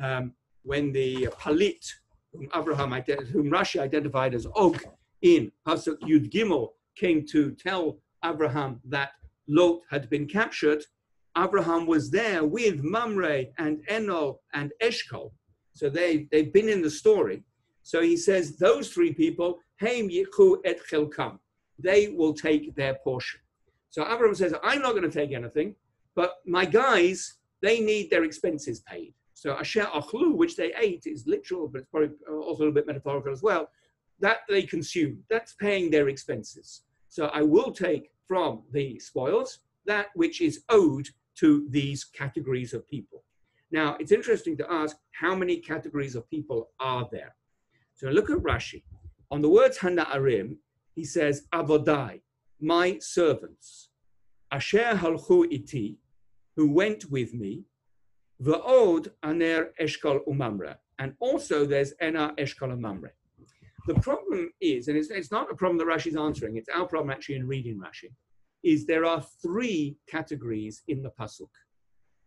um, 0.00 0.32
when 0.62 0.92
the 0.92 1.28
palit, 1.38 1.84
whom 2.32 2.48
Abraham 2.54 2.90
whom 3.32 3.50
Rashi 3.50 3.80
identified 3.80 4.34
as 4.34 4.46
Og 4.56 4.82
in 5.22 5.52
Pasuk 5.66 5.98
Yud 6.00 6.30
Gimel, 6.30 6.68
came 6.96 7.24
to 7.26 7.52
tell 7.52 7.98
Abraham 8.24 8.80
that 8.84 9.10
Lot 9.48 9.80
had 9.90 10.08
been 10.10 10.26
captured, 10.26 10.84
Abraham 11.36 11.86
was 11.86 12.10
there 12.10 12.44
with 12.44 12.82
Mamre 12.82 13.46
and 13.58 13.80
Enol 13.88 14.38
and 14.52 14.72
Eshkol. 14.82 15.32
So 15.74 15.88
they, 15.88 16.28
they've 16.30 16.52
been 16.52 16.68
in 16.68 16.82
the 16.82 16.90
story. 16.90 17.42
So 17.82 18.02
he 18.02 18.16
says, 18.16 18.56
those 18.56 18.90
three 18.90 19.12
people, 19.12 19.58
Haim 19.80 20.10
Yichu 20.10 20.58
et 20.64 20.78
Chelkam, 20.88 21.38
they 21.78 22.08
will 22.08 22.34
take 22.34 22.74
their 22.74 22.94
portion. 23.02 23.40
So 23.88 24.02
Abraham 24.02 24.34
says, 24.34 24.54
I'm 24.62 24.82
not 24.82 24.92
going 24.92 25.10
to 25.10 25.10
take 25.10 25.32
anything, 25.32 25.74
but 26.14 26.34
my 26.46 26.64
guys, 26.64 27.38
they 27.62 27.80
need 27.80 28.10
their 28.10 28.24
expenses 28.24 28.80
paid. 28.80 29.14
So 29.40 29.56
Asher 29.56 29.88
Achlu, 29.94 30.34
which 30.36 30.54
they 30.54 30.70
ate, 30.78 31.06
is 31.06 31.26
literal, 31.26 31.66
but 31.66 31.78
it's 31.78 31.88
probably 31.90 32.10
uh, 32.28 32.34
also 32.34 32.58
a 32.58 32.62
little 32.64 32.74
bit 32.74 32.86
metaphorical 32.86 33.32
as 33.32 33.42
well. 33.42 33.70
That 34.18 34.40
they 34.50 34.64
consume, 34.64 35.24
that's 35.30 35.54
paying 35.54 35.90
their 35.90 36.10
expenses. 36.10 36.82
So 37.08 37.24
I 37.28 37.40
will 37.40 37.72
take 37.72 38.10
from 38.28 38.64
the 38.70 38.98
spoils 38.98 39.60
that 39.86 40.08
which 40.12 40.42
is 40.42 40.64
owed 40.68 41.08
to 41.36 41.66
these 41.70 42.04
categories 42.04 42.74
of 42.74 42.86
people. 42.86 43.24
Now, 43.70 43.96
it's 43.98 44.12
interesting 44.12 44.58
to 44.58 44.70
ask 44.70 44.98
how 45.12 45.34
many 45.34 45.56
categories 45.56 46.16
of 46.16 46.28
people 46.28 46.68
are 46.78 47.08
there? 47.10 47.34
So 47.94 48.10
look 48.10 48.28
at 48.28 48.44
Rashi. 48.50 48.82
On 49.30 49.40
the 49.40 49.48
words 49.48 49.78
Hana'arim, 49.78 50.56
he 50.94 51.04
says, 51.06 51.46
Avodai, 51.54 52.20
my 52.60 52.98
servants, 52.98 53.88
Asher 54.52 54.92
halchu 54.96 55.50
iti, 55.50 55.96
who 56.56 56.70
went 56.70 57.10
with 57.10 57.32
me, 57.32 57.64
Va'od 58.42 59.08
aner 59.22 59.70
eshkol 59.80 60.20
umamre. 60.28 60.76
And 60.98 61.14
also 61.20 61.66
there's 61.66 61.92
ena 62.00 62.34
eshkol 62.38 62.72
umamre. 62.76 63.10
The 63.86 63.94
problem 63.94 64.50
is, 64.60 64.88
and 64.88 64.96
it's, 64.96 65.10
it's 65.10 65.30
not 65.30 65.50
a 65.50 65.54
problem 65.54 65.78
that 65.78 65.86
Rashi 65.86 66.08
is 66.08 66.16
answering, 66.16 66.56
it's 66.56 66.68
our 66.68 66.86
problem 66.86 67.10
actually 67.10 67.36
in 67.36 67.46
reading 67.46 67.78
Rashi, 67.78 68.10
is 68.62 68.86
there 68.86 69.04
are 69.04 69.24
three 69.42 69.96
categories 70.08 70.82
in 70.88 71.02
the 71.02 71.10
pasuk. 71.18 71.48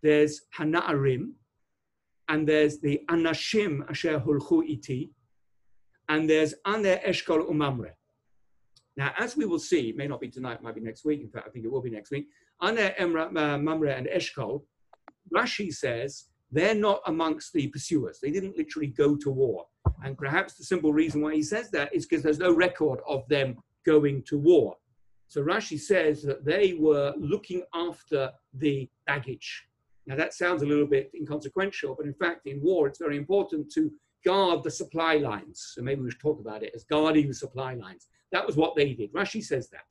There's 0.02 0.42
hana'arim, 0.58 1.32
and 2.28 2.48
there's 2.48 2.80
the 2.80 3.02
anashim 3.10 3.90
asher 3.90 4.20
hulchu 4.20 4.68
iti, 4.68 5.12
and 6.10 6.30
there's 6.30 6.54
Aner 6.66 7.00
eshkol 7.08 7.50
umamre. 7.50 7.92
Now, 8.98 9.14
as 9.18 9.36
we 9.36 9.46
will 9.46 9.60
see, 9.60 9.94
may 9.96 10.08
not 10.08 10.22
be 10.22 10.30
tonight, 10.30 10.62
might 10.62 10.76
be 10.76 10.82
next 10.82 11.06
week. 11.06 11.22
In 11.22 11.30
fact, 11.30 11.48
I 11.48 11.52
think 11.52 11.66
it 11.66 11.72
will 11.72 11.82
be 11.82 11.90
next 11.90 12.12
week. 12.12 12.28
Aner 12.62 12.94
emra, 13.00 13.32
mamre 13.32 13.96
and 13.96 14.08
eshkol, 14.08 14.64
Rashi 15.36 15.74
says 15.74 16.26
they're 16.52 16.76
not 16.76 17.02
amongst 17.08 17.54
the 17.54 17.68
pursuers. 17.68 18.20
They 18.22 18.32
didn't 18.32 18.58
literally 18.58 18.88
go 18.88 19.16
to 19.18 19.30
war. 19.30 19.66
And 20.04 20.18
perhaps 20.18 20.54
the 20.54 20.64
simple 20.64 20.94
reason 20.94 21.22
why 21.22 21.34
he 21.36 21.44
says 21.44 21.72
that 21.72 21.94
is 21.94 22.06
because 22.06 22.24
there's 22.24 22.40
no 22.40 22.54
record 22.54 23.00
of 23.08 23.28
them 23.28 23.58
going 23.86 24.24
to 24.24 24.38
war. 24.38 24.76
So 25.28 25.44
Rashi 25.44 25.80
says 25.80 26.22
that 26.24 26.46
they 26.46 26.74
were 26.74 27.14
looking 27.18 27.64
after 27.74 28.32
the 28.54 28.88
baggage. 29.08 29.66
Now 30.06 30.16
that 30.16 30.34
sounds 30.34 30.62
a 30.62 30.66
little 30.66 30.86
bit 30.86 31.12
inconsequential, 31.16 31.96
but 31.96 32.06
in 32.06 32.14
fact, 32.14 32.46
in 32.46 32.62
war, 32.62 32.88
it's 32.88 33.00
very 33.00 33.18
important 33.18 33.72
to 33.74 33.92
guard 34.26 34.64
the 34.64 34.72
supply 34.72 35.16
lines. 35.18 35.72
So 35.74 35.82
maybe 35.82 36.02
we 36.02 36.12
should 36.12 36.20
talk 36.20 36.40
about 36.40 36.64
it 36.64 36.74
as 36.76 36.84
guarding 36.84 37.28
the 37.28 37.34
supply 37.34 37.74
lines. 37.74 38.08
That 38.32 38.46
was 38.46 38.56
what 38.56 38.76
they 38.76 38.94
did. 38.94 39.14
Rashi 39.14 39.44
says 39.44 39.70
that. 39.70 39.86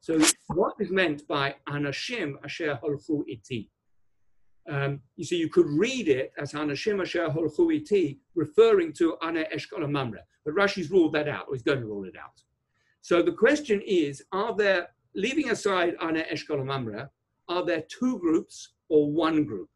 So 0.00 0.20
what 0.48 0.74
is 0.78 0.90
meant 0.90 1.26
by 1.26 1.56
anashim 1.68 2.34
asher 2.44 2.78
holchu 2.82 3.24
iti? 3.26 3.70
Um, 4.68 5.00
you 5.16 5.24
see, 5.24 5.36
you 5.36 5.48
could 5.48 5.68
read 5.68 6.08
it 6.08 6.32
as 6.38 6.52
anashim 6.52 7.00
asher 7.00 7.28
holchu 7.28 7.76
iti, 7.76 8.18
referring 8.34 8.92
to 8.94 9.16
ana 9.22 9.44
eshkol 9.54 9.88
mamre. 9.88 10.20
But 10.44 10.54
Rashi's 10.54 10.90
ruled 10.90 11.12
that 11.14 11.28
out, 11.28 11.46
or 11.48 11.54
he's 11.54 11.62
going 11.62 11.80
to 11.80 11.86
rule 11.86 12.04
it 12.04 12.14
out. 12.16 12.40
So 13.02 13.22
the 13.22 13.32
question 13.32 13.80
is, 13.86 14.22
are 14.32 14.54
there, 14.56 14.88
leaving 15.14 15.50
aside 15.50 15.94
Ana 16.00 16.24
Eshkol 16.32 16.64
Mamre, 16.64 17.08
are 17.48 17.64
there 17.64 17.82
two 17.88 18.18
groups 18.18 18.74
or 18.88 19.10
one 19.10 19.44
group? 19.44 19.68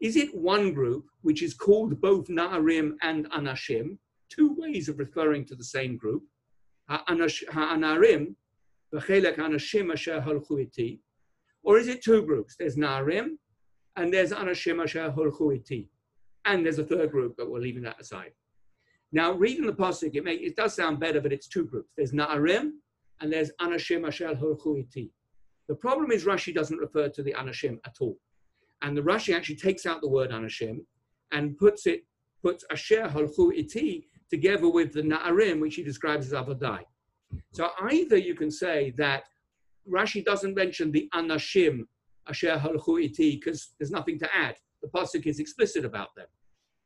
Is 0.00 0.16
it 0.16 0.34
one 0.34 0.72
group 0.72 1.04
which 1.22 1.40
is 1.42 1.54
called 1.54 2.00
both 2.00 2.26
Na'arim 2.26 2.96
and 3.02 3.30
Anashim, 3.30 3.98
two 4.28 4.54
ways 4.58 4.88
of 4.88 4.98
referring 4.98 5.44
to 5.46 5.54
the 5.54 5.64
same 5.64 5.96
group? 5.96 6.24
Ha'anarim, 6.88 8.34
v'chelek 8.92 9.36
Anashim 9.36 9.92
asher 9.92 10.20
halchu 10.20 10.62
iti, 10.62 11.00
or 11.62 11.78
is 11.78 11.88
it 11.88 12.02
two 12.02 12.22
groups? 12.22 12.56
There's 12.58 12.76
Na'arim 12.76 13.36
and 13.96 14.12
there's 14.12 14.32
Anashim 14.32 14.82
asher 14.82 15.12
halchu 15.16 15.56
iti. 15.56 15.90
And 16.44 16.64
there's 16.64 16.78
a 16.78 16.84
third 16.84 17.10
group, 17.10 17.34
but 17.38 17.50
we're 17.50 17.60
leaving 17.60 17.82
that 17.84 18.00
aside. 18.00 18.32
Now, 19.12 19.32
reading 19.32 19.66
the 19.66 19.72
pasuk, 19.72 20.14
it, 20.14 20.26
it 20.26 20.56
does 20.56 20.74
sound 20.74 21.00
better, 21.00 21.20
but 21.20 21.32
it's 21.32 21.46
two 21.48 21.64
groups. 21.64 21.92
There's 21.96 22.12
Na'arim 22.12 22.72
and 23.20 23.32
there's 23.32 23.50
Anashim 23.60 24.06
Asher 24.06 24.34
Halchu 24.34 24.80
Iti. 24.80 25.10
The 25.68 25.74
problem 25.74 26.10
is 26.10 26.24
Rashi 26.24 26.54
doesn't 26.54 26.76
refer 26.76 27.08
to 27.08 27.22
the 27.22 27.32
Anashim 27.32 27.78
at 27.86 27.94
all. 28.00 28.18
And 28.82 28.96
the 28.96 29.00
Rashi 29.00 29.34
actually 29.34 29.56
takes 29.56 29.86
out 29.86 30.02
the 30.02 30.08
word 30.08 30.30
anashim 30.30 30.80
and 31.32 31.56
puts 31.56 31.86
it, 31.86 32.04
puts 32.42 32.64
asher 32.70 33.08
halchu 33.08 33.56
iti 33.56 34.08
together 34.30 34.68
with 34.68 34.92
the 34.92 35.00
na'arim, 35.02 35.60
which 35.60 35.76
he 35.76 35.82
describes 35.82 36.26
as 36.26 36.32
avadai. 36.32 36.80
So 37.52 37.70
either 37.82 38.18
you 38.18 38.34
can 38.34 38.50
say 38.50 38.92
that 38.98 39.24
Rashi 39.90 40.22
doesn't 40.22 40.54
mention 40.54 40.92
the 40.92 41.08
anashim 41.14 41.86
asher 42.28 42.56
halchu 42.56 43.04
iti 43.04 43.36
because 43.36 43.74
there's 43.78 43.90
nothing 43.90 44.18
to 44.18 44.28
add. 44.34 44.56
The 44.82 44.88
pasuk 44.88 45.26
is 45.26 45.38
explicit 45.38 45.84
about 45.84 46.14
them. 46.16 46.26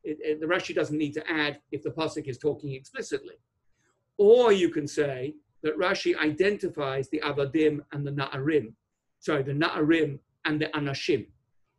It, 0.04 0.18
it, 0.20 0.40
the 0.40 0.46
Rashi 0.46 0.74
doesn't 0.74 0.96
need 0.96 1.12
to 1.14 1.30
add 1.30 1.60
if 1.72 1.82
the 1.82 1.90
pasuk 1.90 2.28
is 2.28 2.38
talking 2.38 2.72
explicitly. 2.72 3.34
Or 4.16 4.52
you 4.52 4.68
can 4.70 4.86
say 4.86 5.34
that 5.62 5.76
Rashi 5.76 6.16
identifies 6.16 7.08
the 7.08 7.20
avadim 7.20 7.80
and 7.92 8.06
the 8.06 8.12
na'arim, 8.12 8.72
sorry, 9.18 9.42
the 9.42 9.52
na'arim 9.52 10.18
and 10.44 10.60
the 10.60 10.66
anashim. 10.66 11.26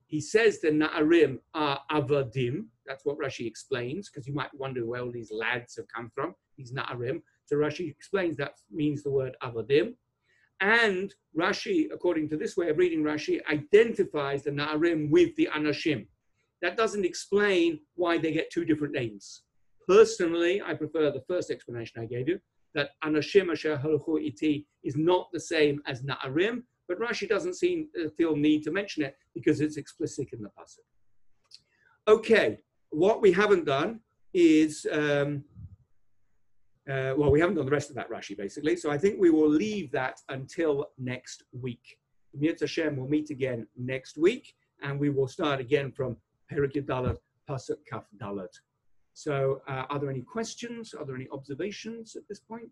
He 0.06 0.20
says 0.20 0.60
the 0.60 0.70
na'arim 0.70 1.40
are 1.54 1.80
avadim. 1.92 2.66
That's 2.86 3.06
what 3.06 3.18
Rashi 3.18 3.48
explains, 3.48 4.10
because 4.10 4.28
you 4.28 4.34
might 4.34 4.54
wonder 4.54 4.86
where 4.86 5.02
all 5.02 5.12
these 5.12 5.32
lads 5.32 5.76
have 5.78 5.88
come 5.88 6.12
from, 6.14 6.36
these 6.58 6.74
na'arim. 6.74 7.22
So 7.46 7.56
Rashi 7.56 7.90
explains 7.90 8.36
that 8.38 8.60
means 8.72 9.04
the 9.04 9.12
word 9.12 9.36
avadim. 9.42 9.96
And 10.62 11.14
Rashi, 11.38 11.88
according 11.94 12.30
to 12.30 12.38
this 12.38 12.58
way 12.58 12.70
of 12.70 12.78
reading 12.78 13.04
Rashi, 13.04 13.40
identifies 13.50 14.44
the 14.44 14.52
Na'arim 14.52 15.10
with 15.10 15.36
the 15.36 15.50
Anashim. 15.56 16.08
That 16.62 16.76
doesn't 16.76 17.06
explain 17.06 17.80
why 17.96 18.18
they 18.18 18.34
get 18.34 18.52
two 18.52 18.66
different 18.66 18.94
names. 18.94 19.44
Personally, 19.88 20.62
I 20.62 20.74
prefer 20.74 21.12
the 21.12 21.24
first 21.28 21.50
explanation 21.50 22.02
I 22.02 22.06
gave 22.06 22.28
you, 22.28 22.40
that 22.76 22.92
Anashim 23.04 23.52
Asher 23.52 23.82
Halchu 23.84 24.24
Iti 24.24 24.68
is 24.84 24.96
not 24.96 25.30
the 25.32 25.40
same 25.40 25.82
as 25.88 26.04
Na'arim, 26.04 26.64
but 26.88 27.00
Rashi 27.00 27.28
doesn't 27.30 27.56
seem 27.56 27.88
uh, 28.00 28.10
feel 28.18 28.36
need 28.36 28.64
to 28.64 28.72
mention 28.72 29.04
it 29.04 29.16
because 29.34 29.62
it's 29.62 29.78
explicit 29.78 30.28
in 30.34 30.42
the 30.42 30.50
passage. 30.50 30.84
Okay, 32.08 32.60
what 32.90 33.22
we 33.22 33.32
haven't 33.32 33.66
done 33.66 34.02
is 34.34 34.86
um, 34.92 35.44
uh, 36.90 37.14
well, 37.18 37.32
we 37.32 37.40
haven't 37.40 37.56
done 37.56 37.66
the 37.66 37.72
rest 37.72 37.90
of 37.90 37.96
that 37.96 38.10
Rashi 38.10 38.36
basically, 38.36 38.76
so 38.76 38.90
I 38.90 38.98
think 38.98 39.20
we 39.20 39.30
will 39.30 39.50
leave 39.50 39.92
that 39.92 40.20
until 40.30 40.88
next 40.98 41.44
week. 41.52 41.98
Mirz 42.38 42.62
Hashem 42.62 42.96
will 42.98 43.08
meet 43.08 43.30
again 43.30 43.68
next 43.78 44.18
week, 44.18 44.54
and 44.82 45.00
we 45.00 45.10
will 45.10 45.28
start 45.28 45.60
again 45.60 45.92
from 45.92 46.18
Perek 46.52 46.74
Yud 46.74 46.86
Dalet, 46.86 47.18
Pasuk 47.50 47.78
Kaf 47.90 48.06
Dalet. 48.22 48.54
So, 49.14 49.62
uh, 49.68 49.84
are 49.90 50.00
there 50.00 50.10
any 50.10 50.22
questions? 50.22 50.94
Are 50.94 51.06
there 51.06 51.16
any 51.16 51.28
observations 51.32 52.16
at 52.16 52.24
this 52.30 52.40
point? 52.40 52.72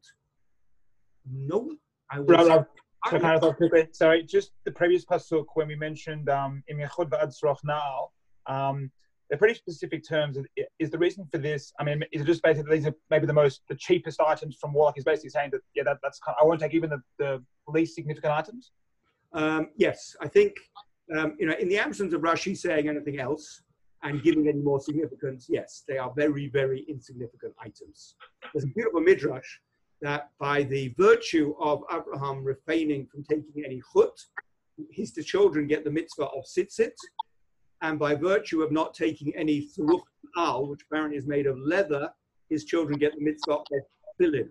No. 1.29 1.71
I 2.09 2.19
will. 2.19 2.47
Rob, 2.47 2.67
Rob, 3.11 3.41
so 3.41 3.53
quickly. 3.53 3.87
Sorry, 3.91 4.23
just 4.23 4.51
the 4.63 4.71
previous 4.71 5.05
pasuk 5.05 5.45
when 5.55 5.67
we 5.67 5.75
mentioned 5.75 6.29
um, 6.29 6.63
now. 7.65 8.09
Um, 8.47 8.91
they're 9.29 9.37
pretty 9.37 9.55
specific 9.55 10.07
terms. 10.07 10.37
Is 10.79 10.89
the 10.89 10.97
reason 10.97 11.27
for 11.31 11.37
this? 11.37 11.73
I 11.79 11.83
mean, 11.83 12.03
is 12.11 12.21
it 12.21 12.25
just 12.25 12.41
basically 12.43 12.77
these 12.77 12.87
are 12.87 12.95
maybe 13.09 13.25
the 13.25 13.33
most 13.33 13.61
the 13.67 13.75
cheapest 13.75 14.21
items 14.21 14.57
from 14.59 14.73
Warlock? 14.73 14.97
Is 14.97 15.03
basically 15.03 15.31
saying 15.31 15.49
that 15.51 15.61
yeah, 15.75 15.83
that, 15.83 15.97
that's 16.01 16.19
kind 16.19 16.35
of, 16.37 16.43
I 16.43 16.47
won't 16.47 16.61
take 16.61 16.73
even 16.73 16.89
the, 16.89 17.01
the 17.19 17.43
least 17.67 17.95
significant 17.95 18.33
items. 18.33 18.71
Um, 19.33 19.69
yes, 19.75 20.15
I 20.21 20.27
think 20.27 20.53
um, 21.17 21.35
you 21.39 21.47
know 21.47 21.55
in 21.59 21.67
the 21.67 21.77
absence 21.77 22.13
of 22.13 22.21
Rashi 22.21 22.55
saying 22.55 22.87
anything 22.87 23.19
else 23.19 23.63
and 24.03 24.23
giving 24.23 24.47
any 24.47 24.61
more 24.61 24.79
significance, 24.79 25.47
yes, 25.49 25.83
they 25.87 25.97
are 25.97 26.13
very 26.15 26.47
very 26.47 26.85
insignificant 26.87 27.53
items. 27.59 28.15
There's 28.53 28.63
a 28.63 28.67
beautiful 28.67 29.01
midrash 29.01 29.59
that 30.01 30.29
by 30.39 30.63
the 30.63 30.93
virtue 30.97 31.55
of 31.59 31.83
Abraham 31.91 32.43
refraining 32.43 33.07
from 33.07 33.23
taking 33.23 33.65
any 33.65 33.81
chut, 33.93 34.17
his 34.91 35.11
children 35.25 35.67
get 35.67 35.83
the 35.83 35.89
mitzvah 35.91 36.25
of 36.25 36.45
tzitzit 36.45 36.93
and 37.81 37.99
by 37.99 38.15
virtue 38.15 38.61
of 38.61 38.71
not 38.71 38.93
taking 38.93 39.35
any 39.35 39.61
thuruch 39.61 40.01
al, 40.37 40.67
which 40.67 40.81
apparently 40.89 41.17
is 41.17 41.27
made 41.27 41.45
of 41.45 41.57
leather, 41.59 42.09
his 42.49 42.65
children 42.65 42.97
get 42.97 43.13
the 43.15 43.23
mitzvah 43.23 43.53
of 43.53 43.65
tefillin. 44.19 44.49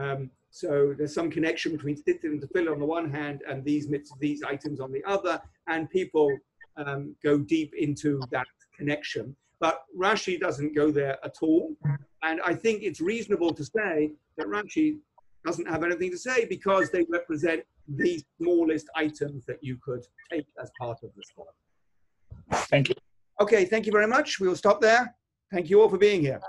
Um, 0.00 0.30
so 0.50 0.94
there's 0.96 1.14
some 1.14 1.30
connection 1.30 1.72
between 1.72 1.96
tzitzit 1.96 2.24
and 2.24 2.40
tefillin 2.40 2.72
on 2.72 2.78
the 2.78 2.86
one 2.86 3.10
hand, 3.10 3.42
and 3.48 3.64
these 3.64 3.88
mitzvah, 3.88 4.16
these 4.20 4.42
items 4.42 4.80
on 4.80 4.92
the 4.92 5.04
other, 5.04 5.40
and 5.68 5.90
people 5.90 6.30
um, 6.76 7.14
go 7.22 7.38
deep 7.38 7.72
into 7.76 8.20
that 8.30 8.46
connection. 8.76 9.34
But 9.60 9.82
Rashi 9.98 10.38
doesn't 10.38 10.74
go 10.74 10.90
there 10.90 11.18
at 11.24 11.36
all, 11.40 11.76
and 12.22 12.40
I 12.44 12.54
think 12.54 12.82
it's 12.82 13.00
reasonable 13.00 13.54
to 13.54 13.64
say 13.64 14.12
that 14.36 14.46
Rashi 14.46 14.98
doesn't 15.44 15.68
have 15.68 15.84
anything 15.84 16.10
to 16.10 16.18
say 16.18 16.44
because 16.44 16.90
they 16.90 17.06
represent 17.08 17.62
the 17.88 18.22
smallest 18.40 18.88
items 18.94 19.44
that 19.46 19.58
you 19.62 19.78
could 19.82 20.04
take 20.30 20.46
as 20.60 20.70
part 20.78 20.98
of 21.02 21.10
the 21.14 21.22
shalal. 21.22 22.64
Thank 22.68 22.88
you. 22.88 22.94
Okay, 23.40 23.64
thank 23.64 23.86
you 23.86 23.92
very 23.92 24.06
much. 24.06 24.40
We 24.40 24.48
will 24.48 24.56
stop 24.56 24.80
there. 24.80 25.14
Thank 25.52 25.70
you 25.70 25.80
all 25.80 25.88
for 25.88 25.98
being 25.98 26.20
here. 26.20 26.40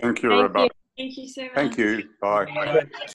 Thank 0.00 0.22
you, 0.22 0.30
Thank 0.30 0.42
Rabbi. 0.42 0.64
you. 0.64 0.70
Thank 0.96 1.16
you 1.16 1.28
so 1.28 1.42
much. 1.42 1.52
Thank 1.54 1.78
you. 1.78 2.04
Bye. 2.20 2.46
Bye. 2.46 2.86